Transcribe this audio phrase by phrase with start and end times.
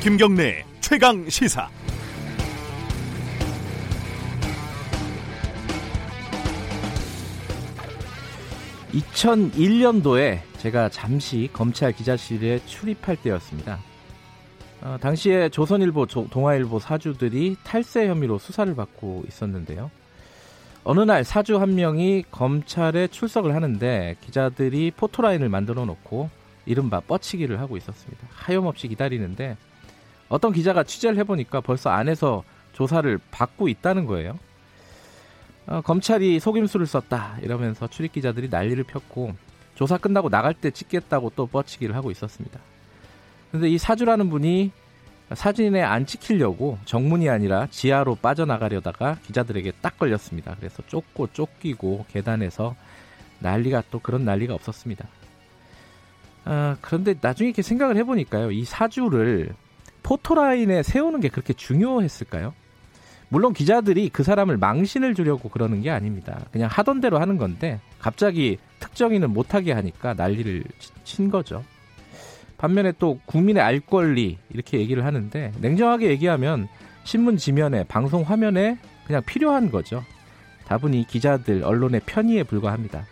[0.00, 1.68] 김경래 최강 시사.
[8.92, 13.80] (2001년도에) 제가 잠시 검찰 기자실에 출입할 때였습니다.
[14.82, 19.90] 어, 당시에 조선일보, 조, 동아일보 사주들이 탈세 혐의로 수사를 받고 있었는데요.
[20.84, 26.30] 어느 날 사주 한 명이 검찰에 출석을 하는데 기자들이 포토라인을 만들어 놓고
[26.66, 28.28] 이른바 뻗치기를 하고 있었습니다.
[28.30, 29.56] 하염없이 기다리는데
[30.28, 34.38] 어떤 기자가 취재를 해보니까 벌써 안에서 조사를 받고 있다는 거예요.
[35.66, 39.34] 어, 검찰이 속임수를 썼다 이러면서 출입 기자들이 난리를 폈고
[39.74, 42.58] 조사 끝나고 나갈 때 찍겠다고 또 뻗치기를 하고 있었습니다.
[43.52, 44.72] 근데 이 사주라는 분이
[45.34, 50.56] 사진에 안 찍히려고 정문이 아니라 지하로 빠져나가려다가 기자들에게 딱 걸렸습니다.
[50.58, 52.74] 그래서 쫓고 쫓기고 계단에서
[53.40, 55.06] 난리가 또 그런 난리가 없었습니다.
[56.44, 58.50] 아, 그런데 나중에 이렇게 생각을 해보니까요.
[58.50, 59.54] 이 사주를
[60.02, 62.54] 포토라인에 세우는 게 그렇게 중요했을까요?
[63.30, 66.40] 물론 기자들이 그 사람을 망신을 주려고 그러는 게 아닙니다.
[66.50, 70.64] 그냥 하던 대로 하는 건데 갑자기 특정인을 못하게 하니까 난리를
[71.04, 71.62] 친 거죠.
[72.56, 76.68] 반면에 또 국민의 알 권리 이렇게 얘기를 하는데 냉정하게 얘기하면
[77.04, 80.02] 신문 지면에 방송 화면에 그냥 필요한 거죠.
[80.66, 83.06] 다분히 기자들 언론의 편의에 불과합니다.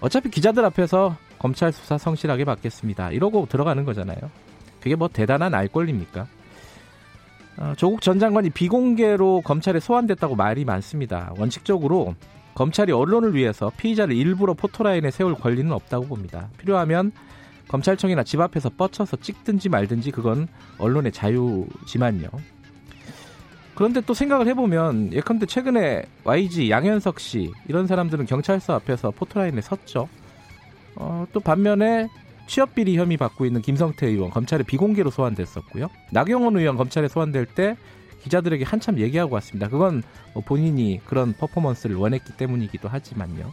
[0.00, 3.10] 어차피 기자들 앞에서 검찰 수사 성실하게 받겠습니다.
[3.12, 4.18] 이러고 들어가는 거잖아요.
[4.86, 6.28] 그게 뭐 대단한 알 권리입니까?
[7.56, 11.32] 어, 조국 전 장관이 비공개로 검찰에 소환됐다고 말이 많습니다.
[11.38, 12.14] 원칙적으로
[12.54, 16.50] 검찰이 언론을 위해서 피의자를 일부러 포토라인에 세울 권리는 없다고 봅니다.
[16.58, 17.10] 필요하면
[17.66, 20.46] 검찰청이나 집 앞에서 뻗쳐서 찍든지 말든지 그건
[20.78, 22.28] 언론의 자유지만요.
[23.74, 30.08] 그런데 또 생각을 해보면 예컨대 최근에 YG 양현석 씨 이런 사람들은 경찰서 앞에서 포토라인에 섰죠.
[30.94, 32.06] 어, 또 반면에
[32.46, 35.88] 취업비리 혐의 받고 있는 김성태 의원 검찰에 비공개로 소환됐었고요.
[36.12, 37.76] 나경원 의원 검찰에 소환될 때
[38.22, 39.68] 기자들에게 한참 얘기하고 왔습니다.
[39.68, 40.02] 그건
[40.34, 43.52] 뭐 본인이 그런 퍼포먼스를 원했기 때문이기도 하지만요.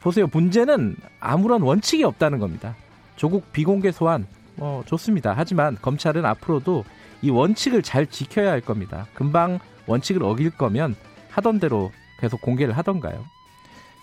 [0.00, 0.28] 보세요.
[0.32, 2.76] 문제는 아무런 원칙이 없다는 겁니다.
[3.16, 4.26] 조국 비공개 소환
[4.56, 5.34] 뭐 좋습니다.
[5.36, 6.84] 하지만 검찰은 앞으로도
[7.22, 9.06] 이 원칙을 잘 지켜야 할 겁니다.
[9.14, 10.94] 금방 원칙을 어길 거면
[11.30, 13.24] 하던 대로 계속 공개를 하던가요.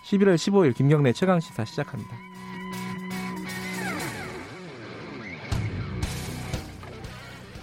[0.05, 2.16] 11월 15일 김경래 최강 시사 시작합니다.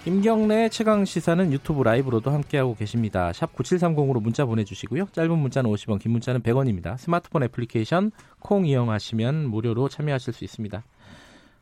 [0.04, 3.32] 김경래 최강 시사는 유튜브 라이브로도 함께하고 계십니다.
[3.32, 5.06] 샵 9730으로 문자 보내주시고요.
[5.12, 6.98] 짧은 문자는 50원, 긴 문자는 100원입니다.
[6.98, 8.10] 스마트폰 애플리케이션
[8.40, 10.82] 콩 이용하시면 무료로 참여하실 수 있습니다.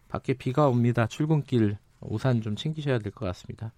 [0.08, 1.06] 밖에 비가 옵니다.
[1.06, 3.72] 출근길 우산 좀 챙기셔야 될 것 같습니다.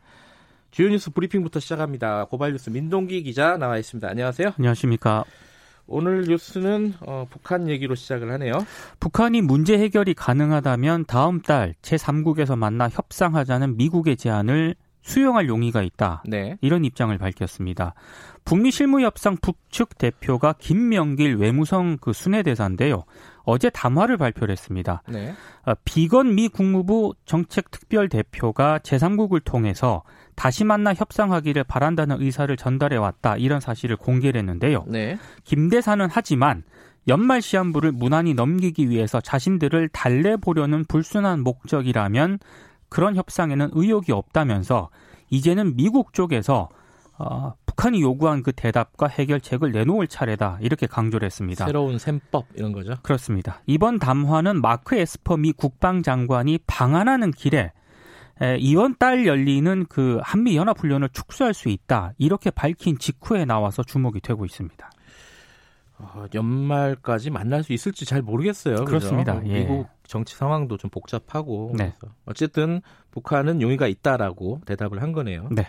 [0.70, 2.26] 주요 뉴스 브리핑부터 시작합니다.
[2.26, 4.08] 고발 뉴스 민동기 기자 나와 있습니다.
[4.08, 4.52] 안녕하세요.
[4.58, 5.24] 안녕하십니까.
[5.87, 8.53] 오늘 뉴스는 어, 북한 얘기로 시작을 하네요.
[9.00, 16.22] 북한이 문제 해결이 가능하다면 다음 달 제3국에서 만나 협상하자는 미국의 제안을 수용할 용의가 있다.
[16.26, 16.56] 네.
[16.60, 17.94] 이런 입장을 밝혔습니다.
[18.44, 23.04] 북미 실무협상 북측 대표가 김명길 외무성 그 순회대사인데요.
[23.44, 25.03] 어제 담화를 발표를 했습니다.
[25.09, 25.34] 네.
[25.64, 30.03] 어, 비건 미 국무부 정책특별 대표가 제3국을 통해서
[30.34, 34.84] 다시 만나 협상하기를 바란다는 의사를 전달해 왔다 이런 사실을 공개를 했는데요.
[34.88, 35.19] 네.
[35.44, 36.65] 김 대사는 하지만
[37.09, 42.38] 연말 시한부를 무난히 넘기기 위해서 자신들을 달래보려는 불순한 목적이라면
[42.88, 44.91] 그런 협상에는 의욕이 없다면서
[45.31, 46.69] 이제는 미국 쪽에서
[47.19, 51.66] 어, 북한이 요구한 그 대답과 해결책을 내놓을 차례다 이렇게 강조를 했습니다.
[51.66, 52.97] 새로운 셈법 이런 거죠?
[53.03, 53.60] 그렇습니다.
[53.66, 57.72] 이번 담화는 마크 에스퍼 미 국방장관이 방한하는 길에
[58.58, 64.20] 이번 달 열리는 그 한미 연합 훈련을 축소할 수 있다 이렇게 밝힌 직후에 나와서 주목이
[64.20, 64.91] 되고 있습니다.
[65.98, 68.84] 어, 연말까지 만날 수 있을지 잘 모르겠어요.
[68.84, 69.41] 그렇습니다.
[69.47, 69.60] 예.
[69.60, 71.94] 미국 정치 상황도 좀 복잡하고 네.
[72.25, 72.81] 어쨌든
[73.12, 75.48] 북한은 용의가 있다라고 대답을 한 거네요.
[75.52, 75.66] 네.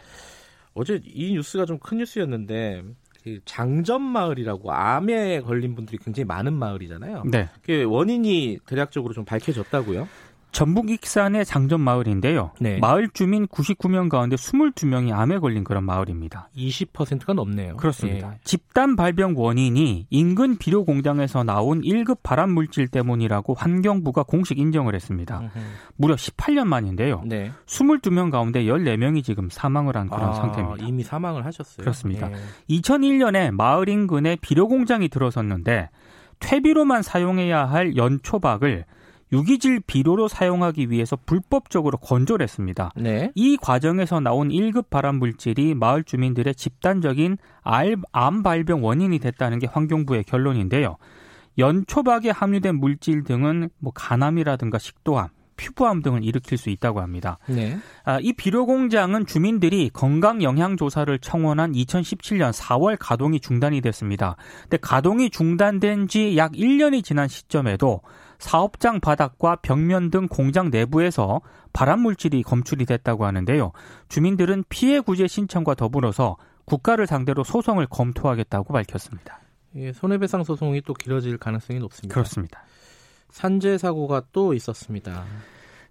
[0.74, 2.82] 어제 이 뉴스가 좀 큰 뉴스였는데
[3.24, 7.24] 그 장점 마을이라고 암에 걸린 분들이 굉장히 많은 마을이잖아요.
[7.32, 7.48] 네.
[7.62, 10.08] 그 원인이 대략적으로 좀 밝혀졌다고요?
[10.54, 12.52] 전북 익산의 장전 마을인데요.
[12.60, 12.78] 네.
[12.78, 16.50] 마을 주민 99명 가운데 22명이 암에 걸린 그런 마을입니다.
[16.56, 17.76] 20%가 넘네요.
[17.76, 18.34] 그렇습니다.
[18.34, 18.40] 예.
[18.44, 25.40] 집단 발병 원인이 인근 비료 공장에서 나온 1급 발암 물질 때문이라고 환경부가 공식 인정을 했습니다.
[25.40, 25.62] 으흠.
[25.98, 27.24] 무려 18년 만인데요.
[27.26, 27.52] 네.
[27.66, 30.86] 22명 가운데 14명이 지금 사망을 한 그런 아, 상태입니다.
[30.86, 31.84] 이미 사망을 하셨어요.
[31.84, 32.30] 그렇습니다.
[32.32, 32.36] 예.
[32.70, 35.90] 2001년에 마을 인근에 비료 공장이 들어섰는데
[36.40, 38.86] 퇴비로만 사용해야 할 연초박을
[39.34, 42.92] 유기질 비료로 사용하기 위해서 불법적으로 건조를 했습니다.
[42.96, 43.32] 네.
[43.34, 50.24] 이 과정에서 나온 1급 발암 물질이 마을 주민들의 집단적인 암 발병 원인이 됐다는 게 환경부의
[50.26, 50.98] 결론인데요.
[51.58, 57.38] 연초박에 함유된 물질 등은 뭐 간암이라든가 식도암, 피부암 등을 일으킬 수 있다고 합니다.
[57.48, 57.78] 네.
[58.06, 64.36] 아, 이 비료 공장은 주민들이 건강 영향 조사를 청원한 2017년 4월 가동이 중단이 됐습니다.
[64.64, 68.02] 근데 가동이 중단된 지 약 1년이 지난 시점에도
[68.44, 71.40] 사업장 바닥과 벽면 등 공장 내부에서
[71.72, 73.72] 발암 물질이 검출이 됐다고 하는데요.
[74.10, 76.36] 주민들은 피해 구제 신청과 더불어서
[76.66, 79.40] 국가를 상대로 소송을 검토하겠다고 밝혔습니다.
[79.76, 82.14] 예, 손해배상 소송이 또 길어질 가능성이 높습니다.
[82.14, 82.64] 그렇습니다.
[83.30, 85.24] 산재 사고가 또 있었습니다.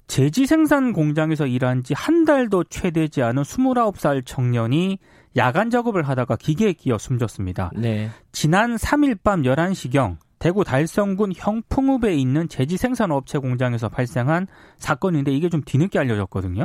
[0.06, 4.98] 제지 생산 공장에서 일한 지 한 달도 채 되지 않은 29살 청년이
[5.36, 7.70] 야간 작업을 하다가 기계에 끼어 숨졌습니다.
[7.74, 8.10] 네.
[8.30, 15.48] 지난 3일 밤 11시경 대구 달성군 형풍읍에 있는 제지 생산 업체 공장에서 발생한 사건인데 이게
[15.48, 16.64] 좀 뒤늦게 알려졌거든요.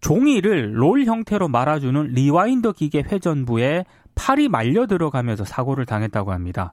[0.00, 3.84] 종이를 롤 형태로 말아주는 rewinder 기계 회전부에
[4.14, 6.72] 팔이 말려 들어가면서 사고를 당했다고 합니다.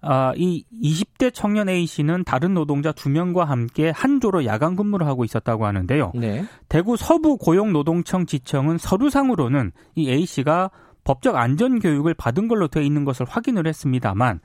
[0.00, 5.24] 아, 이 20대 청년 A 씨는 다른 노동자 2명과 함께 한 조로 야간 근무를 하고
[5.24, 6.12] 있었다고 하는데요.
[6.14, 6.44] 네.
[6.68, 10.70] 대구 서부 고용노동청 지청은 서류상으로는 이 A 씨가
[11.02, 14.38] 법적 안전 교육을 받은 걸로 되어 있는 것을 확인을 했습니다만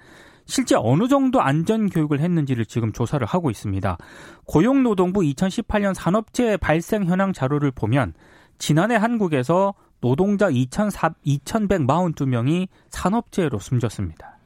[0.48, 3.98] 실제 어느 정도 안전 교육을 했는지를 지금 조사를 하고 있습니다.
[4.46, 8.14] 고용노동부 2018년 산업재해 발생 현황 자료를 보면
[8.58, 14.38] 지난해 한국에서 노동자 2,142명이 산업재해로 숨졌습니다.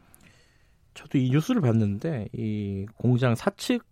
[0.94, 3.84] 저도 이 뉴스를 봤는데 이 공장 사측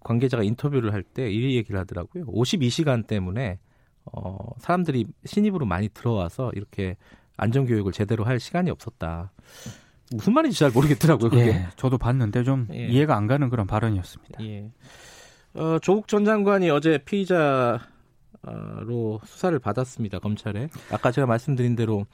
[0.00, 2.26] 관계자가 인터뷰를 할 때 이 얘기를 하더라고요.
[2.26, 3.58] 52시간 때문에
[4.12, 6.96] 어, 사람들이 신입으로 많이 들어와서 이렇게
[7.36, 9.32] 안전 교육을 제대로 할 시간이 없었다.
[10.10, 11.30] 무슨 말인지 잘 모르겠더라고요.
[11.30, 11.46] 그게.
[11.46, 12.86] 예, 저도 봤는데 좀 예.
[12.86, 14.44] 이해가 안 가는 그런 발언이었습니다.
[14.44, 14.70] 예.
[15.54, 17.80] 어, 조국 전 장관이 어제 피의자로
[19.24, 20.18] 수사를 받았습니다.
[20.18, 20.68] 검찰에.
[20.90, 22.06] 아까 제가 말씀드린 대로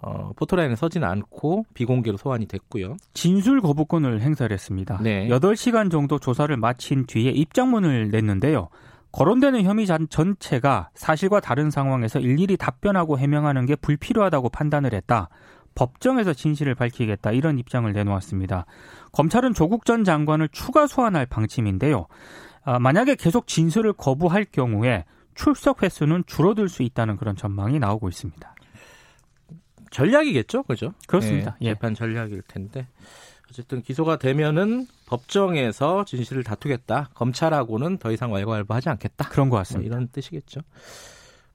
[0.00, 2.96] 어, 포토라인에 서지는 않고 비공개로 소환이 됐고요.
[3.14, 4.98] 진술 거부권을 행사를 했습니다.
[5.02, 5.28] 네.
[5.28, 8.68] 8시간 정도 조사를 마친 뒤에 입장문을 냈는데요.
[9.10, 15.30] 거론되는 혐의 전체가 사실과 다른 상황에서 일일이 답변하고 해명하는 게 불필요하다고 판단을 했다.
[15.78, 18.66] 법정에서 진실을 밝히겠다 이런 입장을 내놓았습니다.
[19.12, 22.08] 검찰은 조국 전 장관을 추가 소환할 방침인데요.
[22.64, 25.04] 아, 만약에 계속 진술을 거부할 경우에
[25.36, 28.54] 출석 횟수는 줄어들 수 있다는 그런 전망이 나오고 있습니다.
[29.92, 30.94] 전략이겠죠, 그죠?
[31.06, 31.56] 그렇습니다.
[31.60, 32.88] 예, 재판 전략일 텐데
[33.48, 37.10] 어쨌든 기소가 되면은 법정에서 진실을 다투겠다.
[37.14, 39.28] 검찰하고는 더 이상 왈가왈부하지 않겠다.
[39.28, 39.94] 그런 것 같습니다.
[39.94, 40.60] 뭐 이런 뜻이겠죠.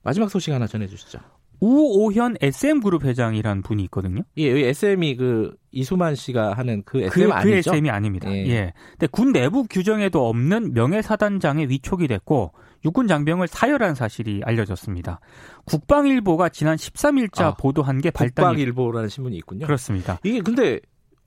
[0.02, 1.20] 마지막 소식 하나 전해주시죠.
[1.64, 4.22] 우오현 SM 그룹 회장이란 분이 있거든요.
[4.36, 7.70] 예, 여기 SM이 그 이수만 씨가 하는 그 SM 그, 아니죠?
[7.70, 8.30] 그 SM이 아닙니다.
[8.30, 8.46] 예.
[8.46, 8.72] 예.
[8.92, 12.52] 근데 군 내부 규정에도 없는 명예사단장에 위촉이 됐고
[12.84, 15.20] 육군 장병을 사열한 사실이 알려졌습니다.
[15.64, 19.64] 국방일보가 지난 13일자 아, 보도한 게 발단이 국방일보라는 신문이 있군요.
[19.64, 20.20] 그렇습니다.
[20.22, 20.80] 이게 근데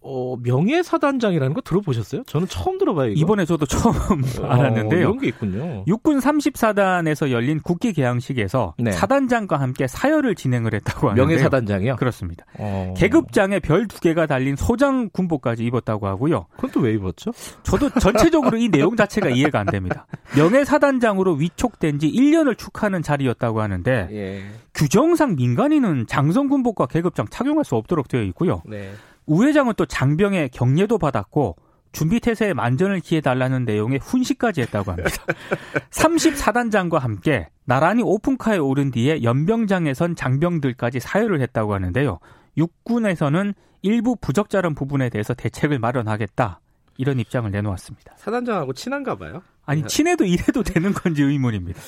[0.09, 2.24] 어, 명예사단장이라는 거 들어보셨어요?
[2.24, 3.09] 저는 처음 들어봐요.
[3.12, 3.19] 이거.
[3.19, 3.94] 이번에 저도 처음
[4.42, 5.00] 어, 알았는데요.
[5.01, 5.83] 이런 게 있군요.
[5.88, 8.92] 육군 30사단에서 열린 국기 개항식에서 네.
[8.92, 11.25] 사단장과 함께 사열을 진행을 했다고 하는데요.
[11.27, 11.95] 명예사단장이요?
[11.98, 12.45] 그렇습니다.
[12.57, 12.94] 어...
[12.98, 16.45] 계급장에 별 두 개가 달린 소장 군복까지 입었다고 하고요.
[16.56, 17.31] 그건 또 왜 입었죠?
[17.63, 20.06] 저도 전체적으로 이 내용 자체가 이해가 안 됩니다.
[20.36, 24.44] 명예사단장으로 위촉된 지 1년을 축하하는 자리였다고 하는데 예.
[24.74, 28.62] 규정상 민간인은 장성 군복과 계급장 착용할 수 없도록 되어 있고요.
[28.65, 28.92] 네.
[29.28, 31.57] 우 회장은 또 장병의 격려도 받았고
[31.92, 35.10] 준비 태세에 만전을 기해 달라는 내용의 훈시까지 했다고 합니다.
[35.92, 42.19] 34단장과 함께 나란히 오픈카에 오른 뒤에 연병장에선 장병들까지 사열을 했다고 하는데요.
[42.57, 46.60] 육군에서는 일부 부적절한 부분에 대해서 대책을 마련하겠다.
[46.98, 48.14] 이런 입장을 내놓았습니다.
[48.18, 49.42] 사단장하고 친한가 봐요?
[49.66, 51.80] 아니 친해도 이래도 되는 건지 의문입니다.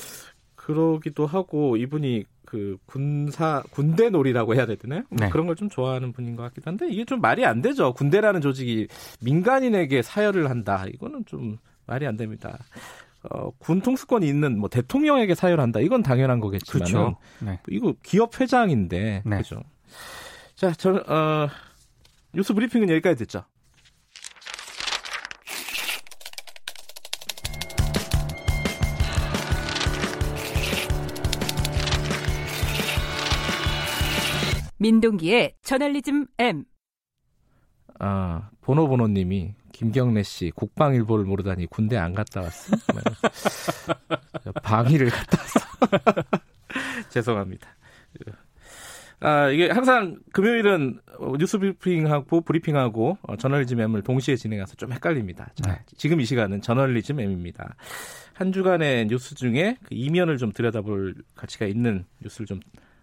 [0.60, 5.02] 그러기도 하고 이분이 그 군사 군대 놀이라고 해야 되나요?
[5.08, 5.30] 뭐 네.
[5.30, 7.94] 그런 걸 좀 좋아하는 분인 것 같기도 한데 이게 좀 말이 안 되죠.
[7.94, 8.86] 군대라는 조직이
[9.22, 10.84] 민간인에게 사열을 한다.
[10.92, 12.58] 이거는 좀 말이 안 됩니다.
[13.22, 15.80] 어, 군 통수권이 있는 뭐 대통령에게 사열한다.
[15.80, 17.16] 이건 당연한 거겠지만 그렇죠.
[17.40, 17.58] 네.
[17.68, 19.36] 이거 기업 회장인데 네.
[19.38, 19.62] 그죠.
[20.56, 21.48] 자, 저 어,
[22.34, 23.44] 뉴스 브리핑은 여기까지 됐죠.
[34.80, 36.64] 민동기의 저널리즘 M.
[37.98, 42.76] 아, 보노보노님이 김경래 씨 국방일보를 모르다니 군대 안 갔다 왔어?
[44.62, 46.30] 방위를 갔다 왔어.
[47.10, 47.76] 죄송합니다.
[49.20, 51.00] 아, 이게 항상 금요일은
[51.38, 55.50] 뉴스 브리핑하고 브리핑하고 어, 저널리즘 M을 동시에 진행해서 좀 헷갈립니다.
[55.56, 55.80] 자, 네.
[55.94, 57.76] 지금 이 시간은 저널리즘 M입니다.
[58.32, 62.60] 한 주간의 뉴스 중에 그 이면을 좀 들여다볼 가치가 있는 뉴스를 좀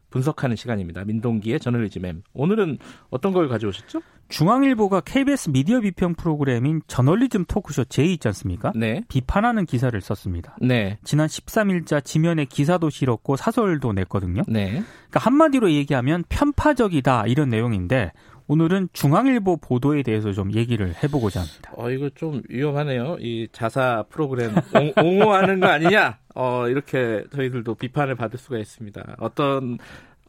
[0.10, 1.04] 분석하는 시간입니다.
[1.04, 2.22] 민동기의 저널리즘 M.
[2.34, 2.78] 오늘은
[3.10, 4.02] 어떤 걸 가져오셨죠?
[4.30, 8.72] 중앙일보가 KBS 미디어 비평 프로그램인 저널리즘 토크쇼 제 있지 않습니까?
[8.76, 9.04] 네.
[9.08, 10.58] 비판하는 기사를 썼습니다.
[10.62, 10.98] 네.
[11.04, 14.42] 지난 13일자 지면에 기사도 실었고 사설도 냈거든요.
[14.48, 14.72] 네.
[14.72, 18.12] 그러니까 한마디로 얘기하면 편파적이다 이런 내용인데
[18.50, 21.72] 오늘은 중앙일보 보도에 대해서 좀 얘기를 해보고자 합니다.
[21.76, 23.18] 어, 이거 좀 위험하네요.
[23.20, 26.18] 이 자사 프로그램 옹, 호하는거 아니냐?
[26.34, 29.18] 어, 이렇게 저희들도 비판을 받을 수가 있습니다.
[29.20, 29.78] 어떤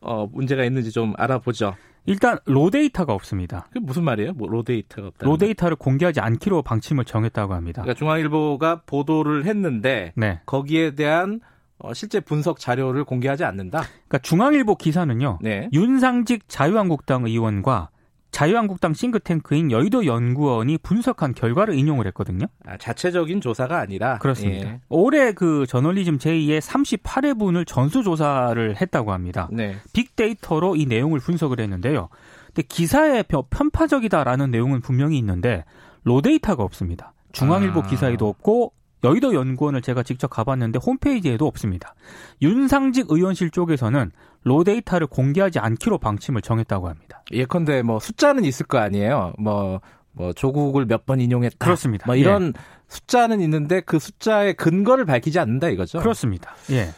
[0.00, 1.76] 어, 문제가 있는지 좀 알아보죠.
[2.06, 3.68] 일단 로데이터가 없습니다.
[3.72, 4.32] 그 무슨 말이에요?
[4.32, 5.26] 뭐 로데이터가 없다.
[5.26, 7.82] 로데이터를 공개하지 않기로 방침을 정했다고 합니다.
[7.82, 10.40] 그러니까 중앙일보가 보도를 했는데 네.
[10.46, 11.40] 거기에 대한
[11.78, 13.82] 어, 실제 분석 자료를 공개하지 않는다.
[14.08, 15.38] 그러니까 중앙일보 기사는요.
[15.40, 15.68] 네.
[15.72, 17.90] 윤상직 자유한국당 의원과
[18.38, 22.46] 자유한국당 싱크탱크인 여의도 연구원이 분석한 결과를 인용을 했거든요.
[22.64, 24.68] 아, 자체적인 조사가 아니라 그렇습니다.
[24.68, 24.80] 예.
[24.88, 29.48] 올해 그 저널리즘 제2의 38회분을 전수 조사를 했다고 합니다.
[29.50, 29.74] 네.
[29.92, 32.10] 빅데이터로 이 내용을 분석을 했는데요.
[32.46, 35.64] 근데 기사에 편파적이다라는 내용은 분명히 있는데
[36.04, 37.14] 로데이터가 없습니다.
[37.32, 37.82] 중앙일보 아.
[37.88, 41.94] 기사에도 없고 여의도 연구원을 제가 직접 가봤는데 홈페이지에도 없습니다.
[42.40, 44.12] 윤상직 의원실 쪽에서는
[44.44, 47.22] raw data를 공개하지 않기로 방침을 정했다고 합니다.
[47.32, 49.32] 예컨대 뭐 숫자는 있을 거 아니에요.
[49.38, 49.80] 뭐,
[50.12, 51.56] 뭐 조국을 몇 번 인용했다.
[51.58, 52.06] 그렇습니다.
[52.06, 52.60] 뭐 이런 예.
[52.88, 55.98] 숫자는 있는데 그 숫자의 근거를 밝히지 않는다 이거죠.
[55.98, 56.54] 그렇습니다.
[56.70, 56.88] 예.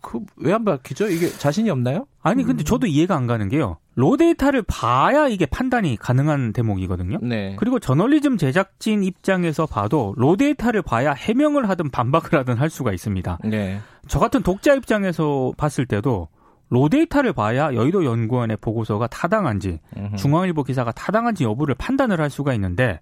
[0.00, 1.08] 그 왜 안 밝히죠?
[1.08, 2.06] 이게 자신이 없나요?
[2.22, 2.64] 아니 근데 음.
[2.64, 3.78] 저도 이해가 안 가는 게요.
[3.96, 7.18] raw data를 봐야 이게 판단이 가능한 대목이거든요.
[7.20, 7.56] 네.
[7.58, 13.38] 그리고 저널리즘 제작진 입장에서 봐도 raw data를 봐야 해명을 하든 반박을 하든 할 수가 있습니다.
[13.44, 13.80] 네.
[14.06, 16.28] 저 같은 독자 입장에서 봤을 때도
[16.70, 19.80] 로 데이터를 봐야 여의도 연구원의 보고서가 타당한지
[20.16, 23.00] 중앙일보 기사가 타당한지 여부를 판단을 할 수가 있는데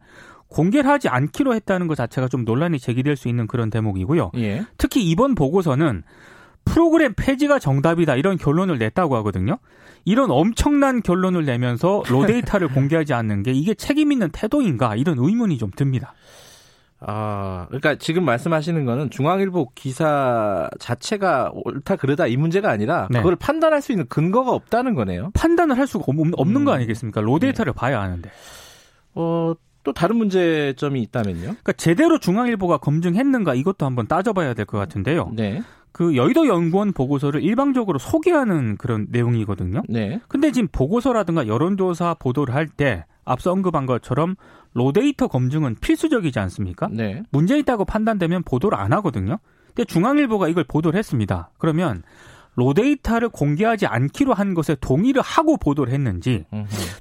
[0.49, 4.31] 공개를 하지 않기로 했다는 것 자체가 좀 논란이 제기될 수 있는 그런 대목이고요.
[4.37, 4.65] 예.
[4.79, 6.03] 특히 이번 보고서는
[6.65, 9.59] 프로그램 폐지가 정답이다 이런 결론을 냈다고 하거든요.
[10.05, 15.59] 이런 엄청난 결론을 내면서 로 데이터를 공개하지 않는 게 이게 책임 있는 태도인가 이런 의문이
[15.59, 16.15] 좀 듭니다.
[17.09, 23.19] 아, 그러니까 지금 말씀하시는 거는 중앙일보 기사 자체가 옳다 그르다 이 문제가 아니라 네.
[23.21, 25.31] 그걸 판단할 수 있는 근거가 없다는 거네요.
[25.35, 26.65] 판단을 할 수가 없는 음.
[26.65, 27.21] 거 아니겠습니까?
[27.21, 27.79] 로 데이터를 네.
[27.79, 28.29] 봐야 하는데.
[29.15, 31.41] 어, 또 다른 문제점이 있다면요?
[31.43, 35.31] 그러니까 제대로 중앙일보가 검증했는가 이것도 한번 따져봐야 될 것 같은데요.
[35.33, 35.63] 네.
[35.93, 39.83] 그 여의도 연구원 보고서를 일방적으로 소개하는 그런 내용이거든요.
[39.89, 40.21] 네.
[40.29, 44.35] 근데 지금 보고서라든가 여론조사 보도를 할 때 앞서 언급한 것처럼
[44.76, 46.88] 로데이터 검증은 필수적이지 않습니까?
[46.92, 47.23] 네.
[47.30, 49.38] 문제 있다고 판단되면 보도를 안 하거든요.
[49.68, 51.50] 근데 중앙일보가 이걸 보도를 했습니다.
[51.59, 52.02] 그러면
[52.56, 56.45] 로데이터를 공개하지 않기로 한 것에 동의를 하고 보도를 했는지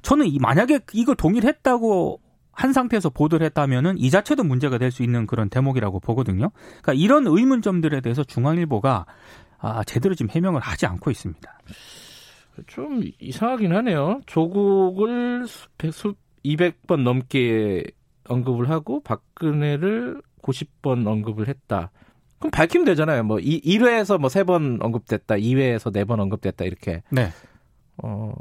[0.02, 2.20] 저는 만약에 이걸 동의를 했다고
[2.52, 6.50] 한 상태에서 보도를 했다면은 이 자체도 문제가 될 수 있는 그런 대목이라고 보거든요.
[6.82, 9.04] 그러니까 이런 의문점들에 대해서 중앙일보가
[9.58, 11.58] 아, 제대로 지금 해명을 하지 않고 있습니다.
[12.66, 14.20] 좀 이상하긴 하네요.
[14.24, 15.44] 조국을
[16.54, 17.84] 200번 넘게
[18.28, 21.90] 언급을 하고 박근혜를 90번 언급을 했다.
[22.38, 23.24] 그럼 밝히면 되잖아요.
[23.24, 27.02] 뭐 1회에서 뭐 3번 언급됐다, 2회에서 4번 언급됐다 이렇게.
[27.10, 27.30] 네.
[28.02, 28.32] 어,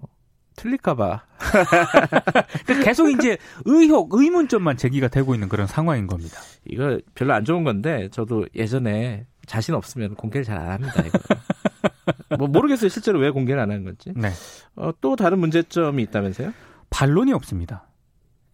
[0.55, 1.23] 틀릴까봐.
[2.65, 6.39] 그러니까 계속 이제 의혹, 의문점만 제기가 되고 있는 그런 상황인 겁니다.
[6.65, 11.03] 이거 별로 안 좋은 건데 저도 예전에 자신 없으면 공개를 잘 안 합니다.
[11.05, 11.19] 이거.
[12.37, 12.89] 뭐 모르겠어요.
[12.89, 14.11] 실제로 왜 공개를 안 하는 건지.
[14.15, 14.29] 네.
[14.75, 16.53] 어, 또 다른 문제점이 있다면서요?
[16.89, 17.87] 반론이 없습니다.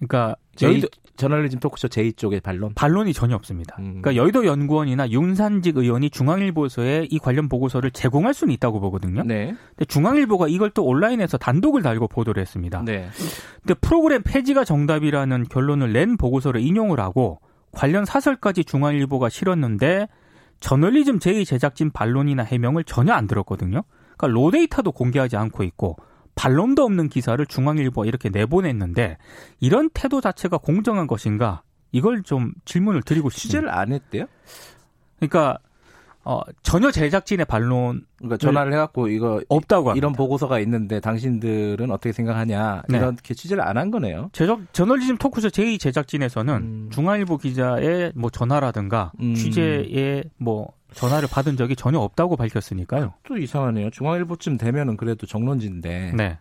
[0.08, 2.74] 그러니까 여의도 저널리즘 토크쇼 제2 쪽의 반론?
[2.74, 3.76] 반론이 전혀 없습니다.
[3.80, 4.02] 음.
[4.02, 9.24] 그러니까 여의도 연구원이나 윤산직 의원이 중앙일보서에 이 관련 보고서를 제공할 수는 있다고 보거든요.
[9.24, 9.56] 네.
[9.70, 12.82] 근데 중앙일보가 이걸 또 온라인에서 단독을 달고 보도를 했습니다.
[12.84, 13.08] 네.
[13.62, 17.40] 근데 프로그램 폐지가 정답이라는 결론을 낸 보고서를 인용을 하고
[17.72, 20.08] 관련 사설까지 중앙일보가 실었는데
[20.60, 23.84] 저널리즘 제2 제작진 반론이나 해명을 전혀 안 들었거든요.
[24.18, 25.98] 그러니까 로데이터도 공개하지 않고 있고
[26.36, 29.18] 반론도 없는 기사를 중앙일보가 이렇게 내보냈는데
[29.60, 31.64] 이런 태도 자체가 공정한 것인가?
[31.92, 33.48] 이걸 좀 질문을 드리고 싶습니다.
[33.60, 34.26] 취재를 안 했대요?
[35.20, 35.58] 그러니까
[36.24, 39.98] 어, 전혀 제작진의 반론 그러니까 전화를 해갖고 이거 없다고 합니다.
[39.98, 42.98] 이런 보고서가 있는데 당신들은 어떻게 생각하냐 네.
[43.00, 44.30] 이렇게 취재를 안 한 거네요.
[44.32, 46.90] 제작 저널리즘 토크쇼 제2 제작진에서는 음.
[46.92, 49.34] 중앙일보 기자의 뭐 전화라든가 음.
[49.34, 53.14] 취재에 뭐 전화를 받은 적이 전혀 없다고 밝혔으니까요.
[53.24, 53.90] 또 이상하네요.
[53.92, 56.14] 중앙일보쯤 되면은 그래도 정론지인데.
[56.16, 56.38] 네.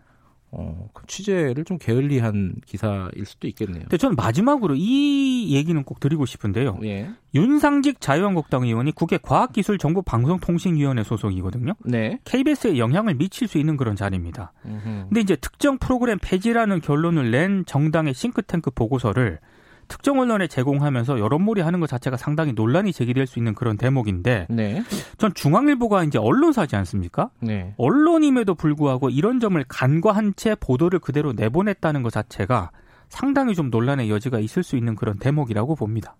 [0.53, 3.83] 어, 그 취재를 좀 게을리한 기사일 수도 있겠네요.
[3.83, 6.77] 근데 저는 마지막으로 이 얘기는 꼭 드리고 싶은데요.
[6.83, 7.09] 예.
[7.33, 11.73] 윤상직 자유한국당 의원이 국회 과학기술정보방송통신위원회 소속이거든요.
[11.85, 12.19] 네.
[12.25, 14.51] KBS에 영향을 미칠 수 있는 그런 자리입니다.
[14.65, 14.83] 음흠.
[15.07, 19.39] 근데 이제 특정 프로그램 폐지라는 결론을 낸 정당의 싱크탱크 보고서를
[19.91, 24.83] 특정 언론에 제공하면서 여론몰이 하는 것 자체가 상당히 논란이 제기될 수 있는 그런 대목인데 네.
[25.17, 27.29] 전 중앙일보가 이제 언론사지 않습니까?
[27.41, 27.73] 네.
[27.75, 32.71] 언론임에도 불구하고 이런 점을 간과한 채 보도를 그대로 내보냈다는 것 자체가
[33.09, 36.15] 상당히 좀 논란의 여지가 있을 수 있는 그런 대목이라고 봅니다.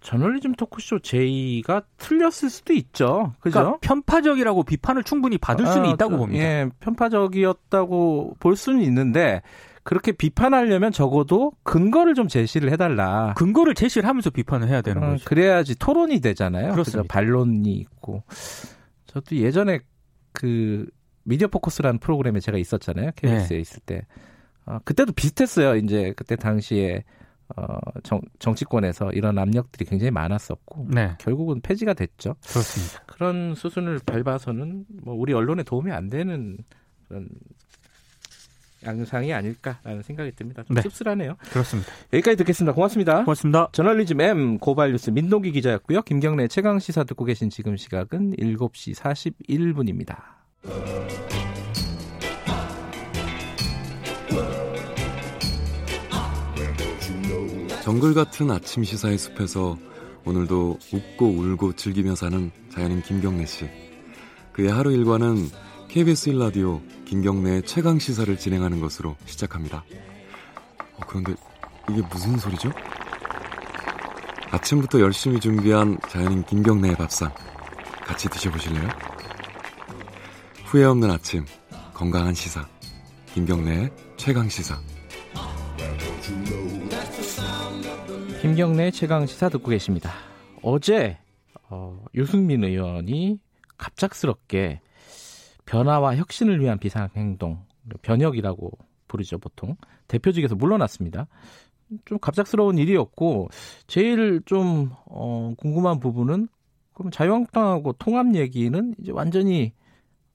[0.00, 3.34] 저널리즘 토크쇼 제의가 틀렸을 수도 있죠.
[3.40, 3.58] 그죠?
[3.58, 6.42] 그러니까 편파적이라고 비판을 충분히 받을 수는 아, 있다고 그, 봅니다.
[6.42, 9.42] 예, 편파적이었다고 볼 수는 있는데
[9.86, 13.34] 그렇게 비판하려면 적어도 근거를 좀 제시를 해달라.
[13.34, 15.24] 근거를 제시를 하면서 비판을 해야 되는 어, 거죠.
[15.24, 16.72] 그래야지 토론이 되잖아요.
[16.72, 17.04] 그렇습니다.
[17.08, 18.24] 반론이 있고.
[19.06, 19.78] 저도 예전에
[20.32, 20.88] 그
[21.22, 23.12] 미디어 포커스라는 프로그램에 제가 있었잖아요.
[23.14, 23.60] KBS에 네.
[23.60, 24.02] 있을 때.
[24.64, 25.76] 어, 그때도 비슷했어요.
[25.76, 27.04] 이제 그때 당시에
[27.56, 31.14] 어, 정, 정치권에서 이런 압력들이 굉장히 많았었고 네.
[31.18, 32.34] 결국은 폐지가 됐죠.
[32.48, 33.04] 그렇습니다.
[33.06, 36.58] 그런 수순을 밟아서는 뭐 우리 언론에 도움이 안 되는
[37.06, 37.28] 그런
[38.86, 40.62] 양상이 아닐까라는 생각이 듭니다.
[40.64, 40.82] 좀 네.
[40.82, 41.36] 씁쓸하네요.
[41.50, 41.90] 그렇습니다.
[42.12, 42.72] 여기까지 듣겠습니다.
[42.72, 43.24] 고맙습니다.
[43.24, 43.68] 고맙습니다.
[43.72, 46.02] 저널리즘 M 고발뉴스 민동기 기자였고요.
[46.02, 50.16] 김경래 최강 시사 듣고 계신 지금 시각은 7시 41분입니다.
[57.82, 59.78] 정글 같은 아침 시사의 숲에서
[60.24, 63.68] 오늘도 웃고 울고 즐기며 사는 자연인 김경래 씨.
[64.52, 65.36] 그의 하루 일과는
[65.88, 69.84] KBS 1라디오 김경래의 최강 시사를 진행하는 것으로 시작합니다.
[70.96, 71.34] 어, 그런데
[71.88, 72.70] 이게 무슨 소리죠?
[74.50, 77.32] 아침부터 열심히 준비한 자연인 김경래의 밥상
[78.04, 78.88] 같이 드셔보실래요?
[80.64, 81.44] 후회 없는 아침
[81.94, 82.66] 건강한 시사
[83.34, 84.80] 김경래의 최강 시사
[88.42, 90.12] 김경래 최강 시사 듣고 계십니다.
[90.62, 91.18] 어제
[91.68, 93.38] 어, 유승민 의원이
[93.78, 94.80] 갑작스럽게
[95.66, 97.64] 변화와 혁신을 위한 비상행동,
[98.02, 98.70] 변혁이라고
[99.08, 99.76] 부르죠 보통
[100.08, 101.26] 대표직에서 물러났습니다.
[102.04, 103.48] 좀 갑작스러운 일이었고
[103.86, 106.48] 제일 좀 어, 궁금한 부분은
[106.92, 109.72] 그럼 자유한국당하고 통합 얘기는 이제 완전히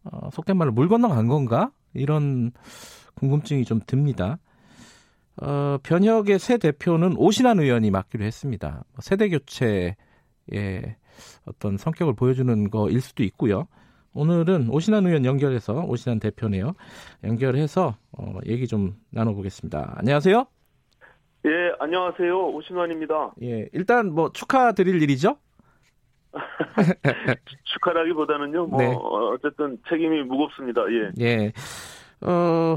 [0.04, 2.52] 어, 속된 말로 물 건너간 건가 이런
[3.16, 4.40] 궁금증이 좀 듭니다.
[5.42, 8.84] 어, 변혁의 새 대표는 오신환 의원이 맡기로 했습니다.
[9.00, 9.96] 세대 교체의
[11.46, 13.68] 어떤 성격을 보여주는 거일 수도 있고요.
[14.14, 16.74] 오늘은 오신환 의원 연결해서 오신환 대표네요.
[17.24, 19.96] 연결해서 어, 얘기 좀 나눠보겠습니다.
[19.98, 20.46] 안녕하세요.
[21.46, 22.50] 예, 안녕하세요.
[22.50, 23.34] 오신환입니다.
[23.44, 25.38] 예, 일단 뭐 축하드릴 일이죠?
[27.64, 28.96] 축하라기보다는요, 뭐 네.
[29.34, 30.82] 어쨌든 책임이 무겁습니다.
[30.92, 31.12] 예.
[31.26, 31.54] 예.
[32.22, 32.76] 어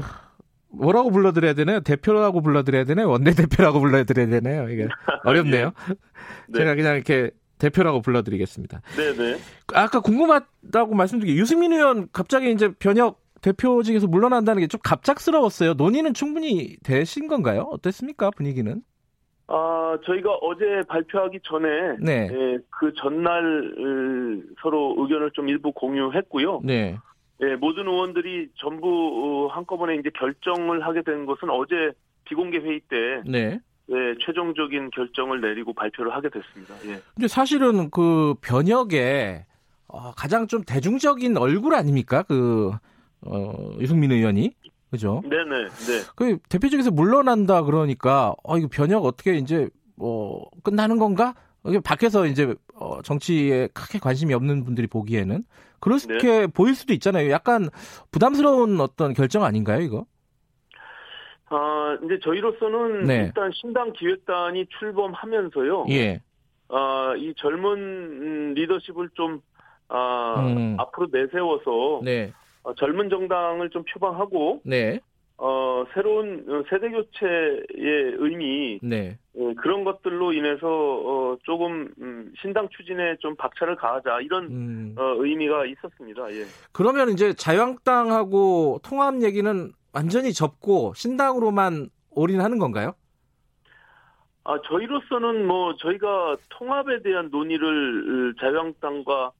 [0.69, 1.79] 뭐라고 불러드려야 되나요?
[1.81, 3.09] 대표라고 불러드려야 되나요?
[3.09, 4.69] 원내대표라고 불러드려야 되나요?
[4.69, 4.87] 이게
[5.23, 5.71] 어렵네요.
[6.49, 6.59] 네.
[6.59, 8.81] 제가 그냥 이렇게 대표라고 불러드리겠습니다.
[8.97, 9.37] 네네.
[9.73, 15.73] 아까 궁금하다고 말씀드린 게 유승민 의원 갑자기 이제 변혁 대표직에서 물러난다는 게 좀 갑작스러웠어요.
[15.75, 17.67] 논의는 충분히 되신 건가요?
[17.71, 18.31] 어땠습니까?
[18.31, 18.81] 분위기는?
[19.47, 21.67] 아, 저희가 어제 발표하기 전에
[21.99, 22.27] 네.
[22.31, 23.73] 예, 그 전날
[24.61, 26.61] 서로 의견을 좀 일부 공유했고요.
[26.63, 26.97] 네.
[27.43, 31.91] 예, 모든 의원들이 전부 어, 한꺼번에 이제 결정을 하게 된 것은 어제
[32.23, 33.59] 비공개 회의 때 네.
[33.89, 36.75] 예, 최종적인 결정을 내리고 발표를 하게 됐습니다.
[36.85, 37.01] 예.
[37.13, 39.45] 근데 사실은 그 변혁의
[39.87, 42.23] 어, 가장 좀 대중적인 얼굴 아닙니까?
[42.23, 42.71] 그
[43.21, 44.51] 어, 유승민 의원이
[44.89, 45.21] 그죠?
[45.23, 45.67] 네네.
[45.67, 46.03] 네.
[46.15, 51.35] 그 대표직에서 물러난다 그러니까 어 이거 변혁 어떻게 이제 뭐 끝나는 건가?
[51.83, 55.43] 밖에서 이제 어, 정치에 크게 관심이 없는 분들이 보기에는
[55.79, 56.47] 그렇게 네.
[56.47, 57.31] 보일 수도 있잖아요.
[57.31, 57.69] 약간
[58.11, 60.05] 부담스러운 어떤 결정 아닌가요, 이거?
[61.55, 63.23] 아, 이제 저희로서는 네.
[63.25, 65.85] 일단 신당 기획단이 출범하면서요.
[65.89, 66.21] 예.
[66.67, 69.39] 아, 이 젊은 리더십을 좀
[69.87, 70.75] 아, 음.
[70.79, 72.33] 앞으로 내세워서 네.
[72.63, 74.99] 어, 젊은 정당을 좀 표방하고 네.
[75.37, 79.17] 어, 새로운 세대 교체의 의미 네.
[79.37, 84.95] 어, 그런 것들로 인해서 어, 조금 음, 신당 추진에 좀 박차를 가하자 이런 음.
[84.97, 86.31] 어, 의미가 있었습니다.
[86.31, 86.45] 예.
[86.71, 92.93] 그러면 이제 자유한국당하고 통합 얘기는 완전히 접고 신당으로만 올인하는 건가요?
[94.43, 99.31] 아 저희로서는 뭐 저희가 통합에 대한 논의를 자유한국당과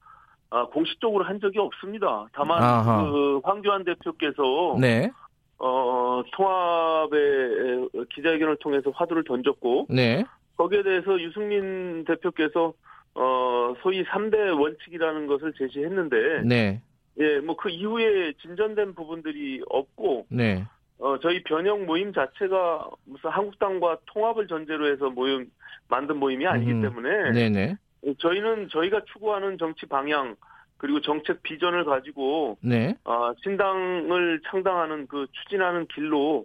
[0.48, 2.26] 아, 공식적으로 한 적이 없습니다.
[2.32, 3.04] 다만 아하.
[3.04, 5.10] 그 황교안 대표께서 네.
[5.58, 10.24] 어, 통합의 기자회견을 통해서 화두를 던졌고, 네.
[10.56, 12.72] 거기에 대해서 유승민 대표께서
[13.14, 16.82] 어, 소위 3대 원칙이라는 것을 제시했는데, 네.
[17.18, 20.64] 예, 뭐 그 이후에 진전된 부분들이 없고, 네.
[20.98, 25.50] 어, 저희 변형 모임 자체가 무슨 한국당과 통합을 전제로 해서 모임,
[25.88, 27.76] 만든 모임이 아니기 음, 때문에, 네네.
[28.18, 30.36] 저희는 저희가 추구하는 정치 방향,
[30.78, 32.94] 그리고 정책 비전을 가지고 네.
[33.04, 36.44] 어, 신당을 창당하는 그 추진하는 길로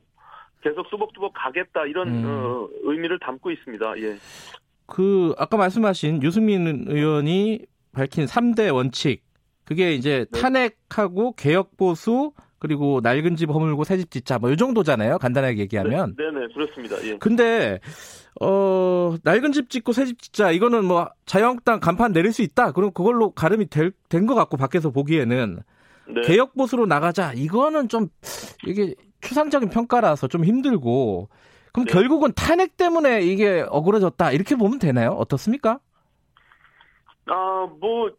[0.62, 2.24] 계속 뚜벅뚜벅 가겠다 이런 음.
[2.26, 4.00] 어, 의미를 담고 있습니다.
[4.00, 4.16] 예.
[4.86, 9.22] 그 아까 말씀하신 유승민 의원이 밝힌 3대 원칙
[9.72, 10.42] 그게 이제 네.
[10.42, 15.18] 탄핵하고 개혁 보수 그리고 낡은 집 허물고 새 집 짓자 뭐 이 정도잖아요.
[15.18, 16.16] 간단하게 얘기하면.
[16.18, 16.98] 네, 네, 그렇습니다.
[17.08, 17.18] 예.
[17.18, 17.80] 근데
[18.42, 22.74] 어 낡은 집 짓고 새 집 짓자 이거는 뭐 자유한국당 간판 내릴 수 있다.
[22.74, 25.60] 그럼 그걸로 가름이 된 것 같고 밖에서 보기에는
[26.16, 26.22] 네.
[26.26, 28.10] 개혁 보수로 나가자 이거는 좀
[28.68, 31.30] 이게 추상적인 평가라서 좀 힘들고
[31.72, 31.94] 그럼 네.
[31.94, 35.12] 결국은 탄핵 때문에 이게 억울해졌다 이렇게 보면 되나요?
[35.12, 35.80] 어떻습니까?
[37.28, 38.12] 아 뭐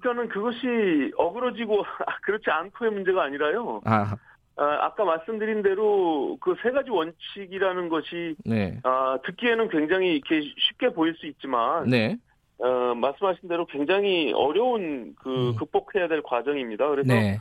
[0.00, 1.84] 그러니까는 그것이 어그러지고
[2.22, 3.80] 그렇지 않고의 문제가 아니라요.
[3.84, 4.16] 아.
[4.56, 8.78] 아, 까 말씀드린 대로 그 세 가지 원칙이라는 것이 네.
[8.84, 12.16] 아, 듣기에는 굉장히 이렇게 쉽게 보일 수 있지만 네.
[12.58, 15.56] 어, 말씀하신 대로 굉장히 어려운 그 음.
[15.56, 16.88] 극복해야 될 과정입니다.
[16.90, 17.38] 그래서 네.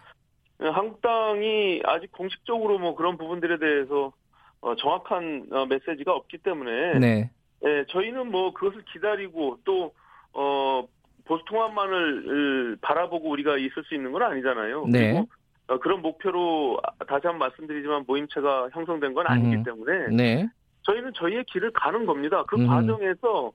[0.60, 4.14] 한국당이 아직 공식적으로 뭐 그런 부분들에 대해서
[4.62, 7.30] 어, 정확한 어, 메시지가 없기 때문에 네.
[7.66, 9.94] 예, 저희는 뭐 그것을 기다리고 또
[10.34, 10.88] 어,
[11.26, 14.86] 보수 통합만을 바라보고 우리가 있을 수 있는 건 아니잖아요.
[14.88, 15.14] 네.
[15.14, 15.28] 그리고
[15.68, 19.64] 어, 그런 목표로 다시 한번 말씀드리지만 모임체가 형성된 건 아니기 음.
[19.64, 20.48] 때문에 네.
[20.84, 22.44] 저희는 저희의 길을 가는 겁니다.
[22.48, 22.68] 그 음.
[22.68, 23.52] 과정에서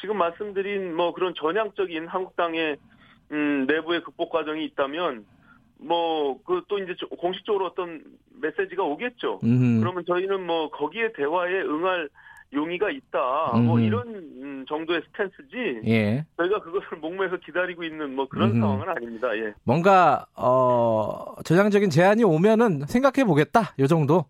[0.00, 2.76] 지금 말씀드린 뭐 그런 전향적인 한국당의
[3.32, 5.24] 음, 내부의 극복 과정이 있다면
[5.78, 8.02] 뭐 그 또 이제 공식적으로 어떤
[8.40, 9.40] 메시지가 오겠죠.
[9.44, 9.80] 음.
[9.80, 12.08] 그러면 저희는 뭐 거기에 대화에 응할
[12.52, 13.52] 용의가 있다.
[13.56, 13.66] 음.
[13.66, 15.82] 뭐 이런 음, 정도의 스탠스지.
[15.86, 16.24] 예.
[16.36, 18.60] 저희가 그것을 목매서 기다리고 있는 뭐 그런 음.
[18.60, 19.36] 상황은 아닙니다.
[19.36, 19.54] 예.
[19.64, 23.74] 뭔가 어 저장적인 제안이 오면은 생각해 보겠다.
[23.78, 24.24] 요 정도.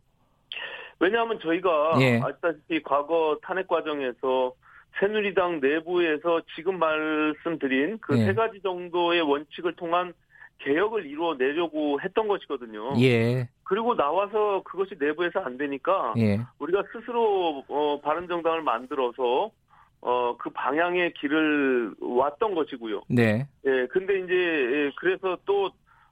[0.98, 2.20] 왜냐하면 저희가 예.
[2.22, 4.52] 아시다시피 과거 탄핵 과정에서
[4.98, 8.34] 새누리당 내부에서 지금 말씀드린 그세 예.
[8.34, 10.12] 가지 정도의 원칙을 통한
[10.60, 12.94] 개혁을 이루어내려고 했던 것이거든요.
[13.00, 13.48] 예.
[13.64, 16.40] 그리고 나와서 그것이 내부에서 안 되니까 예.
[16.58, 19.50] 우리가 스스로 어, 바른정당을 만들어서
[20.02, 23.02] 어, 그 방향의 길을 왔던 것이고요.
[23.08, 23.46] 네.
[23.66, 25.70] 예, 근데 이제 예, 그래서 또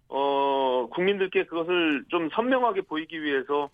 [0.08, 3.70] 어, 국민들께 그것을 좀 선명하게 보이기 위해서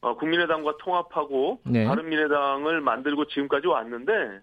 [0.00, 1.86] 어, 국민의당과 통합하고 네.
[1.86, 4.40] 바른미래당을 만들고 지금까지 왔는데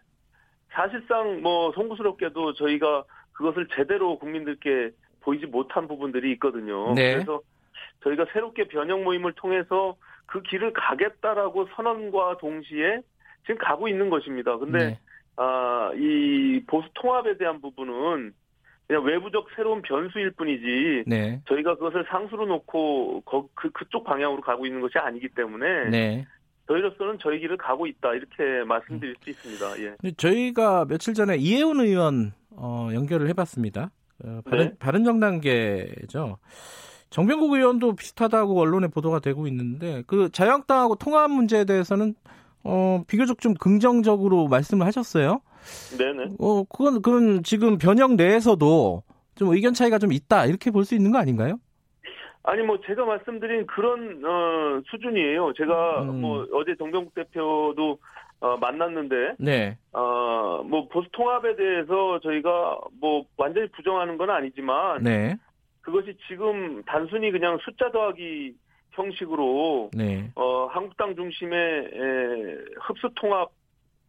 [0.71, 4.91] 사실상 뭐 송구스럽게도 저희가 그것을 제대로 국민들께
[5.25, 6.93] 보이지 못한 부분들이 있거든요.
[6.93, 7.15] 네.
[7.15, 7.41] 그래서
[8.03, 9.95] 저희가 새롭게 변형 모임을 통해서
[10.27, 13.01] 그 길을 가겠다라고 선언과 동시에
[13.41, 14.57] 지금 가고 있는 것입니다.
[14.57, 14.99] 근데 네.
[15.37, 18.33] 아, 이 보수 통합에 대한 부분은
[18.87, 21.41] 그냥 외부적 새로운 변수일 뿐이지 네.
[21.47, 26.27] 저희가 그것을 상수로 놓고 거, 그 그쪽 방향으로 가고 있는 것이 아니기 때문에 네.
[26.67, 29.79] 저희로서는 저희 길을 가고 있다 이렇게 말씀드릴 수 있습니다.
[29.83, 30.11] 예.
[30.11, 33.91] 저희가 며칠 전에 이혜훈 의원 어, 연결을 해봤습니다.
[34.23, 34.77] 어, 바른, 네.
[34.79, 36.37] 바른정당계죠.
[37.09, 42.15] 정병국 의원도 비슷하다고 언론에 보도가 되고 있는데 그 자유한국당하고 통합 문제에 대해서는
[42.63, 45.41] 어, 비교적 좀 긍정적으로 말씀을 하셨어요.
[45.97, 46.35] 네네.
[46.39, 49.03] 어, 그건, 그건 지금 변형 내에서도
[49.35, 51.57] 좀 의견 차이가 좀 있다 이렇게 볼 수 있는 거 아닌가요?
[52.43, 55.53] 아니 뭐 제가 말씀드린 그런 어, 수준이에요.
[55.57, 56.21] 제가 음.
[56.21, 57.97] 뭐 어제 정병국 대표도
[58.45, 59.75] 어, 만났는데, 네.
[59.91, 65.35] 어, 뭐, 보수 통합에 대해서 저희가 뭐, 완전히 부정하는 건 아니지만, 네.
[65.81, 68.53] 그것이 지금 단순히 그냥 숫자 더하기
[68.91, 70.29] 형식으로, 네.
[70.35, 73.49] 어, 한국당 중심의 에, 흡수 통합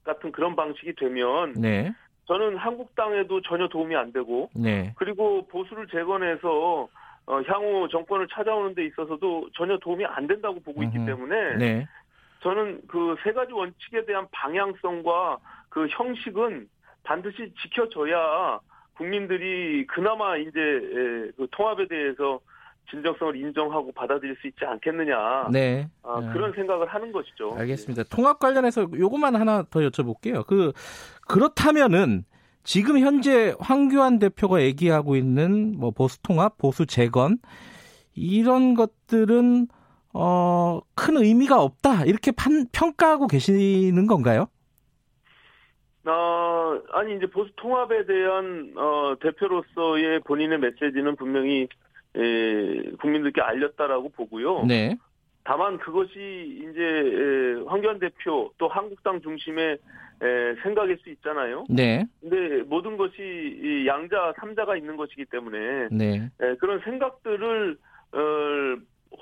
[0.05, 1.93] 같은 그런 방식이 되면, 네.
[2.27, 4.93] 저는 한국당에도 전혀 도움이 안 되고, 네.
[4.97, 6.89] 그리고 보수를 재건해서,
[7.29, 11.89] 어, 향후 정권을 찾아오는 데 있어서도 전혀 도움이 안 된다고 보고 있기 때문에, 네.
[12.43, 16.69] 저는 그 세 가지 원칙에 대한 방향성과 그 형식은
[17.03, 18.61] 반드시 지켜져야
[18.97, 20.51] 국민들이 그나마 이제
[21.37, 22.41] 그 통합에 대해서
[22.91, 25.49] 진정성을 인정하고 받아들일 수 있지 않겠느냐.
[25.51, 25.89] 네.
[26.03, 26.33] 아, 네.
[26.33, 27.55] 그런 생각을 하는 것이죠.
[27.57, 28.05] 알겠습니다.
[28.05, 30.47] 통합 관련해서 요것만 하나 더 여쭤볼게요.
[30.47, 30.73] 그
[31.27, 32.25] 그렇다면은
[32.63, 37.39] 지금 현재 황교안 대표가 얘기하고 있는 뭐 보수 통합, 보수 재건
[38.15, 39.69] 이런 것들은
[40.19, 44.47] 어, 큰 의미가 없다 이렇게 판, 평가하고 계시는 건가요?
[46.07, 51.69] 어, 아니 이제 보수 통합에 대한 어, 대표로서의 본인의 메시지는 분명히
[52.17, 54.65] 에, 국민들께 알렸다라고 보고요.
[54.65, 54.97] 네.
[55.45, 59.73] 다만 그것이 이제 에, 황교안 대표 또 한국당 중심의
[60.23, 61.67] 에, 생각일 수 있잖아요.
[61.69, 62.07] 네.
[62.23, 66.31] 근데 모든 것이 이 양자 삼자가 있는 것이기 때문에 네.
[66.41, 67.77] 에, 그런 생각들을
[68.13, 68.19] 어,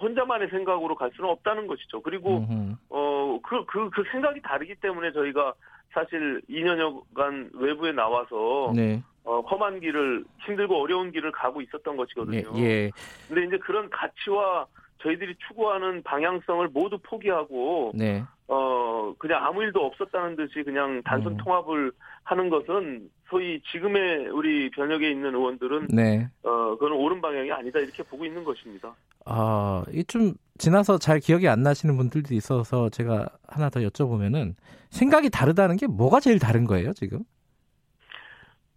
[0.01, 2.03] 혼자만의 생각으로 갈 수는 없다는 것이죠.
[2.03, 2.47] 그리고
[2.89, 5.55] 어그그 그, 그 생각이 다르기 때문에 저희가
[5.93, 9.03] 사실 2년여간 외부에 나와서 네.
[9.25, 12.53] 어, 험한 길을 힘들고 어려운 길을 가고 있었던 것이거든요.
[12.57, 12.91] 예, 예.
[13.29, 14.67] 근데 이제 그런 가치와
[15.05, 18.23] 저희들이 추구하는 방향성을 모두 포기하고 네.
[18.49, 21.37] 어 그냥 아무 일도 없었다는 듯이 그냥 단순 음.
[21.39, 21.93] 통합을
[22.25, 26.29] 하는 것은 소위 지금의 우리 변혁에 있는 의원들은 네.
[26.43, 28.95] 어 그건 옳은 방향이 아니다 이렇게 보고 있는 것입니다.
[29.25, 34.55] 아, 이좀 지나서 잘 기억이 안 나시는 분들도 있어서 제가 하나 더 여쭤보면은
[34.91, 37.21] 생각이 다르다는 게 뭐가 제일 다른 거예요, 지금?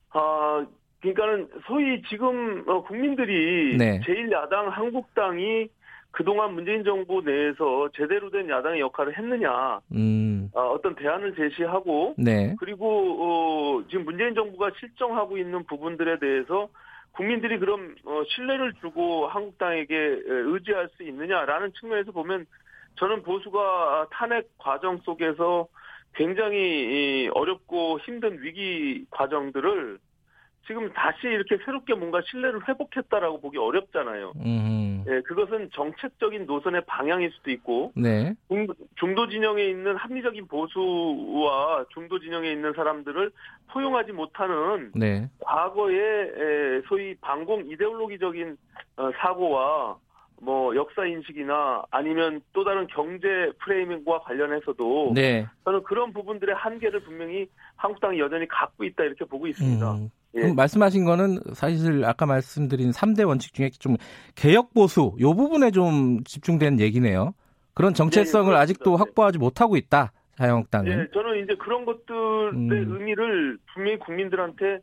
[0.10, 0.66] 아,
[1.02, 4.00] 그러니까는 소위 지금 어, 국민들이 네.
[4.02, 5.70] 제1야당 한국당이
[6.12, 10.50] 그동안 문재인 정부 내에서 제대로 된 야당의 역할을 했느냐, 음.
[10.54, 12.56] 어, 떤 대안을 제시하고, 네.
[12.58, 12.88] 그리고
[13.22, 16.70] 어, 지금 문재인 정부가 실정하고 있는 부분들에 대해서
[17.18, 22.46] 국민들이 그럼 어, 신뢰를 주고 한국당에게 의지할 수 있느냐라는 측면에서 보면
[23.00, 25.68] 저는 보수가 탄핵 과정 속에서
[26.14, 29.98] 굉장히 어렵고 힘든 위기 과정들을
[30.68, 34.34] 지금 다시 이렇게 새롭게 뭔가 신뢰를 회복했다라고 보기 어렵잖아요.
[34.46, 35.04] 음.
[35.08, 38.34] 예, 그것은 정책적인 노선의 방향일 수도 있고, 네.
[39.00, 43.32] 중도 진영에 있는 합리적인 보수와 중도 진영에 있는 사람들을
[43.72, 45.30] 포용하지 못하는 네.
[45.40, 48.58] 과거의 소위 반공 이데올로기적인
[48.98, 49.98] 어, 사고와
[50.42, 55.48] 뭐 역사 인식이나 아니면 또 다른 경제 프레이밍과 관련해서도 네.
[55.64, 59.94] 저는 그런 부분들의 한계를 분명히 한국당이 여전히 갖고 있다 이렇게 보고 있습니다.
[59.94, 60.10] 음.
[60.38, 60.54] 예.
[60.54, 63.98] 말씀하신 거는 사실 아까 말씀드린 3대 원칙 중에 좀
[64.36, 67.34] 개혁 보수 요 부분에 좀 집중된 얘기네요.
[67.74, 68.98] 그런 정체성을 예, 예, 아직도 네.
[68.98, 70.12] 확보하지 못하고 있다.
[70.38, 70.92] 자유한국당은.
[70.92, 72.70] 예, 저는 이제 그런 것들의 음.
[72.72, 74.80] 의미를 분명히 국민들한테 예,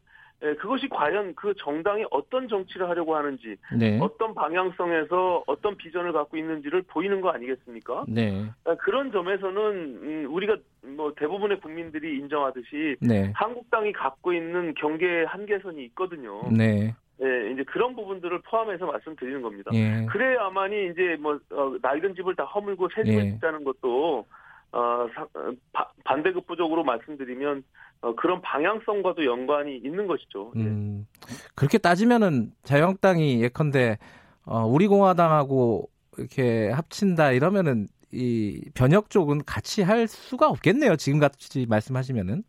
[0.55, 3.99] 그것이 과연 그 정당이 어떤 정치를 하려고 하는지, 네.
[4.01, 8.05] 어떤 방향성에서 어떤 비전을 갖고 있는지를 보이는 거 아니겠습니까?
[8.09, 8.45] 네.
[8.65, 9.63] 아, 그런 점에서는
[10.03, 13.33] 음, 우리가 뭐 대부분의 국민들이 인정하듯이 네.
[13.35, 16.43] 한국당이 갖고 있는 경계 한계선이 있거든요.
[16.51, 16.95] 네.
[17.23, 19.71] 예, 이제 그런 부분들을 포함해서 말씀드리는 겁니다.
[19.73, 20.05] 예.
[20.11, 23.31] 그래야만이 이제 뭐 어, 낡은 집을 다 허물고 새 집을 예.
[23.33, 24.27] 짓자는 것도
[24.73, 25.25] 어, 사,
[25.73, 27.63] 바, 반대급부적으로 말씀드리면
[28.05, 30.53] 어, 그런 방향성과도 연관이 있는 것이죠.
[30.57, 30.61] 예.
[30.61, 31.07] 음,
[31.55, 33.99] 그렇게 따지면은 자유한국당이 예컨대
[34.45, 35.88] 어, 우리 공화당하고
[36.19, 40.97] 이렇게 합친다 이러면은 이 변혁 쪽은 같이 할 수가 없겠네요.
[40.97, 42.45] 지금 같이 말씀하시면은.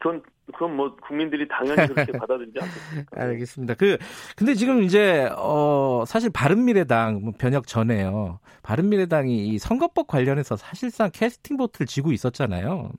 [0.00, 3.22] 그건 그건 뭐 국민들이 당연히 그렇게 받아들이지 않겠습니까?
[3.22, 3.74] 알겠습니다.
[3.74, 3.98] 그
[4.36, 8.40] 근데 지금 이제 어 사실 바른미래당 뭐 변혁 전에요.
[8.62, 12.90] 바른미래당이 이 선거법 관련해서 사실상 캐스팅 보트를 지고 있었잖아요.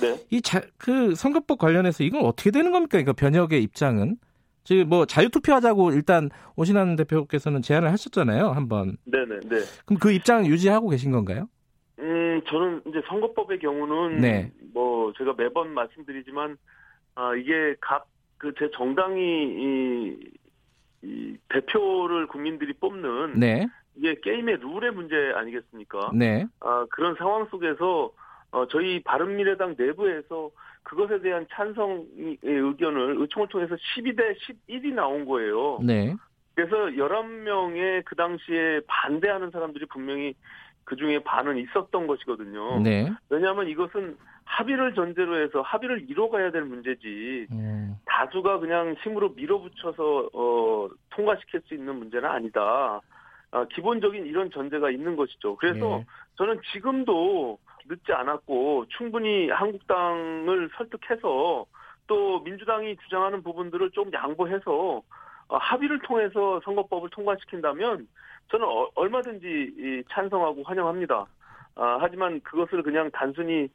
[0.00, 0.24] 네.
[0.30, 2.90] 이그 선거법 관련해서 이건 어떻게 되는 겁니까?
[2.92, 4.16] 그러니까 변혁의 입장은
[4.64, 8.96] 지금 뭐 자유 투표하자고 일단 오신환 대표께서는 제안을 하셨잖아요, 한번.
[9.04, 9.40] 네네.
[9.40, 9.56] 네.
[9.86, 11.48] 그럼 그 입장 유지하고 계신 건가요?
[11.98, 14.52] 음, 저는 이제 선거법의 경우는 네.
[14.72, 16.56] 뭐 제가 매번 말씀드리지만
[17.14, 20.16] 아 이게 각 그 제 정당이 이,
[21.02, 23.68] 이 대표를 국민들이 뽑는 네.
[23.94, 26.10] 이게 게임의 룰의 문제 아니겠습니까?
[26.12, 26.44] 네.
[26.58, 28.10] 아 그런 상황 속에서
[28.52, 30.50] 어 저희 바른미래당 내부에서
[30.82, 34.36] 그것에 대한 찬성의 의견을 의총을 통해서 12대
[34.68, 35.80] 11이 나온 거예요.
[35.82, 36.14] 네.
[36.54, 40.34] 그래서 11명의 그 당시에 반대하는 사람들이 분명히
[40.84, 42.80] 그 중에 반은 있었던 것이거든요.
[42.80, 43.10] 네.
[43.30, 47.96] 왜냐하면 이것은 합의를 전제로 해서 합의를 이뤄가야 될 문제지 음.
[48.04, 53.00] 다수가 그냥 힘으로 밀어붙여서 어, 통과시킬 수 있는 문제는 아니다.
[53.52, 55.56] 아, 기본적인 이런 전제가 있는 것이죠.
[55.56, 56.06] 그래서 네.
[56.36, 61.66] 저는 지금도 늦지 않았고 충분히 한국당을 설득해서
[62.06, 65.02] 또 민주당이 주장하는 부분들을 좀 양보해서
[65.48, 68.08] 어, 합의를 통해서 선거법을 통과시킨다면
[68.50, 71.26] 저는 어, 얼마든지 찬성하고 환영합니다.
[71.74, 73.68] 아, 하지만 그것을 그냥 단순히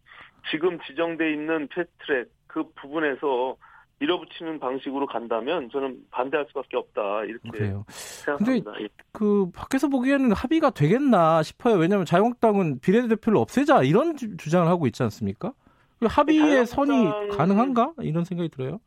[0.50, 3.56] 지금 지정돼 있는 패스트트랙 그 부분에서
[4.00, 7.84] 밀어붙이는 방식으로 간다면 저는 반대할 수밖에 없다 이렇게 그래요.
[7.90, 8.72] 생각합니다.
[8.72, 8.90] 근데 예.
[9.12, 11.76] 그 밖에서 보기에는 합의가 되겠나 싶어요.
[11.76, 15.54] 왜냐하면 자유한국당은 비례대표를 없애자 이런 주장을 하고 있지 않습니까?
[16.00, 18.80] 그 합의의 선이 가능한가 이런 생각이 들어요.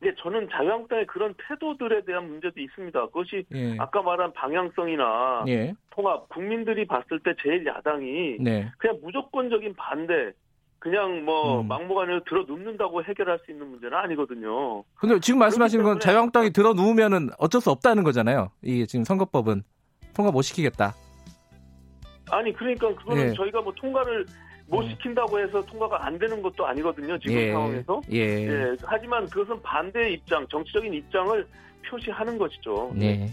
[0.00, 3.06] 근데 저는 자유한국당의 그런 태도들에 대한 문제도 있습니다.
[3.06, 3.76] 그것이 예.
[3.78, 5.74] 아까 말한 방향성이나 예.
[5.90, 8.70] 통합, 국민들이 봤을 때 제일 야당이 네.
[8.78, 10.32] 그냥 무조건적인 반대,
[10.84, 11.66] 그냥 뭐 음.
[11.66, 14.84] 막무가내로 들어 눕는다고 해결할 수 있는 문제는 아니거든요.
[14.94, 18.50] 근데 지금 말씀하시는 건 자유한국당이 들어 누우면은 어쩔 수 없다는 거잖아요.
[18.60, 19.62] 이게 지금 선거법은
[20.14, 20.94] 통과 못 시키겠다.
[22.30, 23.32] 아니 그러니까 그거는 예.
[23.32, 24.26] 저희가 뭐 통과를
[24.66, 24.90] 못 음.
[24.90, 27.18] 시킨다고 해서 통과가 안 되는 것도 아니거든요.
[27.18, 27.52] 지금 예.
[27.52, 28.02] 상황에서.
[28.12, 28.18] 예.
[28.18, 28.76] 예.
[28.84, 31.46] 하지만 그것은 반대의 입장, 정치적인 입장을
[31.88, 32.92] 표시하는 것이죠.
[32.94, 33.30] 네.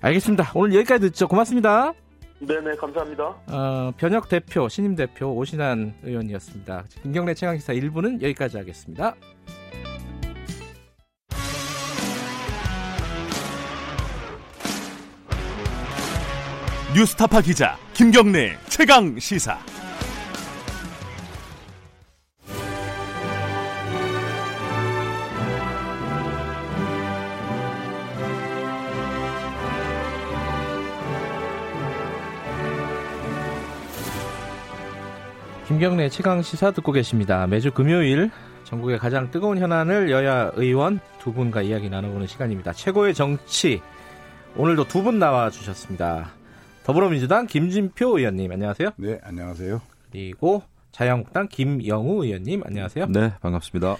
[0.00, 0.52] 알겠습니다.
[0.54, 1.28] 오늘 여기까지 듣죠.
[1.28, 1.92] 고맙습니다.
[2.46, 3.24] 네네, 감사합니다.
[3.48, 6.84] 어, 변혁 대표, 신임 대표 오신환 의원이었습니다.
[7.02, 9.14] 김경래 최강기사 1부는 여기까지 하겠습니다.
[16.94, 19.73] 뉴스타파 기자 김경래 최강 시사.
[35.74, 37.48] 김경래 최강 시사 듣고 계십니다.
[37.48, 38.30] 매주 금요일
[38.62, 42.72] 전국의 가장 뜨거운 현안을 여야 의원 두 분과 이야기 나눠보는 시간입니다.
[42.72, 43.82] 최고의 정치
[44.54, 46.30] 오늘도 두 분 나와 주셨습니다.
[46.84, 48.90] 더불어민주당 김진표 의원님 안녕하세요.
[48.98, 49.82] 네 안녕하세요.
[50.12, 53.06] 그리고 자유한국당 김영우 의원님 안녕하세요.
[53.06, 53.96] 네 반갑습니다.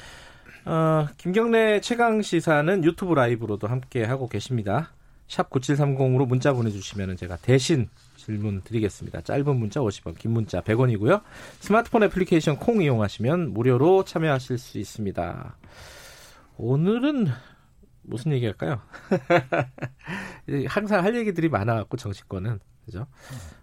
[0.66, 4.92] 어, 김경래 최강 시사는 유튜브 라이브로도 함께 하고 계십니다.
[5.26, 7.88] 샵 9730으로 문자 보내주시면 제가 대신
[8.24, 9.20] 질문 드리겠습니다.
[9.20, 11.22] 짧은 문자 50원, 긴 문자 100원이고요.
[11.60, 15.56] 스마트폰 애플리케이션 콩 이용하시면 무료로 참여하실 수 있습니다.
[16.56, 17.26] 오늘은
[18.02, 18.80] 무슨 얘기 할까요?
[20.68, 23.06] 항상 할 얘기들이 많아갖고 정치권은 그죠?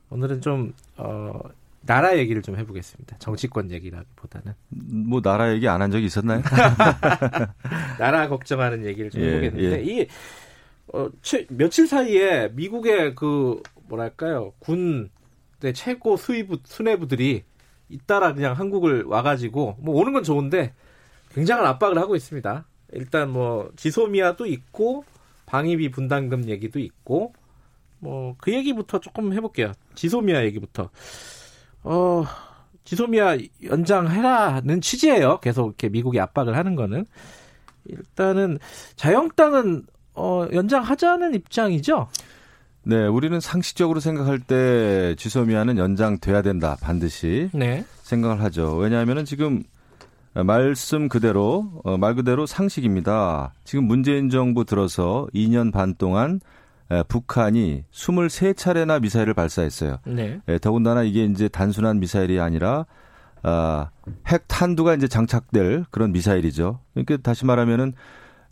[0.10, 1.40] 오늘은 좀 어,
[1.82, 3.18] 나라 얘기를 좀 해보겠습니다.
[3.20, 6.42] 정치권 얘기라기보다는 뭐 나라 얘기 안 한 적이 있었나요?
[7.98, 10.02] 나라 걱정하는 얘기를 좀 예, 해보겠는데 예.
[10.02, 10.08] 이
[10.94, 15.10] 어, 최, 며칠 사이에 미국의 그 뭐랄까요 군의
[15.74, 17.44] 최고 수위부 수뇌부들이
[17.90, 20.74] 잇따라 그냥 한국을 와가지고 뭐 오는 건 좋은데
[21.34, 22.66] 굉장한 압박을 하고 있습니다.
[22.94, 25.06] 일단 뭐 지소미아도 있고
[25.46, 27.34] 방위비 분담금 얘기도 있고
[28.00, 29.74] 뭐 그 얘기부터 조금 해볼게요.
[29.96, 30.90] 지소미아 얘기부터
[31.84, 32.24] 어
[32.84, 35.40] 지소미아 연장해라는 취지예요.
[35.40, 37.06] 계속 이렇게 미국이 압박을 하는 거는
[37.86, 38.58] 일단은
[38.96, 42.08] 자영당은 어 연장하자는 입장이죠.
[42.84, 47.86] 네, 우리는 상식적으로 생각할 때 지소미아는 연장돼야 된다 반드시 네.
[48.02, 48.76] 생각을 하죠.
[48.76, 49.64] 왜냐하면은 지금
[50.34, 53.54] 말씀 그대로 어, 말 그대로 상식입니다.
[53.64, 56.40] 지금 문재인 정부 들어서 2년 반 동안
[56.90, 59.98] 에, 북한이 23차례나 미사일을 발사했어요.
[60.06, 60.40] 네.
[60.48, 62.86] 에, 더군다나 이게 이제 단순한 미사일이 아니라
[63.44, 63.90] 아,
[64.28, 66.80] 핵 탄두가 이제 장착될 그런 미사일이죠.
[66.94, 67.94] 그러니까 다시 말하면은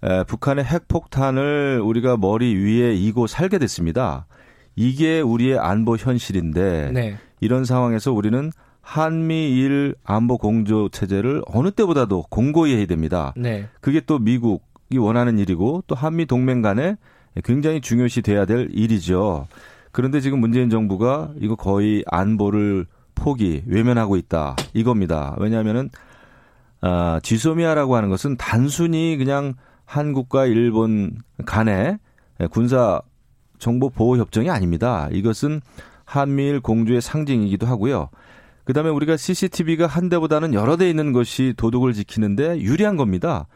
[0.04, 4.26] 에, 북한의 핵폭탄을 우리가 머리 위에 이고 살게 됐습니다.
[4.76, 7.18] 이게 우리의 안보 현실인데 네.
[7.42, 13.34] 이런 상황에서 우리는 한미일 안보 공조 체제를 어느 때보다도 공고히 해야 됩니다.
[13.36, 13.68] 네.
[13.82, 16.96] 그게 또 미국이 원하는 일이고 또 한미 동맹 간에
[17.44, 19.48] 굉장히 중요시 돼야 될 일이죠.
[19.92, 22.86] 그런데 지금 문재인 정부가 이거 거의 안보를
[23.16, 24.56] 포기, 외면하고 있다.
[24.74, 25.36] 이겁니다.
[25.40, 25.90] 왜냐하면은,
[26.82, 29.56] 아, 지소미아라고 하는 것은 단순히 그냥
[29.90, 31.98] 한국과 일본 간의
[32.52, 33.02] 군사
[33.58, 35.10] 정보 보호 협정이 아닙니다.
[35.12, 35.62] 이것은
[36.06, 38.10] 한미일 공조의 상징이기도 하고요.
[38.66, 43.48] 그다음에 우리가 CCTV가 한 대보다는 여러 대 있는 것이 도덕을 지키는데 유리한 겁니다.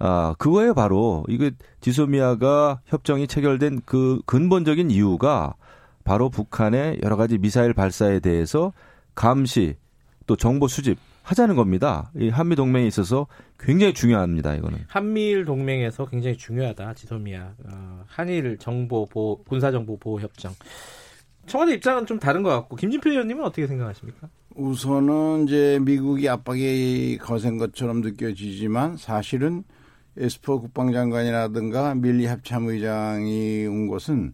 [0.00, 5.54] 아, 그거에 바로 이거 지소미아가 협정이 체결된 그 근본적인 이유가
[6.02, 8.72] 바로 북한의 여러 가지 미사일 발사에 대해서
[9.14, 9.76] 감시
[10.26, 12.12] 또 정보 수집 하자는 겁니다.
[12.16, 13.26] 이 한미 동맹에 있어서
[13.58, 14.54] 굉장히 중요합니다.
[14.54, 16.94] 이거는 한미일 동맹에서 굉장히 중요하다.
[16.94, 20.52] 지소미아 어, 한일 정보 보호 군사 정보 보호 협정.
[21.46, 24.28] 청와대 입장은 좀 다른 것 같고 김진표 의원님은 어떻게 생각하십니까?
[24.54, 29.64] 우선은 이제 미국이 압박이 거센 것처럼 느껴지지만 사실은
[30.16, 34.32] 에스퍼 국방장관이라든가 밀리 합참의장이 온 것은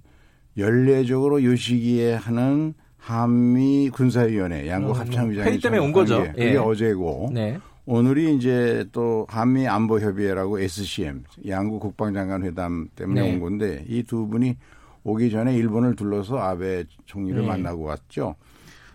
[0.59, 6.22] 연례적으로 요 시기에 하는 한미 군사위원회 양국 음, 합참의장이 회의 때문에 온 거죠.
[6.22, 6.56] 게, 그게 예.
[6.56, 7.58] 어제고 네.
[7.84, 13.32] 오늘이 이제 또 한미 안보 협의회라고 SCM 양국 국방장관 회담 때문에 네.
[13.32, 14.56] 온 건데 이 두 분이
[15.02, 17.46] 오기 전에 일본을 둘러서 아베 총리를 네.
[17.46, 18.36] 만나고 왔죠.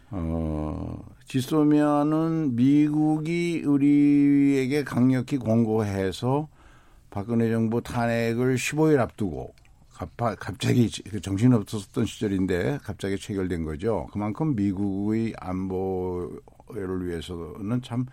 [0.10, 6.48] 어, 지소면은 미국이 우리에게 강력히 공고해서
[7.10, 9.54] 박근혜 정부 탄핵을 15일 앞두고
[9.98, 14.08] 갑자기 그 정신 없었던 시절인데 갑자기 체결된 거죠.
[14.12, 18.06] 그만큼 미국의 안보를 위해서는 참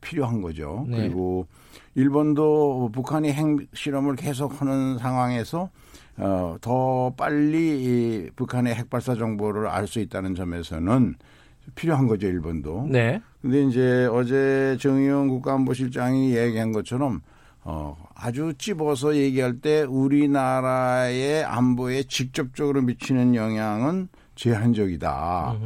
[0.00, 0.86] 필요한 거죠.
[0.88, 0.96] 네.
[0.96, 1.46] 그리고
[1.94, 5.70] 일본도 북한이 핵 실험을 계속하는 상황에서
[6.16, 11.14] 어, 더 빨리 이 북한의 핵 발사 정보를 알 수 있다는 점에서는
[11.74, 12.88] 필요한 거죠 일본도.
[12.90, 13.20] 네.
[13.40, 17.20] 근데 이제 어제 정의용 국가안보실장이 얘기한 것처럼
[17.64, 25.56] 어, 아주 찝어서 얘기할 때 우리나라의 안보에 직접적으로 미치는 영향은 제한적이다.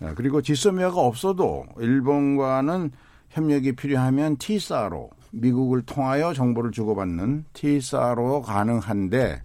[0.00, 2.90] 어, 그리고 지소미아가 없어도 일본과는
[3.30, 9.42] 협력이 필요하면 티사로 미국을 통하여 정보를 주고받는 티사로 가능한데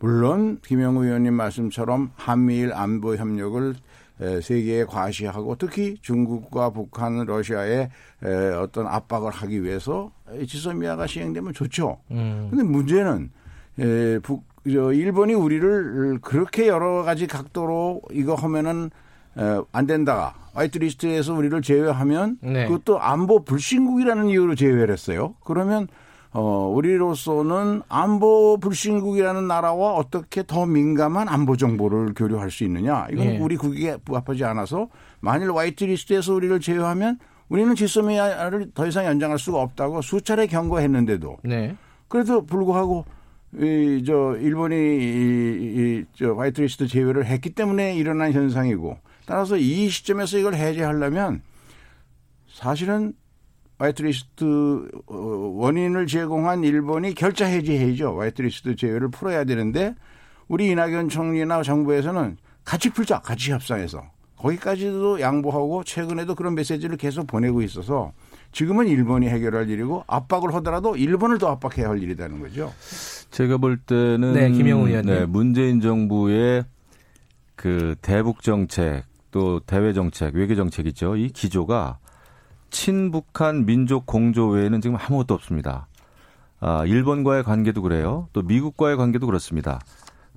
[0.00, 3.74] 물론 김영우 의원님 말씀처럼 한미일 안보 협력을
[4.42, 7.88] 세계에 과시하고 특히 중국과 북한, 러시아에
[8.60, 10.10] 어떤 압박을 하기 위해서
[10.46, 11.98] 지소미아가 시행되면 좋죠.
[12.08, 12.70] 그런데 음.
[12.70, 13.30] 문제는
[14.22, 18.90] 북, 일본이 우리를 그렇게 여러 가지 각도로 이거 하면은
[19.72, 20.34] 안 된다.
[20.52, 22.66] white list에서 우리를 제외하면 네.
[22.66, 25.34] 그것도 안보 불신국이라는 이유로 제외를 했어요.
[25.44, 25.86] 그러면
[26.32, 33.06] 어, 우리로서는 안보 불신국이라는 나라와 어떻게 더 민감한 안보 정보를 교류할 수 있느냐.
[33.10, 33.38] 이건 네.
[33.38, 34.88] 우리 국익에 부합하지 않아서
[35.20, 37.18] 만일 white list에서 우리를 제외하면
[37.48, 41.74] 우리는 지소미아를 더 이상 연장할 수가 없다고 수차례 경고했는데도 네.
[42.06, 43.04] 그래도 불구하고
[43.58, 50.38] 이 저 일본이 이, 이저 white list 제외를 했기 때문에 일어난 현상이고 따라서 이 시점에서
[50.38, 51.42] 이걸 해제하려면
[52.48, 53.12] 사실은
[53.80, 55.14] 화이트리스트 어,
[55.56, 58.20] 원인을 제공한 일본이 결자 해제해야죠.
[58.20, 59.94] 화이트리스트 제외를 풀어야 되는데
[60.48, 64.02] 우리 이낙연 총리나 정부에서는 같이 풀자, 같이 협상해서
[64.36, 68.12] 거기까지도 양보하고 최근에도 그런 메시지를 계속 보내고 있어서
[68.52, 72.72] 지금은 일본이 해결할 일이고 압박을 하더라도 일본을 더 압박해야 할 일이라는 거죠.
[73.30, 75.14] 제가 볼 때는 네, 김영우 의원님.
[75.14, 76.64] 네, 문재인 정부의
[77.54, 81.16] 그 대북 정책 또 대외 정책, 외교 정책이죠.
[81.16, 81.98] 이 기조가
[82.70, 85.86] 친북한 민족 공조 외에는 지금 아무것도 없습니다.
[86.60, 88.28] 아, 일본과의 관계도 그래요.
[88.32, 89.80] 또 미국과의 관계도 그렇습니다.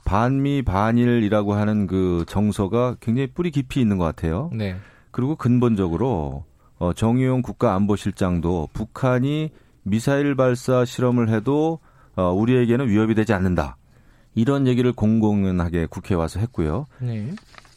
[0.06, 4.50] 반미 반일이라고 하는 그 정서가 굉장히 뿌리 깊이 있는 것 같아요.
[4.54, 4.76] 네.
[5.12, 6.46] 그리고 근본적으로
[6.78, 9.52] 어, 정의용 국가안보실장도 북한이
[9.84, 11.80] 미사일 발사 실험을 해도
[12.16, 13.78] 어, 우리에게는 위협이 되지 않는다.
[14.36, 16.88] 이런 얘기를 공공연하게 국회에 와서 했고요.
[17.00, 17.34] 네.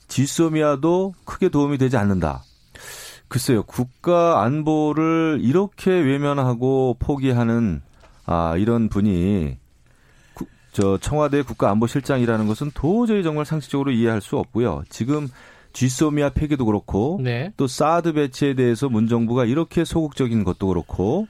[0.08, 2.42] 지소미아도 크게 도움이 되지 않는다.
[3.28, 7.82] 글쎄요, 국가 안보를 이렇게 외면하고 포기하는
[8.24, 9.56] 아, 이런 분이
[10.34, 14.84] 구, 저 청와대 국가안보실장이라는 것은 도저히 정말 상식적으로 이해할 수 없고요.
[14.88, 15.28] 지금
[15.72, 17.52] 쥐소미아 폐기도 그렇고 네.
[17.56, 21.28] 또 사드 배치에 대해서 문정부가 이렇게 소극적인 것도 그렇고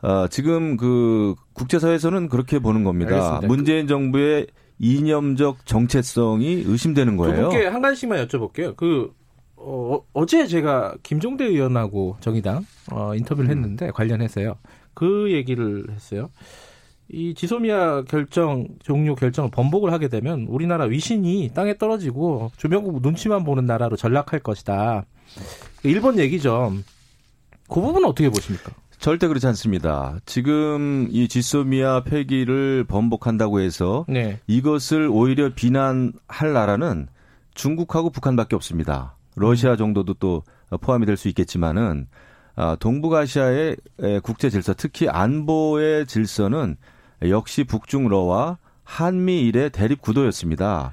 [0.00, 3.14] 어, 지금 그 국제사회에서는 그렇게 보는 겁니다.
[3.14, 3.46] 알겠습니다.
[3.46, 4.46] 문재인 정부의
[4.78, 7.36] 이념적 정체성이 의심되는 거예요.
[7.36, 8.76] 두 분께 한 가지씩만 여쭤볼게요.
[8.76, 9.12] 그
[9.60, 13.56] 어, 어제 제가 김종대 의원하고 정의당 어, 인터뷰를 음.
[13.56, 13.92] 했는데 음.
[13.92, 14.56] 관련해서요.
[14.94, 16.30] 그 얘기를 했어요.
[17.10, 23.64] 이 지소미아 결정 종료 결정을 번복을 하게 되면 우리나라 위신이 땅에 떨어지고 조명국 눈치만 보는
[23.64, 25.04] 나라로 전락할 것이다.
[25.84, 26.72] 일본 얘기죠.
[27.68, 28.72] 그 부분은 어떻게 보십니까?
[28.98, 30.18] 절대 그렇지 않습니다.
[30.26, 34.40] 지금 이 지소미아 폐기를 번복한다고 해서 네.
[34.46, 37.06] 이것을 오히려 비난할 나라는
[37.54, 39.17] 중국하고 북한밖에 없습니다.
[39.38, 40.42] 러시아 정도도 또
[40.80, 42.06] 포함이 될 수 있겠지만은
[42.56, 43.76] 아, 동북아시아의
[44.22, 46.76] 국제 질서, 특히 안보의 질서는
[47.22, 50.92] 역시 북중러와 한미일의 대립 구도였습니다.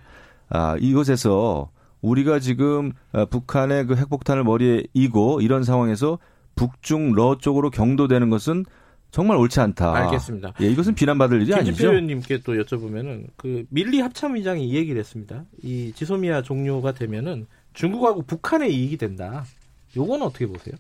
[0.49, 1.71] 아, 이것에서
[2.01, 6.19] 우리가 지금 아, 북한의 그 핵폭탄을 머리에 이고 이런 상황에서
[6.55, 8.63] 북중러 쪽으로 경도되는 것은
[9.09, 9.95] 정말 옳지 않다.
[9.95, 10.53] 알겠습니다.
[10.61, 11.71] 예, 이것은 비난받을 일이 아니죠.
[11.71, 15.45] 김진표 의원님께 또 여쭤보면은 그 밀리 합참의장이 이 얘기를 했습니다.
[15.63, 19.45] 이 지소미아 종료가 되면은 중국하고 북한의 이익이 된다.
[19.95, 20.76] 요거는 어떻게 보세요?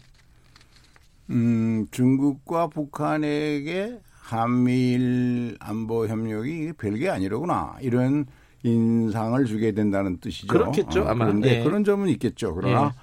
[1.29, 7.75] 음, 중국과 북한에게 한미일 안보 협력이 별게 아니로구나.
[7.81, 8.25] 이런
[8.63, 10.47] 인상을 주게 된다는 뜻이죠.
[10.47, 11.25] 그렇겠죠, 어, 아마.
[11.25, 11.63] 그런데 네.
[11.63, 12.55] 그런 점은 있겠죠.
[12.55, 12.95] 그러나 네.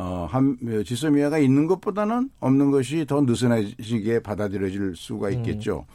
[0.00, 5.86] 어, 한, 지소미아가 있는 것보다는 없는 것이 더 느슨해지게 받아들여질 수가 있겠죠.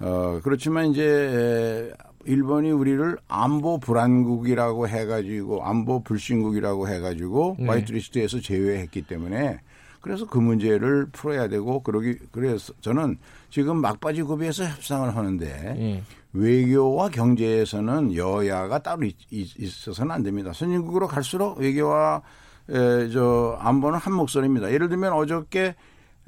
[0.00, 0.06] 음.
[0.06, 1.92] 어, 그렇지만 이제
[2.24, 7.66] 일본이 우리를 안보 불안국이라고 해가지고 안보 불신국이라고 해가지고 네.
[7.66, 9.60] 화이트리스트에서 제외했기 때문에
[10.00, 13.18] 그래서 그 문제를 풀어야 되고 그러기 그래서 저는
[13.50, 16.02] 지금 막바지 구비에서 협상을 하는데 네.
[16.32, 20.52] 외교와 경제에서는 여야가 따로 있, 있어서는 안 됩니다.
[20.52, 22.22] 선진국으로 갈수록 외교와
[22.70, 24.72] 에, 저 안보는 한 목소리입니다.
[24.72, 25.74] 예를 들면 어저께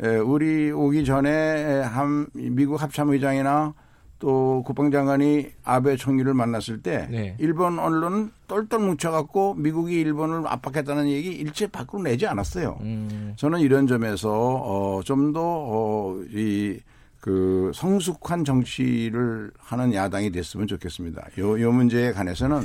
[0.02, 3.74] 에, 우리 오기 전에 한 미국 합참의장이나
[4.22, 7.34] 또 국방장관이 아베 총리를 만났을 때 네.
[7.40, 12.78] 일본 언론은 똘똘 뭉쳐갖고 미국이 일본을 압박했다는 얘기 일체 밖으로 내지 않았어요.
[12.82, 13.32] 음.
[13.34, 16.80] 저는 이런 점에서 어, 좀 더이 어,
[17.18, 21.26] 그 성숙한 정치를 하는 야당이 됐으면 좋겠습니다.
[21.40, 22.60] 요, 요 문제에 관해서는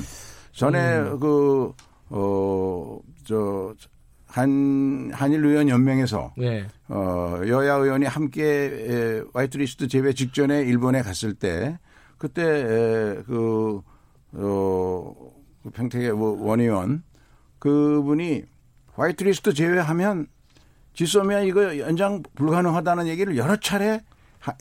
[0.51, 1.19] 전에 음.
[1.19, 1.73] 그,
[2.09, 3.73] 어, 저,
[4.37, 6.67] 한 한일 의원 연맹에서 네.
[6.89, 11.79] 어 여야 의원이 함께 에, white list 제외 직전에 일본에 갔을 때
[12.19, 13.81] 그때 에, 그
[14.33, 15.15] 어,
[15.63, 17.03] 그 평택의 원 의원
[17.57, 18.43] 그분이
[18.93, 20.27] white list 제외하면
[20.93, 24.01] 지소미아 이거 연장 불가능하다는 얘기를 여러 차례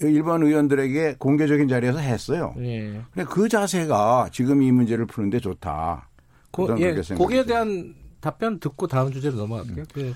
[0.00, 2.54] 일본 의원들에게 공개적인 자리에서 했어요.
[2.58, 3.00] 예.
[3.12, 6.08] 근데 그 자세가 지금 이 문제를 푸는데 좋다.
[6.50, 9.84] 고, 예, 거기에 대한 답변 듣고 다음 주제로 넘어갈게요.
[9.92, 10.14] 그,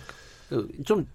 [0.49, 1.07] 그, 좀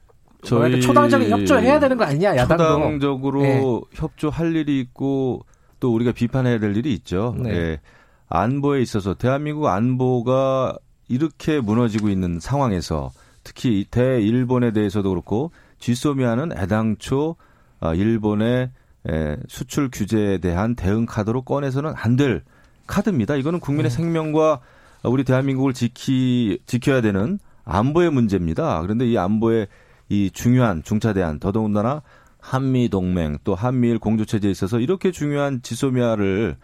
[0.44, 3.62] 저희 초당적인 협조해야 되는 거 아니냐 야당도 초당적으로 네.
[3.94, 5.46] 협조할 일이 있고
[5.80, 7.36] 또 우리가 비판해야 될 일이 있죠.
[7.38, 7.52] 네.
[7.52, 7.82] 네.
[8.30, 10.78] 안보에 있어서 대한민국 안보가
[11.08, 13.12] 이렇게 무너지고 있는 상황에서
[13.44, 17.36] 특히 대일본에 대해서도 그렇고 지소미아는 애당초
[17.80, 18.72] 아, 일본의
[19.08, 22.42] 에, 수출 규제에 대한 대응 카드로 꺼내서는 안 될
[22.88, 23.36] 카드입니다.
[23.36, 23.96] 이거는 국민의 네.
[23.96, 24.62] 생명과
[25.08, 28.82] 우리 대한민국을 지키 지켜야 되는 안보의 문제입니다.
[28.82, 29.68] 그런데 이 안보의
[30.10, 32.02] 이 중요한 중차 대안 더더군다나
[32.40, 36.58] 한미 동맹 또 한미일 공조 체제에 있어서 이렇게 중요한 지소미아를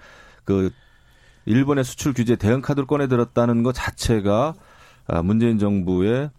[0.45, 0.71] 그
[1.45, 4.53] 일본의 수출 규제 대응 카드로 꺼내 들었다는 것 자체가
[5.07, 6.29] 아, 문재인 정부의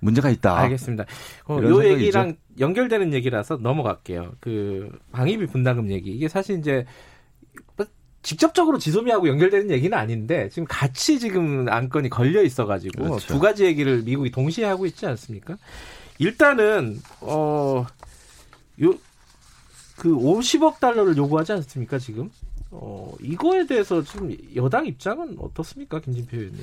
[0.00, 0.56] 문제가 있다.
[0.58, 1.06] 알겠습니다.
[1.46, 4.34] 어, 요 얘기랑 연결되는 얘기라서 넘어갈게요.
[4.38, 6.10] 그 방위비 분담금 얘기.
[6.10, 6.84] 이게 사실 이제
[7.76, 7.86] 뭐
[8.24, 13.26] 직접적으로 지소미하고 연결되는 얘기는 아닌데 지금 같이 지금 안건이 걸려 있어가지고 그렇죠.
[13.28, 15.56] 두 가지 얘기를 미국이 동시에 하고 있지 않습니까?
[16.18, 17.84] 일단은 어
[18.80, 18.98] 요
[19.96, 22.28] 그 50억 달러를 요구하지 않습니까 지금?
[22.72, 26.62] 어 이거에 대해서 지금 여당 입장은 어떻습니까 김진표 의원님?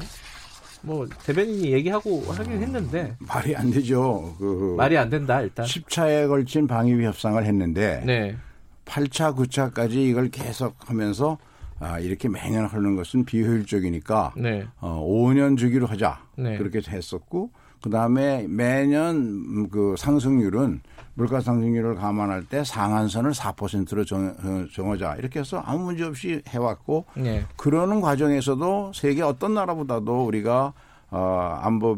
[0.82, 4.36] 뭐 대변인이 얘기하고 하긴 했는데 말이 안 되죠.
[4.38, 5.66] 그 말이 안 된다 일단.
[5.66, 8.36] 10차에 걸친 방위비 협상을 했는데 네.
[8.84, 11.38] 8차, 9차까지 이걸 계속 하면서
[11.82, 14.66] 아, 이렇게 매년 하는 것은 비효율적이니까 네.
[14.80, 16.22] 어, 5년 주기로 하자.
[16.38, 16.58] 네.
[16.58, 17.50] 그렇게 했었고
[17.82, 20.82] 그다음에 매년 그 상승률은
[21.16, 26.58] 물가 상승률을 감안할 때 상한선을 4%로 정, 어, 정하자 이렇게 해서 아무 문제 없이 해
[26.60, 27.44] 왔고 네.
[27.58, 30.74] 그러는 과정에서도 세계 어떤 나라보다도 우리가
[31.10, 31.98] 어, 안보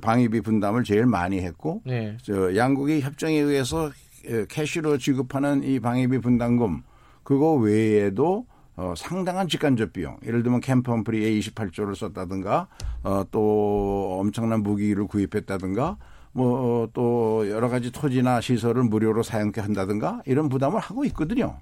[0.00, 2.16] 방위비 분담을 제일 많이 했고 네.
[2.22, 3.90] 저 양국이 협정에 의해서
[4.48, 6.82] 캐시로 지급하는 이 방위비 분담금
[7.24, 8.46] 그거 외에도
[8.76, 10.16] 어, 상당한 직간접 비용.
[10.24, 12.66] 예를 들면 캠퍼엄프리에 28조를 썼다든가,
[13.04, 15.96] 어, 또 엄청난 무기를 구입했다든가,
[16.32, 21.58] 뭐, 또 여러 가지 토지나 시설을 무료로 사용케 한다든가, 이런 부담을 하고 있거든요.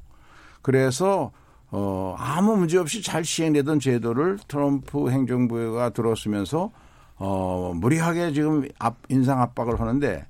[0.62, 1.32] 그래서,
[1.70, 6.70] 어, 아무 문제 없이 잘 시행되던 제도를 트럼프 행정부가 들어서면서,
[7.16, 10.26] 어, 무리하게 지금 압, 인상 압박을 하는데,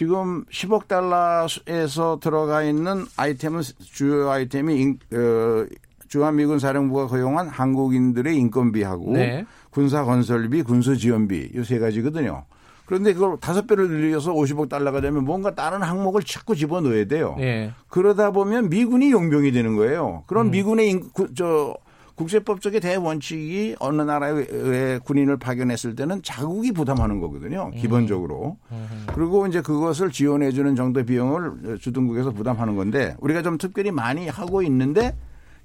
[0.00, 5.64] 지금 10억 달러에서 들어가 있는 아이템은 주요 아이템이 인, 어,
[6.08, 9.46] 주한미군 사령부가 허용한 한국인들의 인건비하고 네.
[9.70, 12.44] 군사 건설비, 군수 지원비 이 세 가지거든요.
[12.84, 17.34] 그런데 그걸 다섯 배를 늘려서 50억 달러가 되면 뭔가 다른 항목을 자꾸 집어넣어야 돼요.
[17.38, 17.72] 네.
[17.88, 20.24] 그러다 보면 미군이 용병이 되는 거예요.
[20.26, 20.50] 그럼 음.
[20.50, 21.74] 미군의 인, 구, 저
[22.16, 27.70] 국제법적인 대원칙이 어느 나라의 군인을 파견했을 때는 자국이 부담하는 거거든요.
[27.72, 27.78] 음.
[27.78, 28.56] 기본적으로.
[28.72, 29.06] 음.
[29.14, 34.62] 그리고 이제 그것을 지원해 주는 정도의 비용을 주둔국에서 부담하는 건데 우리가 좀 특별히 많이 하고
[34.62, 35.14] 있는데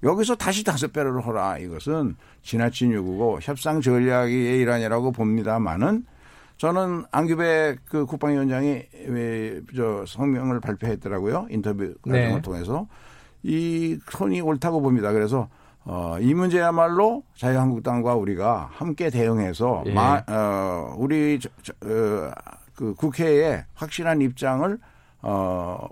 [0.04, 1.58] 여기서 다시 다섯 배를 하라.
[1.60, 6.06] 이것은 지나친 요구고 협상 전략의 일환이라고 봅니다만은
[6.58, 8.84] 저는 안규배 그 국방위원장이
[9.76, 11.48] 저 성명을 발표했더라고요.
[11.50, 12.42] 인터뷰 과정을 네.
[12.42, 12.88] 통해서
[13.42, 15.12] 이 손이 옳다고 봅니다.
[15.14, 15.50] 그래서
[15.84, 19.94] 어, 이 문제야말로 자유한국당과 우리가 함께 대응해서 예.
[19.94, 22.32] 마, 어, 우리 저, 저, 어,
[22.76, 24.78] 그 국회에 확실한 입장을
[25.24, 25.88] 어,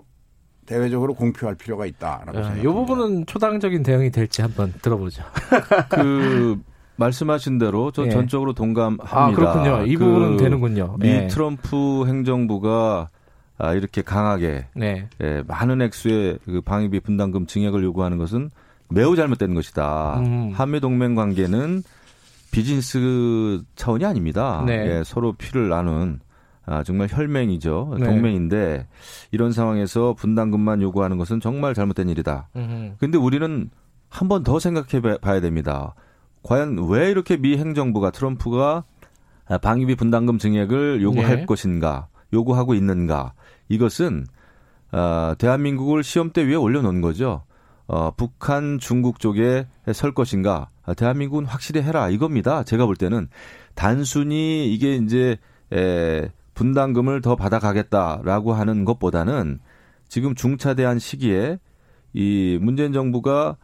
[0.66, 2.68] 대외적으로 공표할 필요가 있다라고 아, 생각합니다.
[2.68, 5.24] 이 부분은 초당적인 대응이 될지 한번 들어보죠.
[5.90, 6.60] 그
[6.96, 8.10] 말씀하신 대로 저 예.
[8.10, 9.08] 전적으로 동감합니다.
[9.10, 9.82] 아, 그렇군요.
[9.86, 10.96] 이 그 부분은 되는군요.
[11.00, 11.26] 미 예.
[11.26, 13.08] 트럼프 행정부가
[13.58, 15.08] 아, 이렇게 강하게 네.
[15.20, 18.50] 예, 많은 액수의 그 방위비 분담금 증액을 요구하는 것은
[18.90, 20.18] 매우 잘못된 것이다.
[20.20, 20.52] 음.
[20.54, 21.82] 한미 동맹 관계는
[22.50, 24.62] 비즈니스 차원이 아닙니다.
[24.66, 24.98] 네.
[24.98, 26.20] 예, 서로 피를 나눈
[26.66, 27.96] 아, 정말 혈맹이죠.
[27.98, 28.04] 네.
[28.06, 28.86] 동맹인데
[29.30, 32.48] 이런 상황에서 분담금만 요구하는 것은 정말 잘못된 일이다.
[32.98, 33.70] 그런데 우리는
[34.08, 35.94] 한 번 더 생각해 봐야 됩니다.
[36.42, 38.84] 과연 왜 이렇게 미 행정부가 트럼프가
[39.62, 41.46] 방위비 분담금 증액을 요구할 네.
[41.46, 43.34] 것인가, 요구하고 있는가?
[43.68, 44.26] 이것은
[44.92, 47.42] 어, 대한민국을 시험대 위에 올려놓은 거죠.
[47.92, 50.68] 어, 북한, 중국 쪽에 설 것인가?
[50.84, 52.62] 아, 대한민국은 확실히 해라 이겁니다.
[52.62, 53.26] 제가 볼 때는
[53.74, 55.38] 단순히 이게 이제
[55.72, 59.58] 에, 분담금을 더 받아가겠다라고 하는 것보다는
[60.06, 61.58] 지금 중차대한 시기에
[62.12, 63.56] 이 문재인 정부가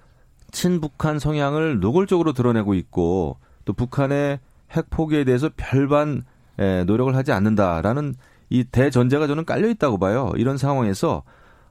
[0.51, 4.41] 친북한 성향을 노골적으로 드러내고 있고 또 북한의
[4.73, 6.25] 핵 포기에 대해서 별반
[6.59, 8.17] 에, 노력을 하지 않는다라는
[8.51, 10.33] 이 대전제가 저는 깔려 있다고 봐요.
[10.35, 11.23] 이런 상황에서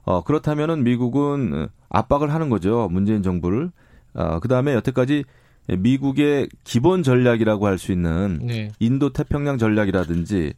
[0.04, 2.88] 어, 그렇다면은 미국은 압박을 하는 거죠.
[2.90, 3.70] 문재인 정부를.
[4.14, 5.24] 어, 그 다음에 여태까지
[5.68, 8.70] 미국의 기본 전략이라고 할 수 있는 네.
[8.78, 10.54] 인도 태평양 전략이라든지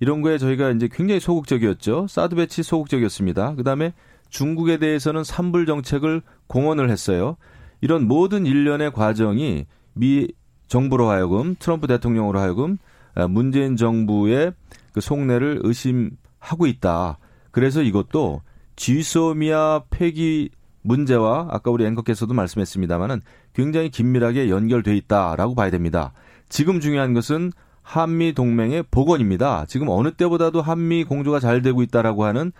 [0.00, 2.06] 이런 거에 저희가 이제 굉장히 소극적이었죠.
[2.08, 3.54] 사드 배치 소극적이었습니다.
[3.54, 3.92] 그 다음에
[4.28, 7.36] 중국에 대해서는 삼불 정책을 공언을 했어요.
[7.80, 10.28] 이런 모든 일련의 과정이 미
[10.68, 12.78] 정부로 하여금 트럼프 대통령으로 하여금
[13.14, 14.52] 아, 문재인 정부의
[14.92, 17.18] 그 속내를 의심하고 있다.
[17.50, 18.42] 그래서 이것도
[18.76, 20.50] 지소미아 폐기
[20.82, 23.20] 문제와 아까 우리 앵커께서도 말씀했습니다마는
[23.54, 26.12] 굉장히 긴밀하게 연결돼 있다라고 봐야 됩니다.
[26.48, 27.52] 지금 중요한 것은
[27.82, 29.66] 한미 동맹의 복원입니다.
[29.66, 32.52] 지금 어느 때보다도 한미 공조가 잘 되고 있다라고 하는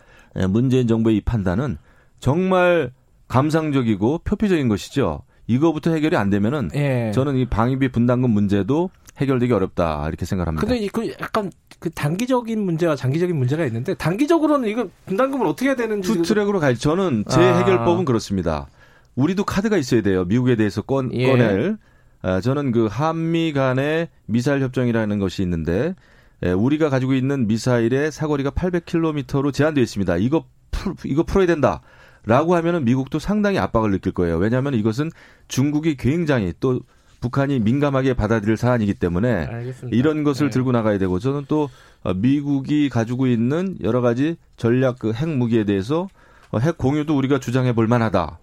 [0.49, 1.79] 문재인 정부의 이 판단은
[2.19, 2.93] 정말
[3.29, 5.23] 감상적이고 표피적인 것이죠.
[5.47, 7.11] 이거부터 해결이 안 되면은 예.
[7.13, 8.91] 저는 이 방위비 분담금 문제도
[9.21, 10.67] 해결되기 어렵다 이렇게 생각합니다.
[10.67, 16.09] 근데 그 약간 그 단기적인 문제와 장기적인 문제가 있는데 단기적으로는 이거 분담금을 어떻게 해야 되는지
[16.09, 17.59] two track으로 갈 저는 제 아.
[17.59, 18.69] 해결법은 그렇습니다.
[19.15, 20.25] 우리도 카드가 있어야 돼요.
[20.25, 21.27] 미국에 대해서 꺼, 예.
[21.27, 21.77] 꺼낼.
[22.23, 25.95] 아, 저는 그 한미 간의 미사일 협정이라는 것이 있는데
[26.43, 30.17] 예, 우리가 가지고 있는 미사일의 사거리가 800km로 제한되어 있습니다.
[30.19, 31.83] 이거 풀, 이거 풀어야 된다.
[32.25, 34.37] 라고 하면은 미국도 상당히 압박을 느낄 거예요.
[34.37, 35.11] 왜냐하면 이것은
[35.49, 36.81] 중국이 굉장히 또
[37.21, 39.97] 북한이 민감하게 받아들일 사안이기 때문에 알겠습니다.
[39.97, 40.51] 이런 것을 네.
[40.51, 41.69] 들고 나가야 되고 저는 또
[42.03, 46.09] 어, 미국이 가지고 있는 여러 가지 전략 그 핵무기에 대해서
[46.51, 48.39] 어, 핵 공유도 우리가 주장해 볼 만하다.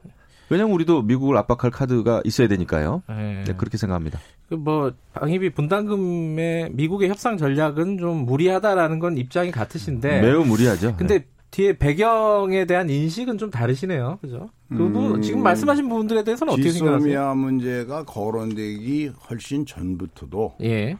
[0.49, 3.03] 왜냐하면 우리도 미국을 압박할 카드가 있어야 되니까요.
[3.09, 4.19] 네, 네 그렇게 생각합니다.
[4.49, 10.95] 그뭐 방위비 분담금의 미국의 협상 전략은 좀 무리하다라는 건 입장이 같으신데 매우 무리하죠.
[10.95, 11.25] 근데 네.
[11.57, 14.19] 뒤에 배경에 대한 인식은 좀 다르시네요.
[14.21, 14.47] 그죠?
[14.69, 16.99] 그부 음, 지금 말씀하신 부분들에 대해서는 어떻게 생각하세요?
[16.99, 20.95] 지소미아 문제가 거론되기 훨씬 전부터도 예.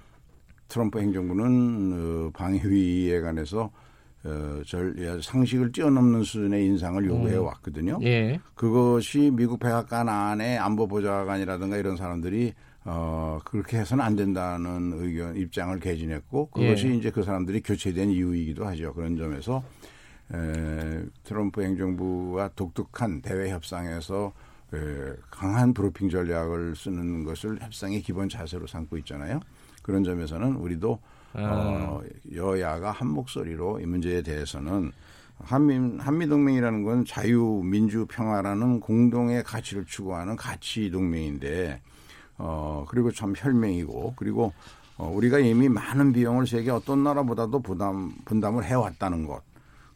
[0.67, 3.69] 트럼프 행정부는 어, 방위에 관해서
[4.23, 7.45] 어, 절, 상식을 뛰어넘는 수준의 인상을 요구해 음.
[7.45, 7.99] 왔거든요.
[8.01, 8.39] 예.
[8.55, 12.53] 그것이 미국 백악관 안에 안보보좌관이라든가 이런 사람들이
[12.83, 16.95] 어, 그렇게 해서는 안 된다는 의견, 입장을 개진했고 그것이 예.
[16.95, 18.93] 이제 그 사람들이 교체된 이유이기도 하죠.
[18.93, 19.61] 그런 점에서
[20.34, 24.34] 에, 트럼프 행정부와 독특한 대외 협상에서
[24.73, 24.78] 에,
[25.30, 29.39] 강한 브로핑 전략을 쓰는 것을 협상의 기본 자세로 삼고 있잖아요.
[29.82, 30.99] 그런 점에서는 우리도
[31.34, 31.41] 아.
[31.41, 32.01] 어,
[32.34, 34.91] 여야가 한 목소리로 이 문제에 대해서는
[35.39, 41.82] 한미 한미 동맹이라는 건 자유, 민주, 평화라는 공동의 가치를 추구하는 가치 동맹인데
[42.39, 44.53] 어 그리고 참 혈맹이고 그리고
[44.97, 49.41] 어, 우리가 이미 많은 비용을 세계 어떤 나라보다도 부담 분담을 해왔다는 것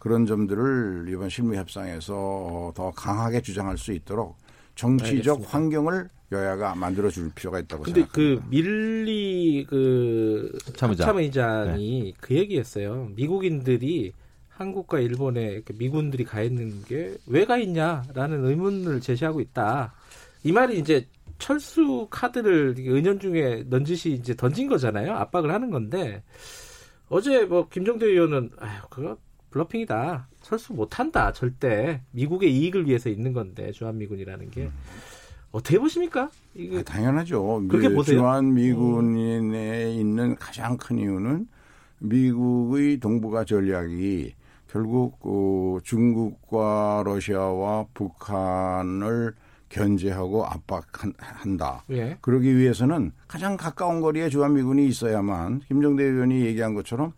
[0.01, 4.35] 그런 점들을 이번 실무 협상에서 더 강하게 주장할 수 있도록
[4.73, 5.49] 정치적 알겠습니다.
[5.51, 8.43] 환경을 여야가 만들어 줄 필요가 있다고 근데 생각합니다.
[8.43, 11.05] 그 밀리 그 참의장.
[11.05, 12.13] 참의장이 네.
[12.19, 13.11] 그 얘기했어요.
[13.15, 14.11] 미국인들이
[14.49, 19.93] 한국과 일본에 미군들이 가 있는 게 왜 가 있냐라는 의문을 제시하고 있다.
[20.43, 25.13] 이 말이 이제 철수 카드를 은연중에 넌지시 이제 던진 거잖아요.
[25.13, 26.23] 압박을 하는 건데
[27.09, 29.15] 어제 뭐 김정대 의원은 아유 그거
[29.51, 30.27] 블러핑이다.
[30.41, 31.31] 철수 못한다.
[31.33, 32.01] 절대.
[32.11, 34.63] 미국의 이익을 위해서 있는 건데 주한미군이라는 게.
[34.63, 34.71] 음.
[35.51, 36.31] 어떻게 보십니까?
[36.55, 37.63] 이게 아, 당연하죠.
[37.69, 38.19] 그렇게 보세요.
[38.19, 41.47] 주한미군에 있는 가장 큰 이유는
[41.99, 44.33] 미국의 동북아 전략이
[44.67, 49.35] 결국 그 중국과 러시아와 북한을
[49.67, 51.83] 견제하고 압박한다.
[51.91, 52.17] 예.
[52.21, 57.13] 그러기 위해서는 가장 가까운 거리에 주한미군이 있어야만 김정대 의원이 얘기한 것처럼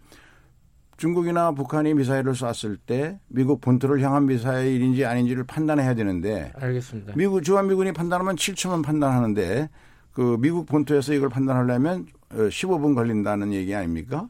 [0.98, 7.14] 중국이나 북한이 미사일을 쐈을 때 미국 본토를 향한 미사일인지 아닌지를 판단해야 되는데 알겠습니다.
[7.16, 9.70] 미국 주한미군이 판단하면 7초만 판단하는데
[10.12, 14.28] 그 미국 본토에서 이걸 판단하려면 15분 어, 걸린다는 얘기 아닙니까?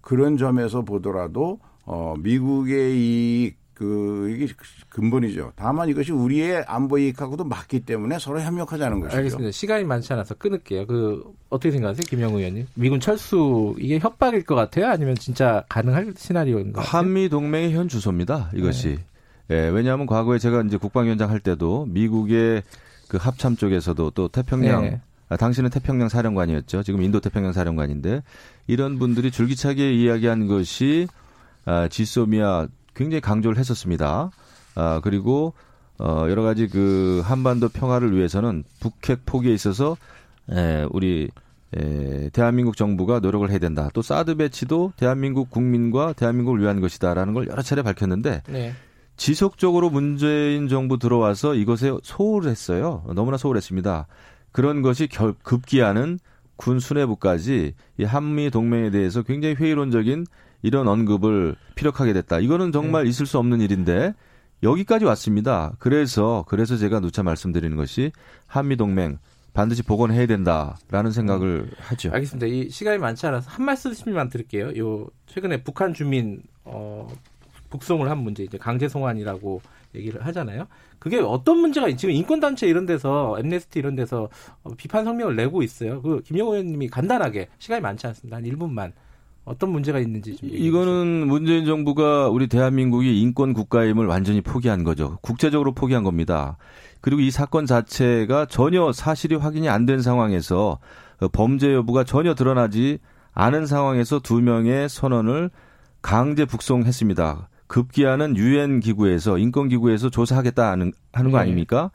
[0.00, 4.50] 그런 점에서 보더라도 어 미국의 이 그 이게
[4.88, 5.52] 근본이죠.
[5.54, 9.18] 다만 이것이 우리의 안보 이익하고도 맞기 때문에 서로 협력하자는 것이죠.
[9.18, 9.50] 알겠습니다.
[9.50, 10.86] 시간이 많지 않아서 끊을게요.
[10.86, 12.66] 그 어떻게 생각하세요, 김영우 의원님?
[12.74, 14.86] 미군 철수 이게 협박일 것 같아요?
[14.86, 16.80] 아니면 진짜 가능할 시나리오인가?
[16.80, 18.50] 한미 동맹의 현 주소입니다.
[18.54, 18.98] 이것이.
[19.48, 19.56] 네.
[19.56, 22.62] 예, 왜냐하면 과거에 제가 이제 국방위원장 할 때도 미국의
[23.08, 25.00] 그 합참 쪽에서도 또 태평양 네.
[25.28, 26.82] 아, 당신은 태평양 사령관이었죠.
[26.82, 28.22] 지금 인도 태평양 사령관인데
[28.68, 31.08] 이런 분들이 줄기차게 이야기한 것이
[31.66, 34.30] 아, 지소미아 굉장히 강조를 했었습니다.
[34.74, 35.54] 아, 그리고
[35.98, 39.96] 어, 여러 가지 그 한반도 평화를 위해서는 북핵 포기에 있어서
[40.50, 41.30] 에, 우리
[41.76, 43.88] 에, 대한민국 정부가 노력을 해야 된다.
[43.94, 48.72] 또 사드 배치도 대한민국 국민과 대한민국을 위한 것이다라는 걸 여러 차례 밝혔는데 네.
[49.16, 53.04] 지속적으로 문재인 정부 들어와서 이것에 소홀했어요.
[53.14, 54.06] 너무나 소홀했습니다.
[54.52, 56.18] 그런 것이 결, 급기야는
[56.56, 60.26] 군 수뇌부까지 이 한미 동맹에 대해서 굉장히 회의론적인
[60.66, 62.40] 이런 언급을 피력하게 됐다.
[62.40, 63.10] 이거는 정말 네.
[63.10, 64.14] 있을 수 없는 일인데
[64.64, 65.72] 여기까지 왔습니다.
[65.78, 68.10] 그래서 그래서 제가 누차 말씀드리는 것이
[68.48, 69.18] 한미 동맹
[69.54, 72.10] 반드시 복원해야 된다라는 생각을 하죠.
[72.12, 72.48] 알겠습니다.
[72.48, 74.76] 이 시간이 많지 않아서 한 말씀만 드릴게요.
[74.76, 77.06] 요 최근에 북한 주민 어
[77.70, 79.62] 북송을 한 문제 이제 강제 송환이라고
[79.94, 80.66] 얘기를 하잖아요.
[80.98, 84.28] 그게 어떤 문제가 지금 인권 단체 이런 데서 엠네스티 이런 데서
[84.64, 86.02] 어, 비판 성명을 내고 있어요.
[86.02, 88.38] 그 김영호 의원님이 간단하게 시간이 많지 않습니다.
[88.38, 88.92] 한 1분만
[89.46, 95.18] 어떤 문제가 있는지 좀 이거는 문재인 정부가 우리 대한민국이 인권 국가임을 완전히 포기한 거죠.
[95.22, 96.56] 국제적으로 포기한 겁니다.
[97.00, 100.78] 그리고 이 사건 자체가 전혀 사실이 확인이 안 된 상황에서
[101.32, 102.98] 범죄 여부가 전혀 드러나지
[103.32, 105.50] 않은 상황에서 두 명의 선언을
[106.02, 107.48] 강제 북송했습니다.
[107.68, 111.42] 급기야는 유엔 기구에서 인권 기구에서 조사하겠다 하는 하는 거 네.
[111.44, 111.90] 아닙니까?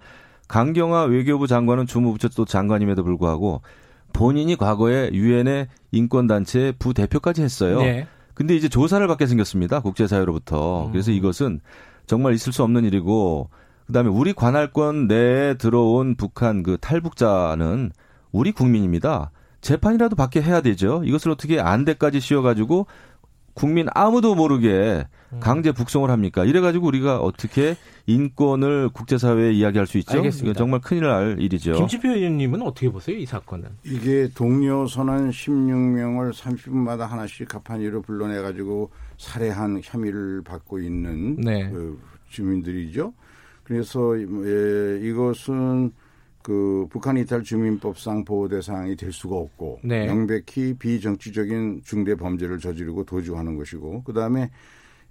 [0.47, 3.61] 강경화 외교부 장관은 주무부처 또 장관임에도 불구하고
[4.13, 7.79] 본인이 과거에 유엔의 인권 단체 부대표까지 했어요.
[7.81, 8.07] 네.
[8.33, 9.81] 근데 이제 조사를 받게 생겼습니다.
[9.81, 10.87] 국제사회로부터.
[10.87, 10.91] 음.
[10.91, 11.59] 그래서 이것은
[12.07, 13.49] 정말 있을 수 없는 일이고
[13.87, 17.91] 그다음에 우리 관할권 내에 들어온 북한 그 탈북자는
[18.31, 19.31] 우리 국민입니다.
[19.61, 21.03] 재판이라도 받게 해야 되죠.
[21.05, 22.87] 이것을 어떻게 안대까지 씌워가지고
[23.53, 25.39] 국민 아무도 모르게 음.
[25.39, 26.43] 강제 북송을 합니까?
[26.45, 27.75] 이래가지고 우리가 어떻게
[28.07, 30.17] 인권을 국제사회에 이야기할 수 있죠?
[30.17, 30.57] 알겠습니다.
[30.57, 31.73] 정말 큰일 날 일이죠.
[31.73, 33.69] 김치표 의원님은 어떻게 보세요, 이 사건은?
[33.83, 41.69] 이게 동료 선원 16명을 30분마다 하나씩 갑판위로 불러내가지고 살해한 혐의를 받고 있는 네.
[41.69, 41.99] 그
[42.29, 43.13] 주민들이죠.
[43.63, 45.91] 그래서 예, 이것은
[46.43, 50.05] 그 북한 이탈 주민법상 보호 대상이 될 수가 없고 네.
[50.05, 54.49] 명백히 비정치적인 중대 범죄를 저지르고 도주하는 것이고 그다음에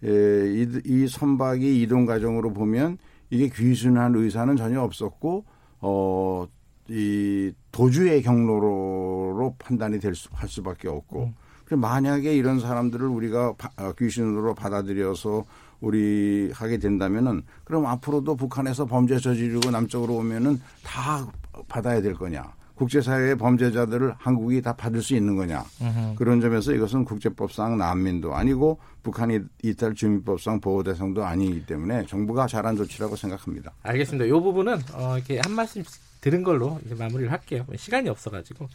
[0.03, 2.99] 에, 이, 이 선박이 이동 과정으로 보면
[3.31, 5.45] 이게 귀순한 의사는 전혀 없었고
[5.81, 6.47] 어,
[6.89, 11.33] 이 도주의 경로로 판단이 될 수, 할 수밖에 없고
[11.73, 11.81] 음.
[11.81, 15.45] 만약에 이런 사람들을 우리가 바, 어, 귀신으로 받아들여서
[15.81, 21.27] 우리 하게 된다면은 그럼 앞으로도 북한에서 범죄 저지르고 남쪽으로 오면은 다
[21.69, 22.53] 받아야 될 거냐.
[22.75, 25.63] 국제사회의 범죄자들을 한국이 다 받을 수 있는 거냐.
[25.83, 26.15] 으흠.
[26.17, 32.77] 그런 점에서 이것은 국제법상 난민도 아니고 북한이 이탈 주민법상 보호 대상도 아니기 때문에 정부가 잘한
[32.77, 33.73] 조치라고 생각합니다.
[33.83, 34.25] 알겠습니다.
[34.25, 35.83] 이 부분은 어, 이렇게 한 말씀
[36.23, 37.67] 들은 걸로 이제 마무리를 할게요.
[37.77, 38.67] 시간이 없어가지고.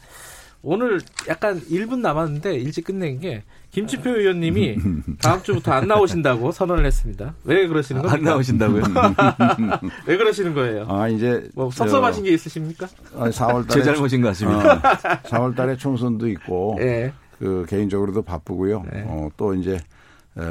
[0.66, 1.00] 오늘
[1.30, 4.78] 약간 1분 남았는데 일찍 끝낸 게 김치표 의원님이
[5.22, 7.36] 다음 주부터 안 나오신다고 선언을 했습니다.
[7.44, 8.18] 왜 그러시는 겁니까?
[8.18, 8.82] 안 나오신다고요?
[10.08, 10.88] 왜 그러시는 거예요?
[10.90, 12.88] 아 이제 뭐 섭섭하신 게 있으십니까?
[13.14, 14.74] 4월 달에 제 잘못인 것 같습니다.
[14.74, 14.82] 어,
[15.30, 17.14] 4월 달에 총선도 있고 네.
[17.38, 18.86] 그 개인적으로도 바쁘고요.
[18.92, 19.04] 네.
[19.06, 19.78] 어, 또 이제
[20.36, 20.42] 어,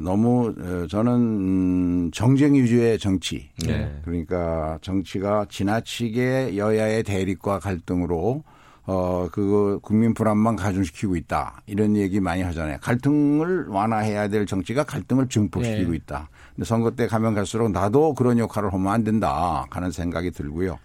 [0.00, 3.50] 너무 어, 저는 음, 정쟁 위주의 정치.
[3.66, 3.92] 네.
[4.04, 8.44] 그러니까 정치가 지나치게 여야의 대립과 갈등으로
[8.86, 11.62] 어, 그거 국민 불안만 가중시키고 있다.
[11.66, 12.78] 이런 얘기 많이 하잖아요.
[12.82, 15.96] 갈등을 완화해야 될 정치가 갈등을 증폭시키고 네.
[15.96, 16.28] 있다.
[16.54, 19.66] 근데 선거 때 가면 갈수록 나도 그런 역할을 하면 안 된다.
[19.70, 20.78] 하는 생각이 들고요.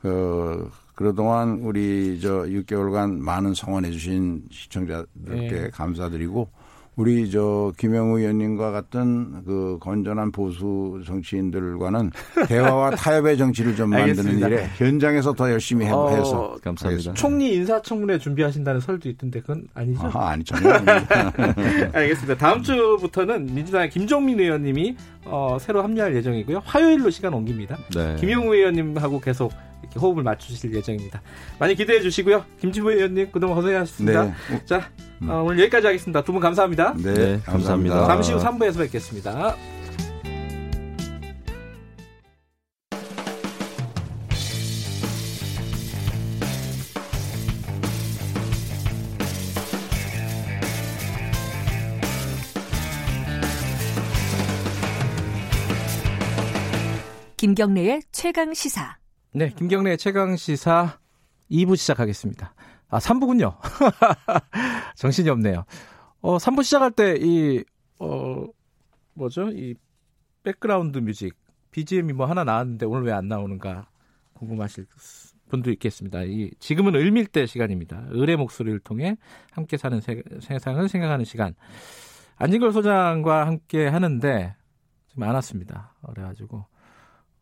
[0.00, 5.70] 그, 그동안 우리 저 6개월간 많은 성원해 주신 시청자들께 네.
[5.72, 6.48] 감사드리고
[6.96, 12.10] 우리 저 김영우 의원님과 같은 그 건전한 보수 정치인들과는
[12.48, 17.14] 대화와 타협의 정치를 좀 만드는 일에 현장에서 더 열심히 어, 해서 감사합니다.
[17.14, 20.10] 총리 인사청문회 준비하신다는 설도 있던데 그건 아니죠?
[20.12, 20.68] 아, 아니 전혀
[21.94, 22.36] 알겠습니다.
[22.36, 26.60] 다음 주부터는 민주당의 김종민 의원님이 어, 새로 합류할 예정이고요.
[26.64, 27.78] 화요일로 시간 옮깁니다.
[27.94, 28.16] 네.
[28.16, 29.50] 김영우 의원님하고 계속
[29.82, 31.20] 이렇게 호흡을 맞추실 예정입니다.
[31.58, 32.44] 많이 기대해 주시고요.
[32.60, 34.24] 김지부 의원님 그동안 고생하셨습니다.
[34.24, 34.64] 네.
[34.64, 34.90] 자,
[35.22, 35.28] 음.
[35.30, 36.22] 어, 오늘 여기까지 하겠습니다.
[36.22, 36.94] 두 분 감사합니다.
[36.96, 38.06] 네, 네 감사합니다.
[38.06, 39.54] 잠시 후 3부에서 뵙겠습니다.
[57.36, 59.01] 김경래의 최강 시사.
[59.34, 60.98] 네, 김경래 최강 시사
[61.50, 62.54] 2부 시작하겠습니다.
[62.88, 63.56] 아, 3부군요.
[64.96, 65.64] 정신이 없네요.
[66.20, 67.64] 어, 3부 시작할 때 이,
[67.98, 68.44] 어,
[69.14, 69.48] 뭐죠?
[69.50, 69.74] 이
[70.42, 71.34] background music,
[71.70, 73.88] BGM이 뭐 하나 나왔는데 오늘 왜 안 나오는가
[74.34, 74.86] 궁금하실
[75.48, 76.22] 분도 있겠습니다.
[76.24, 78.08] 이, 지금은 을밀대 시간입니다.
[78.12, 79.16] 을의 목소리를 통해
[79.50, 81.54] 함께 사는 세, 세상을 생각하는 시간.
[82.36, 84.54] 안진걸 소장과 함께 하는데
[85.08, 85.94] 좀안 왔습니다.
[86.06, 86.66] 그래가지고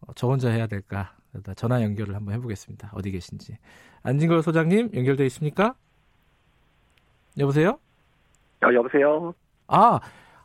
[0.02, 1.16] 어, 저 혼자 해야 될까
[1.54, 2.90] 전화 연결을 한번 해보겠습니다.
[2.92, 3.56] 어디 계신지.
[4.02, 5.74] 안진걸 소장님 연결돼 있습니까?
[7.38, 7.78] 여보세요?
[8.62, 9.34] 어, 여보세요?
[9.68, 10.00] 아,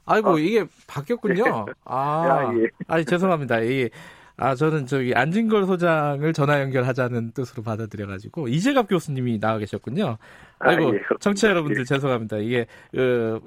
[0.05, 0.37] 아이고, 어.
[0.37, 1.65] 이게 바뀌었군요.
[1.85, 2.67] 아, 야, 예.
[2.87, 3.61] 아니, 죄송합니다.
[3.61, 3.89] 이,
[4.37, 10.17] 아, 저는 저기 안진걸 소장을 전화 연결하자는 뜻으로 받아들여가지고, 이재갑 교수님이 나와 계셨군요.
[10.59, 10.99] 아이고, 아, 예.
[11.19, 11.85] 청취자 여러분들 예.
[11.85, 12.37] 죄송합니다.
[12.37, 13.41] 이게, 그,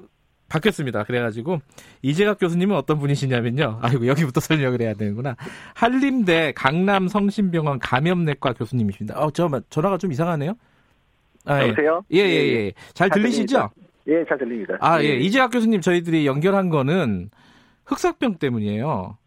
[0.49, 1.03] 바뀌었습니다.
[1.03, 1.59] 그래가지고
[2.01, 3.79] 이재갑 교수님은 어떤 분이시냐면요.
[3.81, 5.35] 아이고 여기부터 설명을 해야 되는구나.
[5.75, 9.19] 한림대 강남 성심병원 감염내과 교수님이십니다.
[9.19, 10.53] 어, 저 전화가 좀 이상하네요.
[11.45, 12.03] 아, 여보세요?
[12.11, 12.53] 예, 예, 예.
[12.65, 12.73] 예.
[12.93, 13.69] 잘, 잘 들리시죠?
[14.07, 14.77] 예, 잘 들립니다.
[14.81, 15.07] 아, 예.
[15.07, 15.17] 예.
[15.17, 17.29] 이재학 교수님 저희들이 연결한 거는
[17.85, 19.17] 흑사병 때문이에요.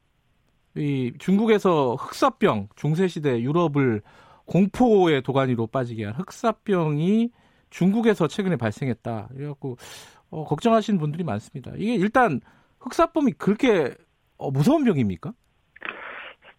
[0.77, 4.03] 이 중국에서 흑사병 중세시대 유럽을
[4.45, 7.31] 공포의 도가니로 빠지게 한 흑사병이
[7.71, 9.29] 중국에서 최근에 발생했다.
[9.35, 9.77] 그래갖고
[10.33, 11.73] 어, 걱정하시는 분들이 많습니다.
[11.77, 12.41] 이게 일단
[12.81, 13.95] 흑사병이 그렇게
[14.39, 15.33] 어, 무서운 병입니까?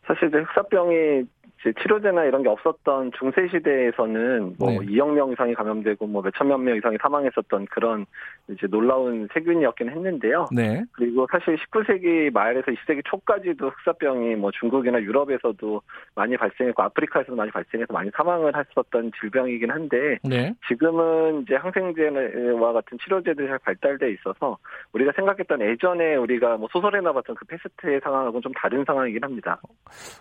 [0.07, 1.24] 사실 흑사병이
[1.72, 4.80] 치료제나 이런 게 없었던 중세 시대에서는 뭐 네.
[4.80, 8.05] 2억 명 이상이 감염되고 뭐 몇천만 명 이상이 사망했었던 그런
[8.49, 10.47] 이제 놀라운 세균이었긴 했는데요.
[10.51, 10.84] 네.
[10.91, 15.82] 그리고 사실 19세기 말에서 20세기 초까지도 흑사병이 뭐 중국이나 유럽에서도
[16.16, 20.53] 많이 발생했고 아프리카에서도 많이 발생해서 많이 사망을 했었던 질병이긴 한데 네.
[20.68, 24.57] 지금은 이제 항생제와 같은 치료제들이 잘 발달돼 있어서
[24.93, 29.59] 우리가 생각했던 예전에 우리가 뭐 소설에나 봤던 그 패스트의 상황하고는 좀 다른 상황이긴 합니다.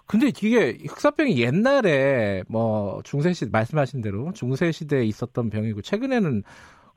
[0.07, 6.43] 근데 이게 흑사병이 옛날에 뭐 중세 시 말씀하신 대로 중세 시대에 있었던 병이고 최근에는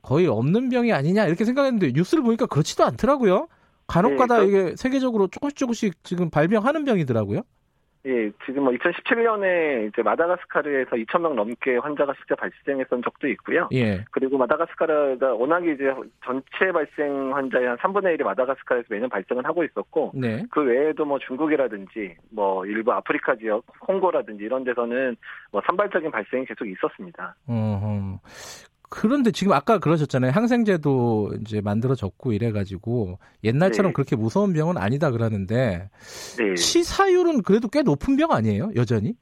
[0.02, 3.48] 거의 없는 병이 아니냐 이렇게 생각했는데 뉴스를 보니까 그렇지도 않더라고요.
[3.86, 7.42] 간혹가다 네, 이게 세계적으로 조금씩 조금씩 지금 발병하는 병이더라고요.
[8.06, 13.68] 예, 지금 뭐 2017년에 이제 마다가스카르에서 2천 명 넘게 환자가 실제 발생했던 적도 있고요.
[13.72, 14.04] 예.
[14.12, 15.92] 그리고 마다가스카르가 워낙에 이제
[16.24, 20.44] 전체 발생 환자의 한 3분의 1이 마다가스카르에서 매년 발생을 하고 있었고, 네.
[20.50, 25.16] 그 외에도 뭐 중국이라든지 뭐 일부 아프리카 지역, 홍고라든지 이런 데서는
[25.50, 27.34] 뭐 산발적인 발생이 계속 있었습니다.
[27.48, 28.20] 어허.
[28.88, 30.30] 그런데 지금 아까 그러셨잖아요.
[30.30, 33.92] 항생제도 이제 만들어졌고 이래가지고 옛날처럼 네.
[33.94, 35.90] 그렇게 무서운 병은 아니다 그러는데
[36.38, 36.54] 네.
[36.54, 38.70] 치사율은 그래도 꽤 높은 병 아니에요?
[38.76, 39.14] 여전히?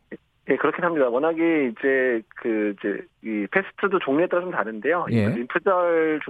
[0.50, 1.08] 예, 그렇긴 합니다.
[1.08, 5.06] 워낙에 이제 그 이제 이 페스트도 종류에 따라 좀 다른데요.
[5.10, 5.28] 예.
[5.28, 6.20] 림프절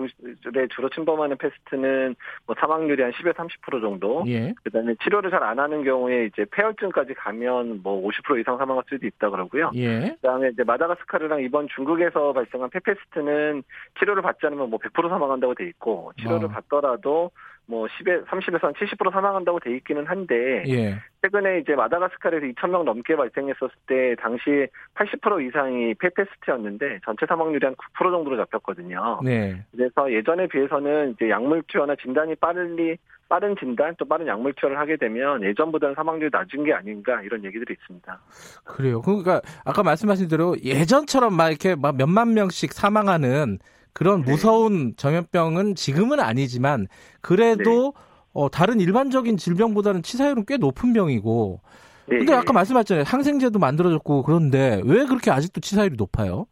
[0.42, 2.14] 중에 주로 침범하는 페스트는
[2.46, 4.22] 뭐 사망률이 한 10에서 30% 정도.
[4.28, 4.54] 예.
[4.62, 9.28] 그다음에 치료를 잘 안 하는 경우에 이제 패혈증까지 가면 뭐 50% 이상 사망할 수도 있다
[9.30, 9.70] 그러고요.
[9.74, 10.14] 예.
[10.22, 13.62] 그다음에 이제 마다가스카르랑 이번 중국에서 발생한 폐페스트는
[13.98, 16.48] 치료를 받지 않으면 뭐 100% 사망한다고 돼 있고 치료를 어.
[16.48, 17.30] 받더라도
[17.66, 20.96] 뭐 10에 30에서 한 70% 사망한다고 돼 있기는 한데 예.
[21.22, 27.74] 최근에 이제 마다가스카르에서 2천 명 넘게 발생했었을 때 당시 80% 이상이 페페스트였는데 전체 사망률이 한
[27.74, 29.20] 9% 정도로 잡혔거든요.
[29.24, 29.64] 네.
[29.72, 32.98] 그래서 예전에 비해서는 이제 약물 투여나 진단이 빠르리
[33.28, 37.74] 빠른 진단 또 빠른 약물 투여를 하게 되면 예전보다는 사망률이 낮은 게 아닌가 이런 얘기들이
[37.80, 38.20] 있습니다.
[38.64, 39.00] 그래요.
[39.00, 43.58] 그러니까 아까 말씀하신 대로 예전처럼 막 이렇게 막 몇만 명씩 사망하는
[43.95, 44.32] 그런 네.
[44.32, 46.88] 무서운 전염병은 지금은 아니지만
[47.22, 48.01] 그래도 네.
[48.34, 51.61] 어, 다른 일반적인 질병보다는 치사율은 꽤 높은 병이고.
[52.07, 52.18] 네.
[52.18, 53.05] 근데 아까 말씀하셨잖아요.
[53.07, 56.47] 항생제도 만들어졌고 그런데 왜 그렇게 아직도 치사율이 높아요?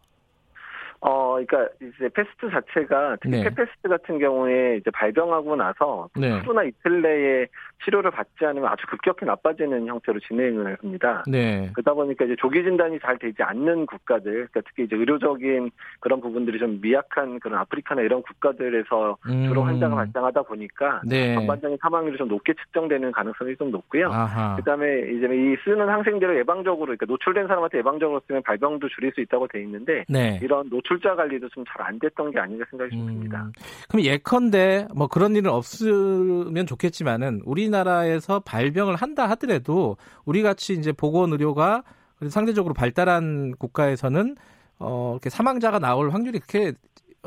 [1.00, 3.42] 어, 그러니까 이제 페스트 자체가 특히 네.
[3.42, 6.30] 폐페스트 같은 경우에 이제 발병하고 나서 네.
[6.30, 7.46] 하루나 이틀 내에
[7.84, 11.24] 치료를 받지 않으면 아주 급격히 나빠지는 형태로 진행을 합니다.
[11.26, 11.70] 네.
[11.74, 15.70] 그러다 보니까 이제 조기 진단이 잘 되지 않는 국가들, 그러니까 특히 이제 의료적인
[16.00, 19.46] 그런 부분들이 좀 미약한 그런 아프리카나 이런 국가들에서 음.
[19.48, 21.34] 주로 환자가 발생하다 보니까 네.
[21.34, 24.08] 전반적인 사망률이 좀 높게 측정되는 가능성이 좀 높고요.
[24.12, 24.56] 아하.
[24.56, 29.48] 그다음에 이제 이 쓰는 항생제를 예방적으로, 그러니까 노출된 사람한테 예방적으로 쓰면 발병도 줄일 수 있다고
[29.48, 30.38] 돼 있는데 네.
[30.42, 33.50] 이런 노출 출자 관리도 좀 잘 안 됐던 게 아닌가 생각이 음, 듭니다.
[33.88, 40.92] 그럼 예컨대 뭐 그런 일은 없으면 좋겠지만은 우리 나라에서 발병을 한다 하더라도 우리 같이 이제
[40.92, 41.82] 보건 의료가
[42.30, 44.36] 상대적으로 발달한 국가에서는
[44.78, 46.72] 어 이렇게 사망자가 나올 확률이 그렇게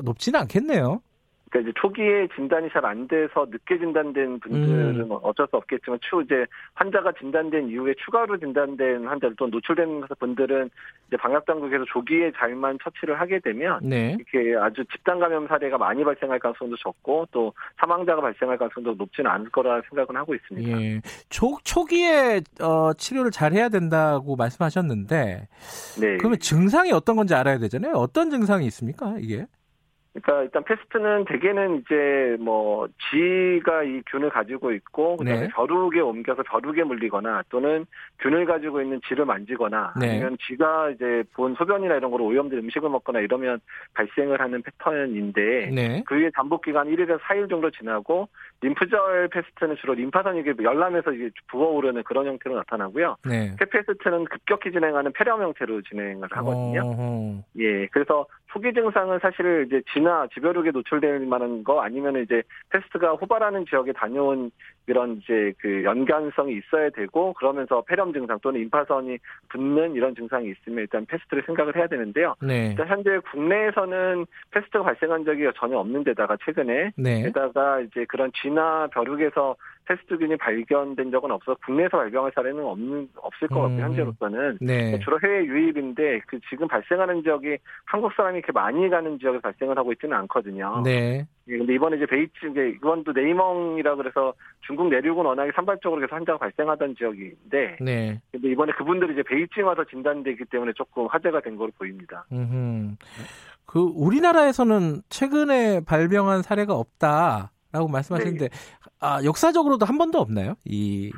[0.02, 1.02] 높지는 않겠네요.
[1.56, 5.18] 그러니까 이제 초기에 진단이 잘 안 돼서 늦게 진단된 분들은 음.
[5.24, 6.46] 어쩔 수 없겠지만 추 이제
[6.76, 10.70] 환자가 진단된 이후에 추가로 진단된 환자들 또 노출된 분들은
[11.08, 14.18] 이제 방역 당국에서 조기에 잘만 처치를 하게 되면 네.
[14.20, 19.50] 이렇게 아주 집단 감염 사례가 많이 발생할 가능성도 적고 또 사망자가 발생할 가능성도 높지는 않을
[19.50, 20.82] 거라 생각은 하고 있습니다.
[20.82, 21.02] 예.
[21.30, 25.48] 초 초기에 어, 치료를 잘 해야 된다고 말씀하셨는데
[26.00, 26.18] 네.
[26.18, 27.94] 그러면 증상이 어떤 건지 알아야 되잖아요.
[27.94, 29.16] 어떤 증상이 있습니까?
[29.20, 29.48] 이게?
[30.16, 35.48] 그러니까 일단 패스트는 대개는 이제 뭐 쥐가 이 균을 가지고 있고 그다음에 네.
[35.50, 37.86] 벼룩에 옮겨서 벼룩에 물리거나 또는
[38.20, 40.12] 균을 가지고 있는 쥐를 만지거나 네.
[40.12, 43.60] 아니면 쥐가 이제 본 소변이나 이런 거로 오염된 음식을 먹거나 이러면
[43.94, 46.04] 발생을 하는 패턴인데 네.
[46.06, 48.30] 그 위에 잠복 기간 1일에서 4일 정도 지나고
[48.62, 53.18] 림프절 페스트는 주로 림파선이 열람해서 이게 부어오르는 그런 형태로 나타나고요.
[53.26, 53.54] 네.
[53.60, 56.82] 폐페스트는 급격히 진행하는 폐렴 형태로 진행을 하거든요.
[56.86, 57.44] 어허.
[57.60, 58.26] 예, 그래서
[58.56, 64.50] 초기 증상은 사실 이제 쥐나 쥐벼룩에 노출될 만한 거 아니면 이제 페스트가 호발하는 지역에 다녀온
[64.88, 69.18] 이런 이제 그 연관성이 있어야 되고 그러면서 폐렴 증상 또는 임파선이
[69.50, 72.36] 붓는 이런 증상이 있으면 일단 페스트를 생각을 해야 되는데요.
[72.42, 72.68] 네.
[72.70, 77.24] 일단 현재 국내에서는 페스트가 발생한 적이 전혀 없는 데다가 최근에 네.
[77.24, 83.62] 게다가 이제 그런 쥐나 벼룩에서 페스트균이 발견된 적은 없어 국내에서 발병할 사례는 없는 없을 것
[83.62, 83.78] 같아요.
[83.78, 83.82] 음.
[83.82, 85.00] 현재로서는 네.
[85.00, 89.92] 주로 해외 유입인데 그 지금 발생하는 지역이 한국 사람이 이렇게 많이 가는 지역에 발생을 하고
[89.94, 90.82] 있지는 않거든요.
[90.84, 91.26] 네.
[91.48, 96.96] 예, 근데 이번에 이제 베이징, 이번도 네이멍구라 그래서 중국 내륙은 워낙에 산발적으로 계속 환자가 발생하던
[96.96, 98.20] 지역인데, 네.
[98.32, 102.26] 근데 이번에 그분들이 이제 베이징 와서 진단되기 때문에 조금 화제가 된 걸로 보입니다.
[102.32, 102.96] 음흠.
[103.66, 108.58] 그 우리나라에서는 최근에 발병한 사례가 없다 라고 말씀하셨는데, 네.
[109.02, 110.56] 아 역사적으로도 한 번도 없나요?
[110.64, 111.12] 이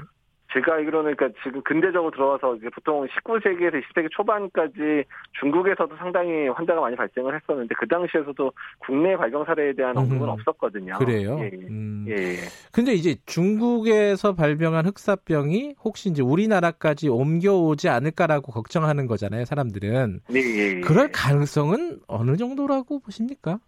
[0.53, 5.03] 제가 알기로는 그러니까 지금 근대적으로 들어와서 이제 보통 19세기에서 20세기 초반까지
[5.39, 10.97] 중국에서도 상당히 환자가 많이 발생을 했었는데 그 당시에서도 국내 발병 사례에 대한 언급은 음, 없었거든요.
[10.99, 11.37] 그래요.
[11.41, 11.67] 예, 예.
[11.69, 12.05] 음.
[12.07, 12.37] 예, 예.
[12.71, 20.21] 근데 이제 중국에서 발병한 흑사병이 혹시 이제 우리나라까지 옮겨오지 않을까라고 걱정하는 거잖아요, 사람들은.
[20.29, 20.79] 네, 예, 예.
[20.79, 23.59] 그럴 가능성은 어느 정도라고 보십니까?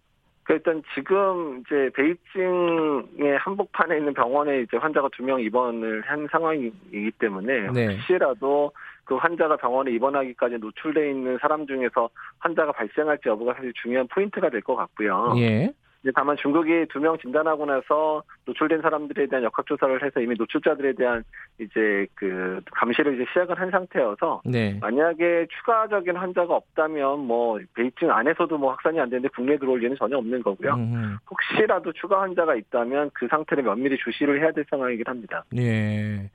[0.50, 7.12] 그 일단 지금 이제 베이징의 한복판에 있는 병원에 이제 환자가 두 명 입원을 한 상황이기
[7.20, 7.94] 때문에 네.
[7.94, 8.72] 혹시라도
[9.04, 14.60] 그 환자가 병원에 입원하기까지 노출돼 있는 사람 중에서 환자가 발생할지 여부가 사실 중요한 포인트가 될
[14.62, 15.34] 것 같고요.
[15.36, 15.72] 예.
[16.02, 21.22] 이제 다만 중국이 두 명 진단하고 나서 노출된 사람들에 대한 역학조사를 해서 이미 노출자들에 대한
[21.58, 24.78] 이제 그 감시를 이제 시작을 한 상태여서 네.
[24.80, 30.16] 만약에 추가적인 환자가 없다면 뭐 베이징 안에서도 뭐 확산이 안 되는데 국내에 들어올 일은 전혀
[30.16, 30.74] 없는 거고요.
[30.74, 31.18] 음.
[31.30, 35.44] 혹시라도 추가 환자가 있다면 그 상태를 면밀히 주시를 해야 될 상황이긴 합니다.
[35.56, 36.30] 예.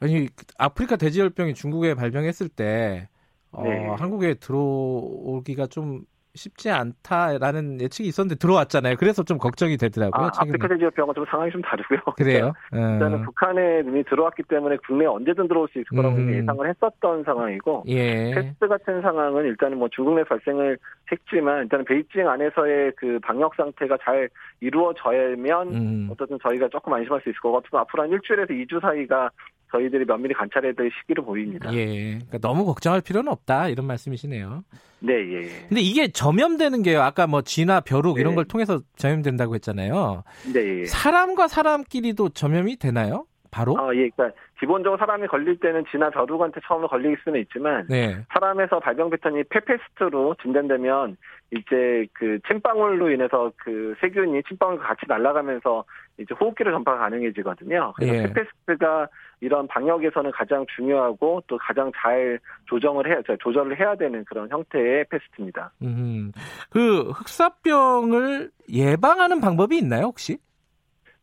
[0.00, 0.28] 아니
[0.58, 3.08] 아프리카 돼지열병이 중국에 발병했을 때
[3.50, 3.88] 어, 네.
[3.98, 6.02] 한국에 들어오기가 좀
[6.34, 8.96] 쉽지 않다라는 예측이 있었는데 들어왔잖아요.
[8.98, 10.26] 그래서 좀 걱정이 되더라고요.
[10.26, 12.00] 아, 아프리카 지역병은 좀 상황이 좀 다르고요.
[12.16, 12.52] 그래요?
[12.70, 13.22] 그러니까 일단은 어.
[13.24, 16.32] 북한에 이미 들어왔기 때문에 국내에 언제든 들어올 수 있을 거라고 음.
[16.32, 18.34] 예상을 했었던 상황이고 예.
[18.34, 20.78] 패스트 같은 상황은 일단은 뭐 중국 내 발생을
[21.10, 24.28] 했지만 일단은 베이징 안에서의 그 방역 상태가 잘
[24.60, 26.08] 이루어져야면 음.
[26.10, 29.30] 어쨌든 저희가 조금 안심할 수 있을 것 같고 앞으로 한 일주일에서 2주 사이가
[29.70, 31.72] 저희들이 면밀히 관찰해야 될 시기로 보입니다.
[31.74, 32.14] 예.
[32.14, 34.64] 그러니까 너무 걱정할 필요는 없다 이런 말씀이시네요.
[35.00, 35.42] 네, 예.
[35.42, 35.66] 예.
[35.68, 37.02] 근데 이게 점염되는 게요.
[37.02, 38.22] 아까 뭐 쥐나 벼룩 네.
[38.22, 40.24] 이런 걸 통해서 점염된다고 했잖아요.
[40.54, 40.84] 네, 예.
[40.86, 43.26] 사람과 사람끼리도 점염이 되나요?
[43.50, 43.72] 바로?
[43.72, 44.08] 어, 예.
[44.10, 48.16] 그러니까 기본적으로 사람이 걸릴 때는 쥐나 벼룩한테 처음으로 걸릴 수는 있지만 네.
[48.32, 51.16] 사람에서 발병 패턴이 페페스트로 진단되면
[51.52, 55.84] 이제 그 침방울로 인해서 그 세균이 침방울과 같이 날아가면서
[56.18, 57.94] 이제 호흡기로 전파가 가능해지거든요.
[57.96, 58.22] 그래서 예.
[58.24, 59.08] 페페스트가
[59.40, 65.70] 이런 방역에서는 가장 중요하고 또 가장 잘 조정을 해야 조절을 해야 되는 그런 형태의 패스트입니다.
[65.82, 66.32] 음,
[66.70, 70.38] 그 흑사병을 예방하는 방법이 있나요 혹시?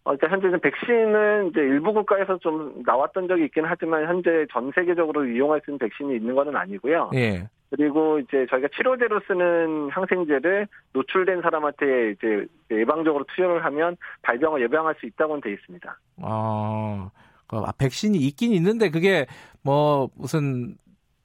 [0.05, 4.71] 어, 일단 현재 는 백신은 이제 일부 국가에서 좀 나왔던 적이 있긴 하지만 현재 전
[4.75, 7.09] 세계적으로 이용할 수 있는 백신이 있는 것은 아니고요.
[7.15, 7.49] 예.
[7.71, 15.07] 그리고 이제 저희가 치료제로 쓰는 항생제를 노출된 사람한테 이제 예방적으로 투여를 하면 발병을 예방할 수
[15.07, 15.99] 있다고는 돼 있습니다.
[16.21, 17.09] 아,
[17.47, 19.25] 그 아, 백신이 있긴 있는데 그게
[19.63, 20.77] 뭐 무슨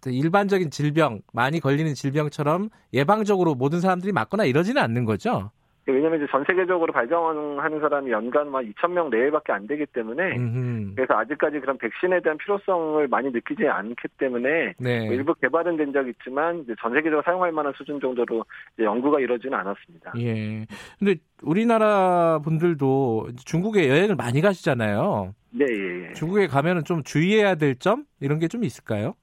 [0.07, 5.51] 일반적인 질병, 많이 걸리는 질병처럼 예방적으로 모든 사람들이 맞거나 이러지는 않는 거죠?
[5.87, 10.95] 왜냐하면 이제 전 세계적으로 발병하는 사람이 연간 만 2천 명 내외밖에 안 되기 때문에 음흠.
[10.95, 15.07] 그래서 아직까지 그런 백신에 대한 필요성을 많이 느끼지 않기 때문에 네.
[15.07, 18.45] 뭐 일부 개발은 된 적이 있지만 전 세계적으로 사용할 만한 수준 정도로
[18.79, 20.13] 연구가 이루어지는 않았습니다.
[20.19, 20.67] 예.
[20.99, 25.35] 근데 우리나라 분들도 중국에 여행을 많이 가시잖아요.
[25.53, 25.65] 네.
[25.69, 26.13] 예, 예.
[26.13, 29.15] 중국에 가면은 좀 주의해야 될 점 이런 게 좀 있을까요?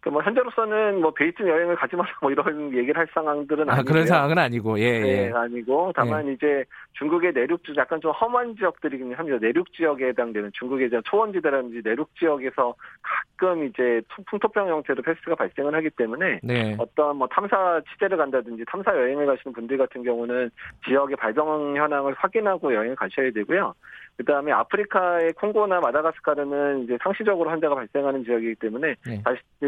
[0.00, 4.06] 그뭐 현재로서는 뭐 베이징 여행을 가지 마라 뭐 이런 얘기를 할 상황들은 아, 아니고 그런
[4.06, 5.00] 상황은 아니고 예, 예.
[5.00, 6.32] 네, 아니고 다만 예.
[6.32, 9.38] 이제 중국의 내륙 지 약간 좀 험한 지역들이긴 합니다.
[9.40, 15.90] 내륙 지역에 해당되는 중국의 이제 초원지대라든지 내륙 지역에서 가끔 이제 풍토병 형태로 페스트가 발생을 하기
[15.90, 16.76] 때문에 네.
[16.78, 20.50] 어떤 뭐 탐사 취재를 간다든지 탐사 여행을 가시는 분들 같은 경우는
[20.86, 23.74] 지역의 발병 현황을 확인하고 여행을 가셔야 되고요.
[24.16, 29.22] 그 다음에 아프리카의 콩고나 마다가스카르는 이제 상시적으로 환자가 발생하는 지역이기 때문에 네.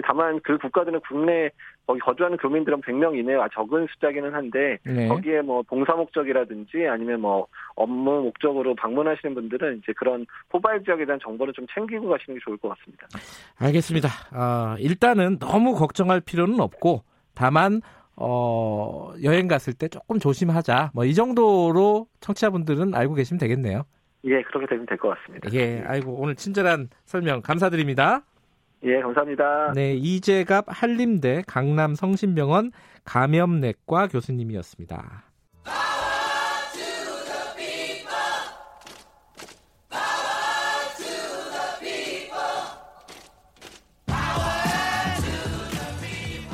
[0.05, 1.51] 다만 그 국가들은 국내
[1.87, 5.09] 거기 거주하는 교민들은 100명 이내 와 적은 숫자기는 한데 네.
[5.09, 11.19] 거기에 뭐 봉사 목적이라든지 아니면 뭐 업무 목적으로 방문하시는 분들은 이제 그런 호발 지역에 대한
[11.23, 13.07] 정보를 좀 챙기고 가시는 게 좋을 것 같습니다.
[13.59, 14.09] 알겠습니다.
[14.33, 17.81] 어, 일단은 너무 걱정할 필요는 없고 다만
[18.17, 20.91] 어, 여행 갔을 때 조금 조심하자.
[20.95, 23.85] 뭐 이 정도로 청취자분들은 알고 계시면 되겠네요.
[24.25, 25.49] 예, 그렇게 되면 될 것 같습니다.
[25.53, 28.23] 예, 아이고 오늘 친절한 설명 감사드립니다.
[28.85, 29.73] 예, 감사합니다.
[29.75, 32.73] 네, 이재갑 한림대 강남 성심병원
[33.05, 35.25] 감염내과 교수님이었습니다.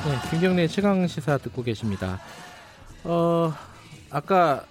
[0.04, 2.18] 네, 김경래 최강 시사 듣고 계십니다.
[3.04, 3.52] 어,
[4.10, 4.64] 아까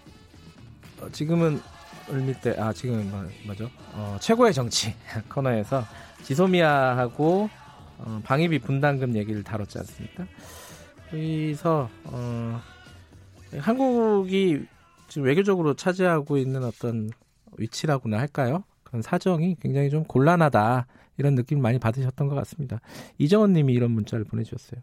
[1.11, 1.59] 지금은
[2.09, 3.69] 을밀대 아 지금 뭐, 뭐죠?
[3.93, 4.93] 어, 최고의 정치
[5.29, 5.83] 코너에서
[6.23, 7.49] 지소미아하고
[7.99, 10.25] 어, 방위비 분담금 얘기를 다뤘지 않습니까?
[11.13, 12.61] 여기서 어,
[13.57, 14.65] 한국이
[15.07, 17.09] 지금 외교적으로 차지하고 있는 어떤
[17.57, 18.63] 위치라고나 할까요?
[18.83, 20.87] 그런 사정이 굉장히 좀 곤란하다
[21.17, 22.79] 이런 느낌 많이 받으셨던 것 같습니다.
[23.17, 24.81] 이정원 님이 이런 문자를 보내주셨어요.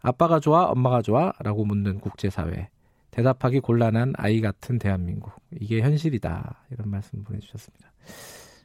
[0.00, 1.32] 아빠가 좋아, 엄마가 좋아?
[1.40, 2.68] 라고 묻는 국제사회.
[3.14, 5.32] 대답하기 곤란한 아이 같은 대한민국.
[5.60, 6.66] 이게 현실이다.
[6.72, 7.92] 이런 말씀 보내주셨습니다.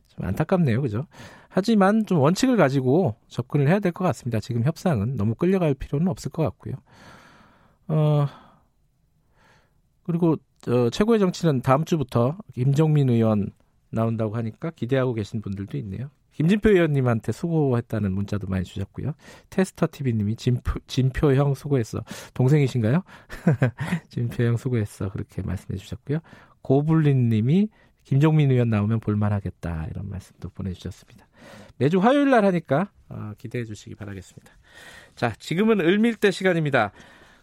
[0.08, 0.82] 좀 안타깝네요.
[0.82, 1.06] 그죠?
[1.50, 4.40] 하지만 좀 원칙을 가지고 접근을 해야 될 것 같습니다.
[4.40, 6.74] 지금 협상은 너무 끌려갈 필요는 없을 것 같고요.
[7.90, 8.26] 어,
[10.04, 10.38] 그리고
[10.68, 13.52] 어, 최고의 정치는 다음 주부터 김정민 의원
[13.92, 16.10] 나온다고 하니까 기대하고 계신 분들도 있네요.
[16.40, 19.14] 김진표 의원님한테 수고했다는 문자도 많이 주셨고요.
[19.50, 22.02] 테스터 TV님이 진표, 진표 형 수고했어.
[22.34, 23.04] 동생이신가요?
[24.08, 25.10] 진표 형 수고했어.
[25.10, 26.20] 그렇게 말씀해 주셨고요.
[26.62, 27.68] 고블린님이
[28.06, 31.28] 김종민 의원 나오면 볼만하겠다 이런 말씀도 보내주셨습니다.
[31.78, 34.50] 매주 화요일 날 하니까 어, 기대해 주시기 바라겠습니다.
[35.16, 36.94] 자, 지금은 을밀대 시간입니다.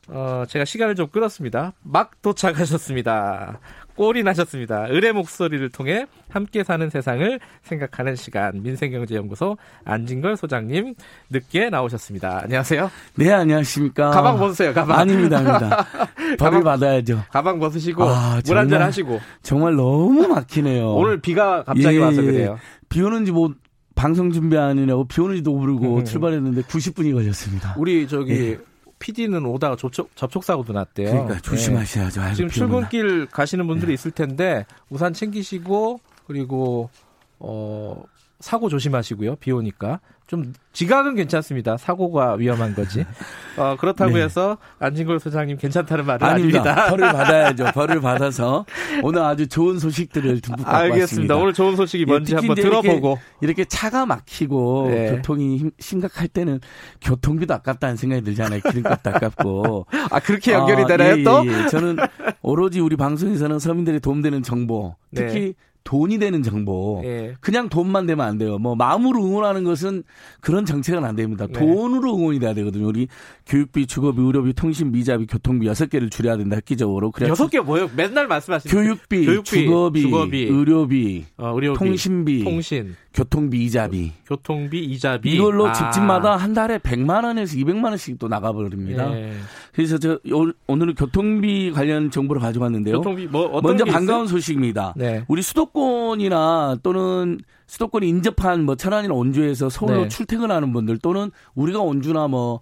[0.09, 1.75] 어, 제가 시간을 좀 끌었습니다.
[1.83, 3.61] 막 도착하셨습니다.
[3.97, 4.87] 꼴이 나셨습니다.
[4.91, 8.63] 을의 목소리를 통해 함께 사는 세상을 생각하는 시간.
[8.63, 10.95] 민생경제연구소 안진걸 소장님
[11.31, 12.43] 늦게 나오셨습니다.
[12.45, 12.91] 안녕하세요.
[13.17, 14.11] 네, 안녕하십니까.
[14.11, 14.99] 가방 벗으세요, 가방.
[15.01, 15.87] 아닙니다, 아닙니다.
[16.39, 17.23] 벌을 받아야죠.
[17.31, 19.19] 가방 벗으시고 아, 물 한잔 하시고.
[19.43, 20.93] 정말 너무 막히네요.
[20.95, 22.27] 오늘 비가 갑자기 예, 와서 예.
[22.27, 22.59] 그래요.
[22.89, 23.55] 비 오는지 뭐
[23.95, 27.75] 방송 준비하느냐고 비 오는지도 모르고 출발했는데 90분이 걸렸습니다.
[27.79, 28.59] 우리 저기 예.
[28.99, 31.11] PD는 오다가 접촉, 접촉 사고도 났대요.
[31.11, 32.23] 그러니까 조심하셔야죠.
[32.23, 32.35] 네.
[32.35, 33.95] 지금 출근길 가시는 분들이 네.
[33.95, 36.91] 있을 텐데 우산 챙기시고 그리고
[37.39, 38.03] 어
[38.41, 39.37] 사고 조심하시고요.
[39.37, 40.01] 비 오니까.
[40.27, 41.77] 좀 지각은 괜찮습니다.
[41.77, 43.07] 사고가 위험한 거지.
[43.57, 44.25] 어, 그렇다고 네.
[44.25, 46.59] 해서 안진걸 소장님 괜찮다는 말은 아닙니다.
[46.61, 46.91] 아닙니다.
[46.91, 47.65] 벌을 받아야죠.
[47.75, 48.67] 벌을 받아서
[49.03, 51.03] 오늘 아주 좋은 소식들을 듬뿍 갖고 알겠습니다.
[51.03, 51.37] 왔습니다.
[51.37, 55.11] 오늘 좋은 소식이 예, 뭔지 한번 들어보고 이렇게, 이렇게, 차가 막히고 네.
[55.13, 56.61] 교통이 힘, 심각할 때는
[57.01, 58.61] 교통비도 아깝다는 생각이 들잖아요.
[58.61, 59.87] 기름값도 아깝고.
[60.11, 61.47] 아 그렇게 연결이 아, 되나요 예, 또?
[61.47, 61.69] 예, 예.
[61.69, 61.97] 저는
[62.43, 65.53] 오로지 우리 방송에서는 서민들이 도움되는 정보 특히 네.
[65.87, 67.01] 돈이 되는 정보.
[67.05, 67.37] 예.
[67.41, 68.59] 그냥 돈만 되면 안 돼요.
[68.59, 70.03] 뭐 마음으로 응원하는 것은
[70.41, 71.47] 그런 정책은 안 됩니다.
[71.47, 71.53] 네.
[71.53, 72.89] 돈으로 응원이 돼야 되거든요.
[72.89, 73.07] 우리
[73.47, 76.57] 교육비, 주거비, 의료비, 통신비, 자비, 교통비 여섯 개를 줄여야 된다.
[76.57, 77.13] 획기적으로.
[77.13, 77.89] 그래 여섯 개 뭐예요?
[77.97, 84.13] 맨날 말씀하시는 교육비, 교육비 주거비, 주거비, 의료비, 어, 의료비, 통신비, 통신, 교통비, 이자비.
[84.27, 85.31] 교통비, 이자비.
[85.31, 85.73] 이걸로 아.
[85.73, 89.11] 집집마다 한 달에 100만 원에서 200만 원씩 또 나가 버립니다.
[89.17, 89.33] 예.
[89.73, 90.21] 그래서 저
[90.67, 92.99] 오늘은 교통비 관련 정보를 가져왔는데요.
[92.99, 94.93] 교통비 뭐 먼저 반가운 소식입니다.
[94.97, 95.25] 네.
[95.29, 100.09] 우리 수도권이나 또는 수도권 인접한 뭐 천안이나 원주에서 서울로 네.
[100.09, 102.61] 출퇴근하는 분들 또는 우리가 원주나 뭐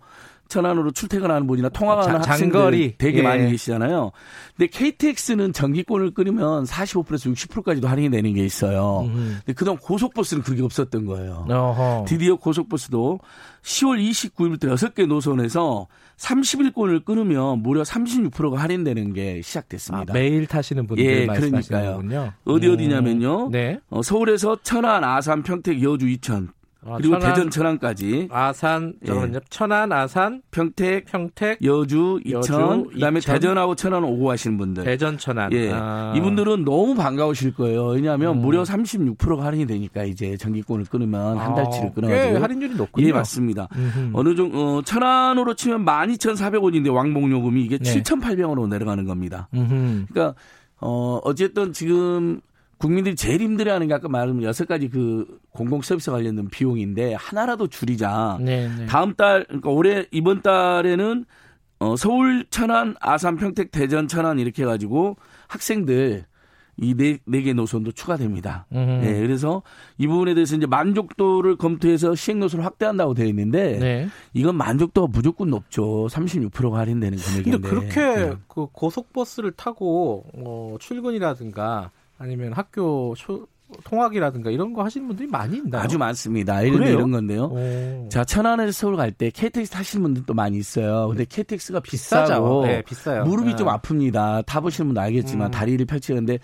[0.49, 3.23] 천안으로 출퇴근하는 분이나 통화하는 학생들이 되게 예.
[3.23, 4.13] 많이 계시잖아요.
[4.57, 9.03] 근데 KTX는 전기권을 끊으면 45%에서 60%까지도 할인이 되는 게 있어요.
[9.07, 9.39] 음.
[9.45, 11.47] 근데 그동안 고속버스는 그게 없었던 거예요.
[11.49, 12.05] 어허.
[12.07, 13.21] 드디어 고속버스도
[13.63, 15.87] 10월 29일부터 6개 노선에서
[16.17, 20.13] 30일권을 끊으면 무려 36%가 할인되는 게 시작됐습니다.
[20.13, 22.33] 아, 매일 타시는 분들 예, 말씀하시는군요.
[22.45, 23.47] 어디 어디냐면요.
[23.47, 23.51] 음.
[23.51, 23.79] 네.
[23.91, 26.51] 어, 서울에서 천안, 아산, 평택, 여주, 이천
[26.87, 29.37] 아, 그리고 천안, 대전 천안까지 아산 잠깐만요.
[29.37, 29.41] 예.
[29.49, 35.17] 천안 아산 평택 평택 여주 이천 여주, 그다음에 이천, 대전하고 천안 오고 하시는 분들 대전
[35.17, 36.13] 천안 예 아.
[36.17, 38.43] 이분들은 너무 반가우실 거예요 왜냐하면 음.
[38.43, 43.69] 무려 36%가 할인이 되니까 이제 전기권을 끊으면 한 아, 달치를 끊어가지고 할인율이 높군요 예 맞습니다
[43.75, 44.11] 음흠.
[44.13, 48.03] 어느 정도 어, 천안으로 치면 12,400원인데 왕복 요금이 이게 네.
[48.03, 50.07] 7,800원으로 내려가는 겁니다 음흠.
[50.11, 50.35] 그러니까
[50.81, 52.41] 어 어쨌든 지금
[52.85, 58.37] 국민들이 제일 힘들어하는 게 아까 말한 여섯 가지 그 공공 서비스 관련된 비용인데 하나라도 줄이자.
[58.43, 58.85] 네, 네.
[58.85, 61.25] 다음 달 그러니까 올해 이번 달에는
[61.79, 65.17] 어 서울 천안 아산 평택 대전 천안 이렇게 해 가지고
[65.49, 66.27] 학생들
[66.77, 68.67] 이네 네개 노선도 추가됩니다.
[68.73, 69.01] 음.
[69.03, 69.63] 네, 그래서
[69.97, 74.09] 이 부분에 대해서 이제 만족도를 검토해서 시행 노선을 확대한다고 되어 있는데 네.
[74.35, 76.07] 이건 만족도가 무조건 높죠.
[76.11, 77.51] 36%가 할인되는 금액인데.
[77.51, 78.37] 근데 그렇게 네.
[78.47, 83.47] 그 고속버스를 타고 어 출근이라든가 아니면 학교 초,
[83.85, 85.83] 통학이라든가 이런 거 하시는 분들이 많이 있나요?
[85.83, 86.65] 아주 많습니다.
[86.65, 87.45] 예를 들어 이런 건데요.
[87.47, 88.09] 오.
[88.11, 91.09] 자, 천안에서 서울 갈 때 KTX 타시는 분들도 많이 있어요.
[91.09, 93.25] 근데 KTX가 비싸고 네, 비싸요.
[93.25, 93.57] 무릎이 네.
[93.57, 94.45] 좀 아픕니다.
[94.47, 95.51] 타보시는 분도 알겠지만 음.
[95.51, 96.39] 다리를 펼치는데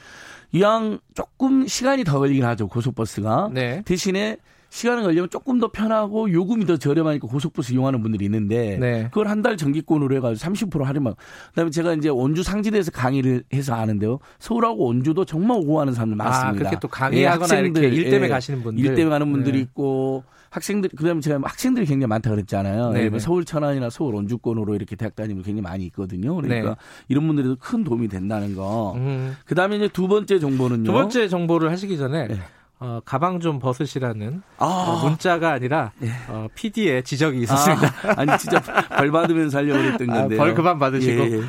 [0.53, 2.67] 이왕 조금 시간이 더 걸리긴 하죠.
[2.69, 3.51] 고속버스가.
[3.53, 3.83] 네.
[3.85, 4.37] 대신에
[4.71, 9.05] 시간을 걸리면 조금 더 편하고 요금이 더 저렴하니까 고속버스 이용하는 분들이 있는데 네.
[9.11, 11.15] 그걸 한 달 정기권으로 해가지고 30% 할인만.
[11.49, 14.19] 그다음에 제가 이제 원주 상지대에서 강의를 해서 아는데요.
[14.39, 16.49] 서울하고 원주도 정말 오고하는 사람들 아, 많습니다.
[16.49, 19.55] 아, 그렇게 또 강의하거나 예, 이렇게 일 때문에 예, 가시는 분들, 일 때문에 가는 분들이
[19.57, 19.61] 네.
[19.63, 22.91] 있고 학생들 그다음에 제가 학생들이 굉장히 많다 그랬잖아요.
[22.91, 23.19] 네, 네.
[23.19, 26.35] 서울 천안이나 서울 원주권으로 이렇게 대학 다니는 굉장히 많이 있거든요.
[26.37, 26.75] 그러니까 네.
[27.09, 28.93] 이런 분들에도 큰 도움이 된다는 거.
[28.97, 29.37] 음.
[29.47, 30.85] 그다음에 이제 두 번째 정보는요.
[30.85, 32.39] 두 번째 정보를 하시기 전에 네.
[32.83, 34.65] 어, 가방 좀 벗으시라는 아.
[34.65, 36.09] 어, 문자가 아니라 예.
[36.29, 37.93] 어, PD의 지적이 있었습니다.
[38.17, 38.59] 아, 니 진짜
[38.97, 40.35] 벌 받으면서 하려고 했던 건데.
[40.37, 41.23] 아, 벌 그만 받으시고.
[41.23, 41.41] 예, 예.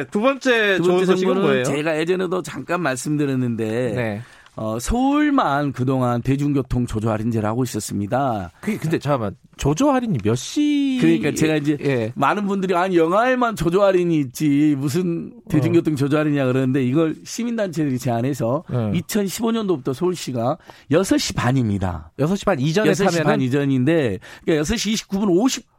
[0.00, 1.64] 예 두 번째, 두 번째 좋은 소식은 뭐예요?
[1.64, 4.22] 제가 예전에도 잠깐 말씀드렸는데 네.
[4.54, 8.50] 어, 서울만 그동안 대중교통 조조 할인제를 하고 있었습니다.
[8.60, 10.98] 그게 근데 잠깐만 조조 할인이 몇 시?
[11.00, 12.12] 그러니까 제가 이제 예.
[12.16, 15.96] 많은 분들이 아니 영화에만 조조 할인이 있지 무슨 대중교통 어.
[15.96, 18.92] 조조 할인이냐 그러는데 이걸 시민단체들이 제안해서 어.
[18.94, 20.58] 2015년도부터 서울시가
[20.90, 22.12] 6시 반입니다.
[22.18, 23.24] 6시 반 이전에 6시 타면은?
[23.24, 25.72] 반 이전인데 그러니까 6시 29분 50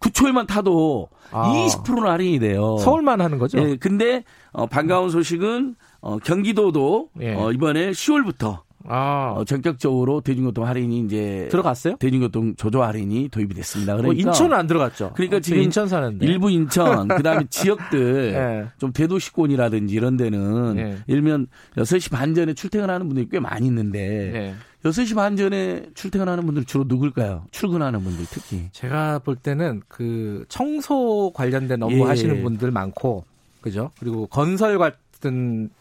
[0.00, 1.52] 9초에만 타도 아.
[1.52, 2.78] 20%는 할인이 돼요.
[2.78, 3.58] 서울만 하는 거죠?
[3.58, 7.34] 예, 근데 어, 반가운 소식은 어, 경기도도 예.
[7.34, 9.34] 어, 이번에 10월부터 아.
[9.36, 11.96] 어, 전격적으로 대중교통 할인이 이제 들어갔어요?
[11.96, 13.94] 대중교통 조조 할인이 도입이 됐습니다.
[13.94, 15.12] 뭐 그러니까 어, 인천은 안 들어갔죠.
[15.14, 18.66] 그러니까 어, 지금 인천 사는데 일부 인천 그다음에 지역들 네.
[18.78, 20.98] 좀 대도시권이라든지 이런 데는 네.
[21.06, 24.54] 일면 6시 반 전에 출퇴근하는 분들이 꽤 많이 있는데 네.
[24.84, 27.44] 6시 반 전에 출퇴근하는 분들 주로 누굴까요?
[27.50, 28.68] 출근하는 분들 특히.
[28.72, 32.02] 제가 볼 때는 그 청소 관련된 업무 예.
[32.04, 33.24] 하시는 분들 많고
[33.60, 33.90] 그죠?
[33.98, 34.96] 그리고 건설 같은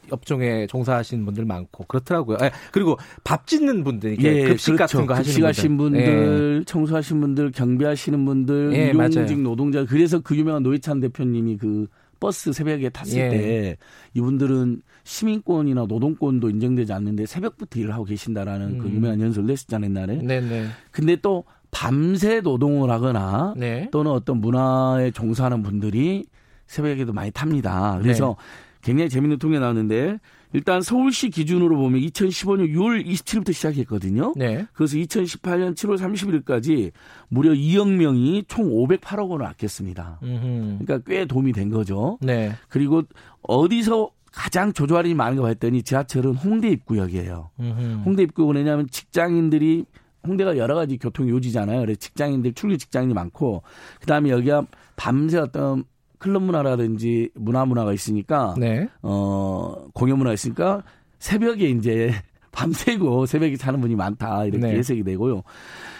[0.10, 2.38] 업종에 종사하시는 분들 많고 그렇더라고요.
[2.42, 4.98] 예, 그리고 밥 짓는 분들, 예, 급식 그렇죠.
[4.98, 6.66] 같은 거 하시는 분들, 분들 예.
[6.66, 9.86] 청소하시는 분들, 경비하시는 분들, 예, 일용직 노동자.
[9.86, 11.88] 그래서 그 유명한 노회찬 대표님이 그
[12.20, 13.30] 버스 새벽에 탔을 예.
[13.30, 13.78] 때
[14.14, 18.90] 이분들은 시민권이나 노동권도 인정되지 않는데 새벽부터 일을 하고 계신다라는 그 음.
[18.90, 20.16] 그 유명한 연설을 냈었잖아요, 옛날에.
[20.18, 20.68] 네네.
[20.92, 23.90] 근데 또 밤새 노동을 하거나 네.
[23.92, 26.26] 또는 어떤 문화에 종사하는 분들이
[26.66, 28.00] 새벽에도 많이 탑니다.
[28.02, 28.67] 그래서 네.
[28.88, 30.18] 굉장히 재밌는 통계 나왔는데
[30.54, 34.34] 일단 서울시 기준으로 보면 2015년 6월 27일부터 시작했거든요.
[34.38, 34.66] 네.
[34.72, 36.94] 그래서 2018년 7월 31일까지
[37.28, 40.20] 무려 2억 명이 총 508억 원을 아꼈습니다.
[40.24, 40.86] 음흠.
[40.86, 42.18] 그러니까 꽤 도움이 된 거죠.
[42.22, 42.54] 네.
[42.70, 43.04] 그리고
[43.42, 47.50] 어디서 가장 조조 할인이 많은가 봤더니 지하철은 홍대 입구역이에요.
[47.60, 48.04] 음흠.
[48.06, 49.84] 홍대 입구역은 왜냐하면 직장인들이
[50.26, 51.82] 홍대가 여러 가지 교통 요지잖아요.
[51.82, 53.64] 그래서 직장인들 출근 직장인이 많고
[54.00, 54.66] 그다음에 여기가
[54.96, 55.84] 밤새 어떤
[56.18, 58.88] 클럽 문화라든지 문화 문화가 있으니까 네.
[59.02, 60.84] 어 공연 문화가 있으니까
[61.20, 62.12] 새벽에 이제
[62.52, 64.78] 밤새고 새벽에 사는 분이 많다 이렇게 네.
[64.78, 65.44] 예색이 되고요.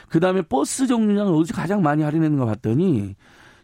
[0.10, 3.16] 그 다음에 버스 종류량을 어디서 가장 많이 할인했는가 봤더니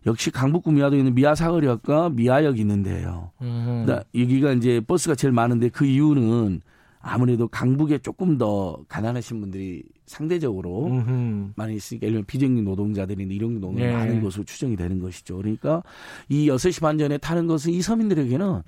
[0.06, 3.32] 역시 강북구 미아도에 있는 미아 사거리역과 미아역이 있는데요.
[3.42, 3.86] 음.
[4.14, 6.62] 여기가 이제 버스가 제일 많은데 그 이유는
[7.00, 11.54] 아무래도 강북에 조금 더 가난하신 분들이 상대적으로 음흠.
[11.56, 13.92] 많이 있으니까 예를 들면 비정규 노동자들이나 일용 노동이 네.
[13.92, 15.38] 많은 것으로 추정이 되는 것이죠.
[15.38, 15.84] 그러니까
[16.30, 18.62] 이 6시 반 전에 타는 것은 이 서민들에게는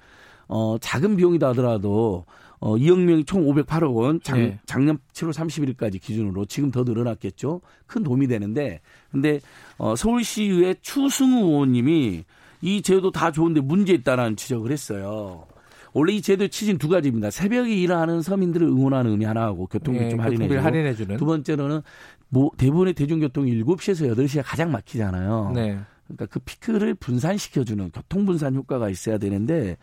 [0.48, 2.26] 어 작은 비용이다 하더라도
[2.60, 4.60] 어 2억 명이 총 508억 원 작, 네.
[4.66, 7.62] 작년 7월 30일까지 기준으로 지금 더 늘어났겠죠.
[7.86, 8.82] 큰 도움이 되는데
[9.12, 9.40] 근데
[9.78, 12.24] 어 서울시의 추승우 의원님이
[12.62, 15.46] 이 제도 다 좋은데 문제 있다라는 지적을 했어요.
[15.96, 17.32] 원래 이 제도 취지는 두 가지입니다.
[17.32, 21.18] 새벽에 일하는 서민들을 응원하는 의미 하나하고 교통비 예, 좀 할인해주고 할인해주는.
[21.18, 21.82] 두 번째로는
[22.28, 25.54] 뭐 대부분의 대중교통이 7시에서 8시가 가장 막히잖아요.
[25.56, 25.80] 네.
[26.04, 29.78] 그러니까 그 피크를 분산시켜주는 교통 분산 효과가 있어야 되는데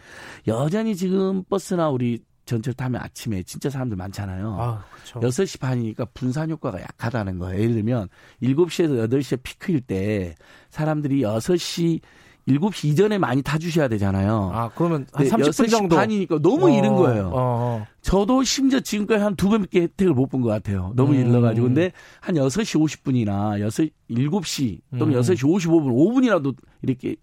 [0.47, 4.57] 여전히 지금 버스나 우리 전철 타면 아침에 진짜 사람들 많잖아요.
[4.61, 5.21] 아, 그렇죠.
[5.21, 7.59] 6시 반이니까 분산 효과가 약하다는 거예요.
[7.59, 8.09] 예를 들면
[8.43, 10.35] 7시에서 8시에 피크일 때
[10.69, 12.01] 사람들이 6시
[12.49, 14.51] 7시 이전에 많이 타주셔야 되잖아요.
[14.53, 15.97] 아, 그러면 한 30분 정도.
[15.97, 17.27] 반이니까 너무 어, 이른 거예요.
[17.29, 17.87] 어, 어.
[18.01, 20.93] 저도 심지어 지금까지 한 두 번밖에 혜택을 못 본 것 같아요.
[20.97, 21.19] 너무 음.
[21.21, 21.67] 일러가지고.
[21.69, 25.21] 근데 한 6시 50분이나 6, 7시 또는 음.
[25.21, 27.15] 6시 55분, 5분이라도 이렇게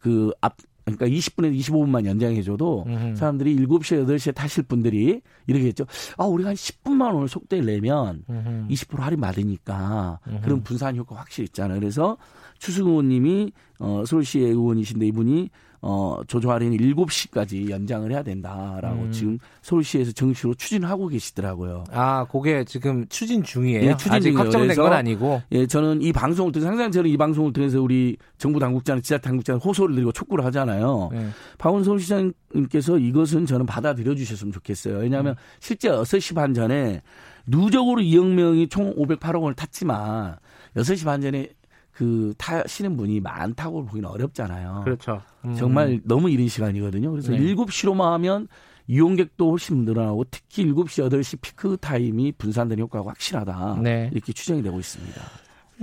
[0.00, 3.14] 그 앞, 그러니까 20분에서 25분만 연장해줘도 음.
[3.16, 5.86] 사람들이 7시에 8시에 타실 분들이 이렇게 했죠.
[6.18, 8.68] 아, 우리가 한 10분만 오늘 속도를 내면 음.
[8.70, 10.40] 20% 할인 받으니까 음.
[10.44, 11.80] 그런 분산 효과 확실히 있잖아요.
[11.80, 12.18] 그래서
[12.64, 15.50] 추승 의원님이 어, 서울시의 의원이신데 이분이
[15.82, 19.12] 어, 조조 할인 7시까지 연장을 해야 된다라고 음.
[19.12, 21.84] 지금 서울시에서 정식으로 추진하고 계시더라고요.
[21.92, 23.90] 아, 그게 지금 추진 중이에요.
[23.90, 25.42] 예, 추진 아직 확정된 건 아니고.
[25.52, 29.60] 예, 저는 이 방송을 통해서 항상 저는 이 방송을 통해서 우리 정부 당국자는 지자 당국자는
[29.60, 31.10] 호소를 드리고 촉구를 하잖아요.
[31.12, 31.28] 네.
[31.58, 35.00] 박원 서울시장님께서 이것은 저는 받아들여 주셨으면 좋겠어요.
[35.00, 35.36] 왜냐하면 음.
[35.60, 37.02] 실제 6시 반 전에
[37.46, 40.38] 누적으로 2억 명이 총 508억 원을 탔지만
[40.76, 41.50] 6시 반 전에
[41.94, 44.82] 그 타시는 분이 많다고 보기는 어렵잖아요.
[44.84, 45.22] 그렇죠.
[45.44, 45.54] 음.
[45.54, 47.10] 정말 너무 이른 시간이거든요.
[47.10, 47.38] 그래서 네.
[47.38, 48.48] 7시로만 하면
[48.88, 53.78] 이용객도 훨씬 늘어나고 특히 7시, 8시 피크 타임이 분산되는 효과가 확실하다.
[53.82, 54.10] 네.
[54.12, 55.20] 이렇게 추정이 되고 있습니다.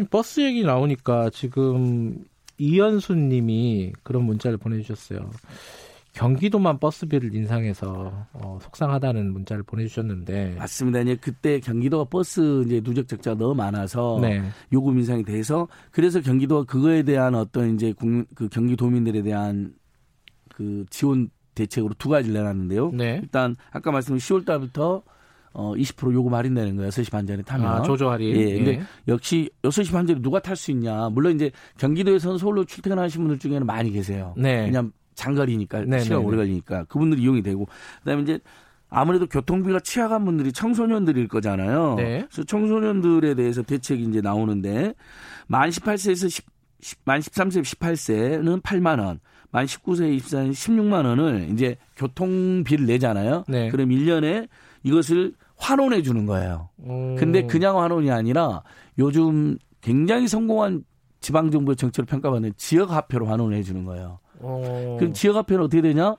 [0.10, 2.26] 버스 얘기 나오니까 지금
[2.58, 5.32] 이현수 님이 그런 문자를 보내주셨어요.
[6.14, 11.00] 경기도만 버스비를 인상해서 어, 속상하다는 문자를 보내주셨는데 맞습니다.
[11.00, 14.44] 이제 그때 경기도가 버스 이제 누적 적자가 너무 많아서 네.
[14.74, 19.74] 요금 인상이 돼서 그래서 경기도가 그거에 대한 어떤 이제 국민, 그 경기도민들에 대한
[20.50, 22.92] 그 지원 대책으로 두 가지를 내놨는데요.
[22.92, 23.20] 네.
[23.22, 25.04] 일단 아까 말씀드린 10월 달부터
[25.54, 26.90] 어, 20% 요금 할인되는 거예요.
[26.90, 27.68] 6시 반 전에 타면.
[27.68, 28.36] 아, 조조 할인.
[28.38, 28.56] 예.
[28.56, 28.84] 근데 예.
[29.08, 31.10] 역시 6시 반 전에 누가 탈 수 있냐.
[31.10, 34.34] 물론 이제 경기도에서는 서울로 출퇴근하시는 분들 중에는 많이 계세요.
[34.38, 34.66] 네.
[34.66, 36.04] 왜냐하면 장거리니까 네네네.
[36.04, 36.44] 시간 네, 오래 네.
[36.44, 37.68] 걸리니까 그분들이 이용이 되고
[38.00, 38.40] 그다음에 이제
[38.90, 41.96] 아무래도 교통비가 취약한 분들이 청소년들일 거잖아요.
[41.96, 42.26] 네.
[42.30, 44.94] 그래서 청소년들에 대해서 대책이 이제 나오는데
[45.48, 46.46] 만 18세에서 10,
[46.82, 49.20] 10, 만 13세 18세는 8만 원,
[49.52, 53.46] 만 19세 24세 16만 원을 이제 교통비를 내잖아요.
[53.48, 53.70] 네.
[53.70, 54.50] 그럼 1년에
[54.84, 56.70] 이것을 환원해 주는 거예요.
[56.80, 57.16] 음.
[57.18, 58.64] 근데 그냥 환원이 아니라
[58.98, 60.84] 요즘 굉장히 성공한
[61.22, 64.20] 지방 정부의 정책을 평가받는 지역 화폐로 환원해 주는 거예요.
[64.42, 64.98] 어.
[65.00, 66.16] 그럼 지역 화폐는 어떻게 되냐?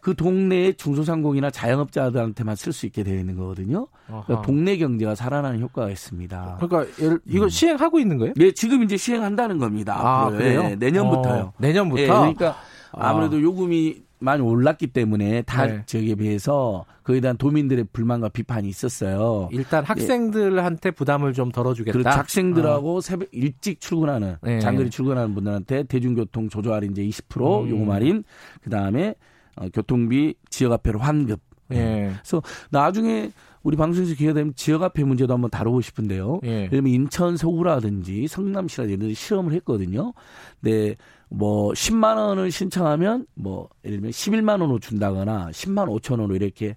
[0.00, 3.88] 그 동네의 중소상공이나 자영업자들한테만 쓸 수 있게 되어 있는 거거든요.
[4.06, 6.58] 그러니까 동네 경제가 살아나는 효과가 있습니다.
[6.60, 6.92] 그러니까
[7.26, 7.48] 이거 음.
[7.48, 8.32] 시행하고 있는 거예요?
[8.36, 9.98] 네, 지금 이제 시행한다는 겁니다.
[9.98, 10.62] 아, 그래요?
[10.62, 11.42] 네, 내년부터요.
[11.42, 12.00] 어, 내년부터.
[12.00, 12.56] 네, 그러니까
[12.92, 13.40] 아무래도 아.
[13.40, 15.82] 요금이 많이 올랐기 때문에 다 네.
[15.86, 19.48] 지역에 비해서 그에 대한 도민들의 불만과 비판이 있었어요.
[19.52, 20.90] 일단 학생들한테 예.
[20.90, 21.92] 부담을 좀 덜어주겠다.
[21.92, 23.00] 그리고 학생들하고 어.
[23.00, 24.60] 새벽 일찍 출근하는 네.
[24.60, 27.70] 장거리 출근하는 분들한테 대중교통 조조 할인 이제 20% 음.
[27.70, 28.24] 요금 할인
[28.62, 29.14] 그 다음에
[29.56, 31.40] 어, 교통비 지역화폐로 환급.
[31.72, 32.12] 예.
[32.14, 33.30] 그래서 나중에
[33.62, 36.40] 우리 방송에서 기회가 되면 지역화폐 문제도 한번 다루고 싶은데요.
[36.44, 36.48] 예.
[36.48, 40.12] 예를 들면 인천 서구라든지 성남시라든지 실험을 했거든요.
[40.60, 40.96] 근데
[41.28, 46.76] 뭐 10만 원을 신청하면 뭐 예를 들면 11만 원으로 준다거나 10만 5천 원으로 이렇게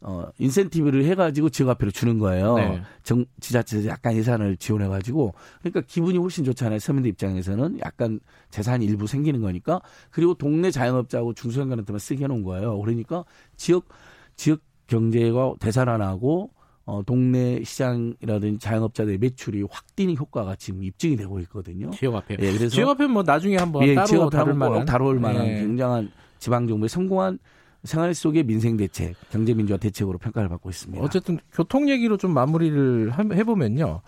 [0.00, 2.54] 어 인센티브를 해가지고 지역화폐를 주는 거예요.
[2.54, 2.82] 네.
[3.02, 6.78] 정 지자체에서 약간 예산을 지원해가지고 그러니까 기분이 훨씬 좋잖아요.
[6.78, 8.20] 서민들 입장에서는 약간
[8.50, 9.80] 재산이 일부 생기는 거니까
[10.10, 12.78] 그리고 동네 자영업자하고 중소형간한테만 쓰게 해놓은 거예요.
[12.78, 13.24] 그러니까
[13.56, 13.88] 지역
[14.36, 16.50] 지역 경제가 되살아나고
[16.88, 21.90] 어, 동네 시장이라든지 자영업자들의 매출이 확 뛰는 효과가 지금 입증이 되고 있거든요.
[21.90, 22.38] 지역화폐.
[22.40, 25.54] 예, 그래서 지역화폐 뭐 나중에 한번 예, 따로 다룰 만한 다룰 만한 예.
[25.60, 27.38] 굉장한 지방 정부의 성공한
[27.84, 31.04] 생활 속의 민생 대책, 경제 민주화 대책으로 평가를 받고 있습니다.
[31.04, 34.00] 어쨌든 교통 얘기로 좀 마무리를 해 보면요.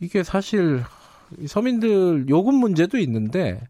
[0.00, 0.82] 이게 사실
[1.46, 3.60] 서민들 요금 문제도 있는데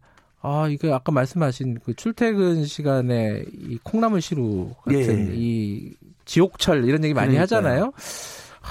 [0.41, 5.33] 아, 이거 아까 말씀하신 그 출퇴근 시간에 이 콩나물 시루 같은 예.
[5.35, 7.41] 이 지옥철 이런 얘기 많이 그러니까요.
[7.41, 7.91] 하잖아요.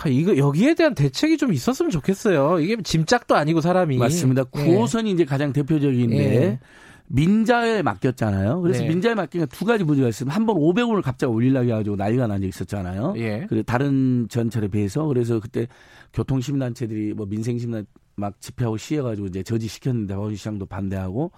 [0.03, 2.59] 아, 이거 여기에 대한 대책이 좀 있었으면 좋겠어요.
[2.61, 4.45] 이게 짐짝도 아니고 사람이 맞습니다.
[4.45, 5.11] 9호선이 예.
[5.11, 6.59] 이제 가장 대표적인데 예.
[7.07, 8.61] 민자에 맡겼잖아요.
[8.62, 8.89] 그래서 네.
[8.89, 13.15] 민자에 맡기면 두 가지 문제가 있으면 한번 500원을 갑자기 올리려고 해가지고 난리가 난 적이 있었잖아요.
[13.19, 13.47] 예.
[13.49, 15.69] 그리고 다른 전철에 비해서 그래서 그때
[16.12, 21.33] 교통시민단체들이 뭐 민생시민 막 집회하고 시해가지고 이제 저지시켰는데 서울시장도 반대하고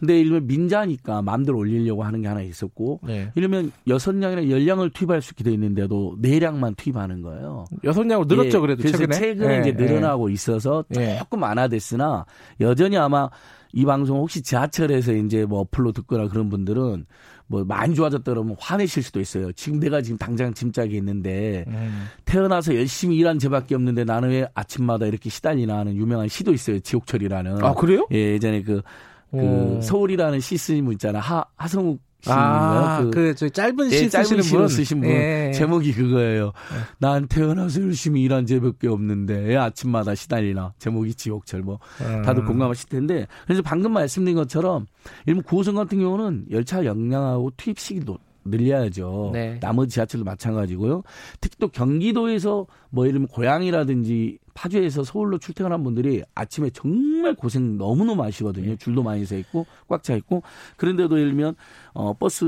[0.00, 3.30] 근데 이러면 민자니까 마음대로 올리려고 하는 게 하나 있었고 네.
[3.34, 7.66] 이러면 여섯 량이나 열 량을 투입할 수 있게 돼 있는데도 네 량만 투입하는 거예요.
[7.84, 9.68] 여섯 량으로 늘었죠 예, 그래도 최근에, 최근에 네.
[9.68, 10.32] 이제 늘어나고 네.
[10.32, 10.84] 있어서
[11.18, 12.24] 조금 완화됐으나
[12.60, 13.28] 여전히 아마
[13.72, 17.06] 이 방송 혹시 지하철에서 이제 뭐 어플로 듣거나 그런 분들은
[17.46, 19.50] 뭐 많이 좋아졌다 그러면 화내실 수도 있어요.
[19.52, 22.06] 지금 내가 지금 당장 짐짝이 있는데 음.
[22.24, 26.78] 태어나서 열심히 일한 죄밖에 없는데 나는 왜 아침마다 이렇게 시달리나 하는 유명한 시도 있어요.
[26.78, 27.64] 지옥철이라는.
[27.64, 28.06] 아 그래요?
[28.12, 28.82] 예, 예전에 그,
[29.30, 31.20] 그 서울이라는 시 쓰신 분 있잖아.
[31.20, 35.10] 하 하성욱 아, 그, 그, 짧은 시 예, 짧은 시를 쓰신 분.
[35.10, 35.52] 예.
[35.54, 36.46] 제목이 그거예요.
[36.46, 36.76] 예.
[36.98, 40.74] 난 태어나서 열심히 일한 죄밖에 없는데, 아침마다 시달리나.
[40.78, 41.78] 제목이 지옥철, 뭐.
[42.02, 42.22] 음.
[42.22, 43.26] 다들 공감하실 텐데.
[43.46, 44.86] 그래서 방금 말씀드린 것처럼,
[45.26, 49.30] 일본 9호선 같은 경우는 열차 역량하고 투입 시기도 늘려야죠.
[49.32, 49.58] 네.
[49.60, 51.02] 나머지 지하철도 마찬가지고요.
[51.40, 58.70] 특히 또 경기도에서 뭐 들면 고향이라든지 파주에서 서울로 출퇴근한 분들이 아침에 정말 고생 너무너무 하시거든요.
[58.70, 58.76] 네.
[58.76, 60.42] 줄도 많이 서 있고 꽉 차 있고
[60.76, 61.54] 그런데도 예를 들면
[61.92, 62.44] 어 버스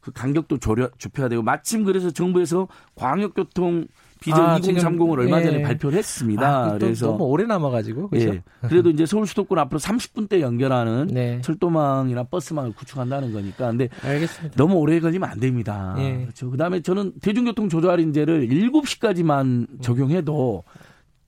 [0.00, 3.86] 그 간격도 조려 좁혀야 되고 마침 그래서 정부에서 광역교통
[4.20, 5.62] 비전 아, 2030을 얼마 전에 예.
[5.62, 6.64] 발표를 했습니다.
[6.64, 8.34] 아, 그래서 너무 오래 남아가지고 그렇죠?
[8.34, 8.42] 예.
[8.68, 11.40] 그래도 이제 서울 수도권 앞으로 30분대 연결하는 네.
[11.40, 13.68] 철도망이나 버스망을 구축한다는 거니까.
[13.68, 14.56] 근데 알겠습니다.
[14.56, 15.96] 너무 오래 걸리면 안 됩니다.
[15.98, 16.18] 예.
[16.22, 16.50] 그렇죠.
[16.50, 20.62] 그다음에 저는 대중교통 조조할인제를 7시까지만 적용해도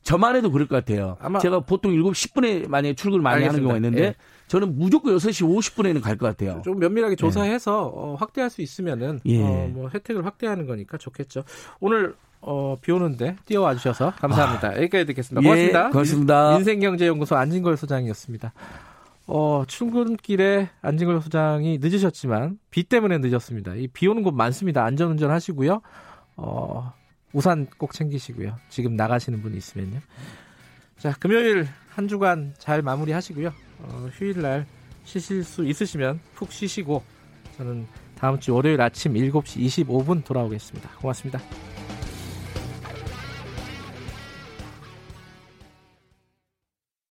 [0.05, 1.17] 저만 해도 그럴 것 같아요.
[1.41, 3.53] 제가 보통 7시 10분에 만약에 출근을 많이 알겠습니다.
[3.53, 4.15] 하는 경우가 있는데 예.
[4.49, 6.61] 저는 무조건 6시 50분에는 갈 것 같아요.
[6.65, 8.01] 좀 면밀하게 조사해서 네.
[8.01, 9.43] 어, 확대할 수 있으면은 예.
[9.43, 11.45] 어, 뭐 혜택을 확대하는 거니까 좋겠죠.
[11.81, 14.69] 오늘 어, 비 오는데 뛰어와 주셔서 감사합니다.
[14.69, 14.77] 아.
[14.77, 15.41] 여기까지 듣겠습니다.
[15.41, 15.87] 고맙습니다.
[15.87, 16.57] 예, 고맙습니다.
[16.59, 18.53] 인생경제연구소 안진걸 소장이었습니다.
[19.27, 23.75] 어, 출근길에 안진걸 소장이 늦으셨지만 비 때문에 늦었습니다.
[23.77, 24.85] 이 비 오는 곳 많습니다.
[24.85, 25.81] 안전운전 하시고요.
[26.37, 26.93] 어,
[27.35, 28.57] 우산 꼭 챙기시고요.
[28.71, 30.01] 지금 나가시는 분이 있으면요.
[30.99, 33.53] 자, 금요일 한 주간 잘 마무리 하시고요.
[33.81, 34.65] 어, 휴일 날
[35.05, 37.03] 쉬실 수 있으시면 푹 쉬시고
[37.59, 37.87] 저는
[38.17, 40.89] 다음 주 월요일 아침 7시 25분 돌아오겠습니다.
[41.01, 41.41] 고맙습니다.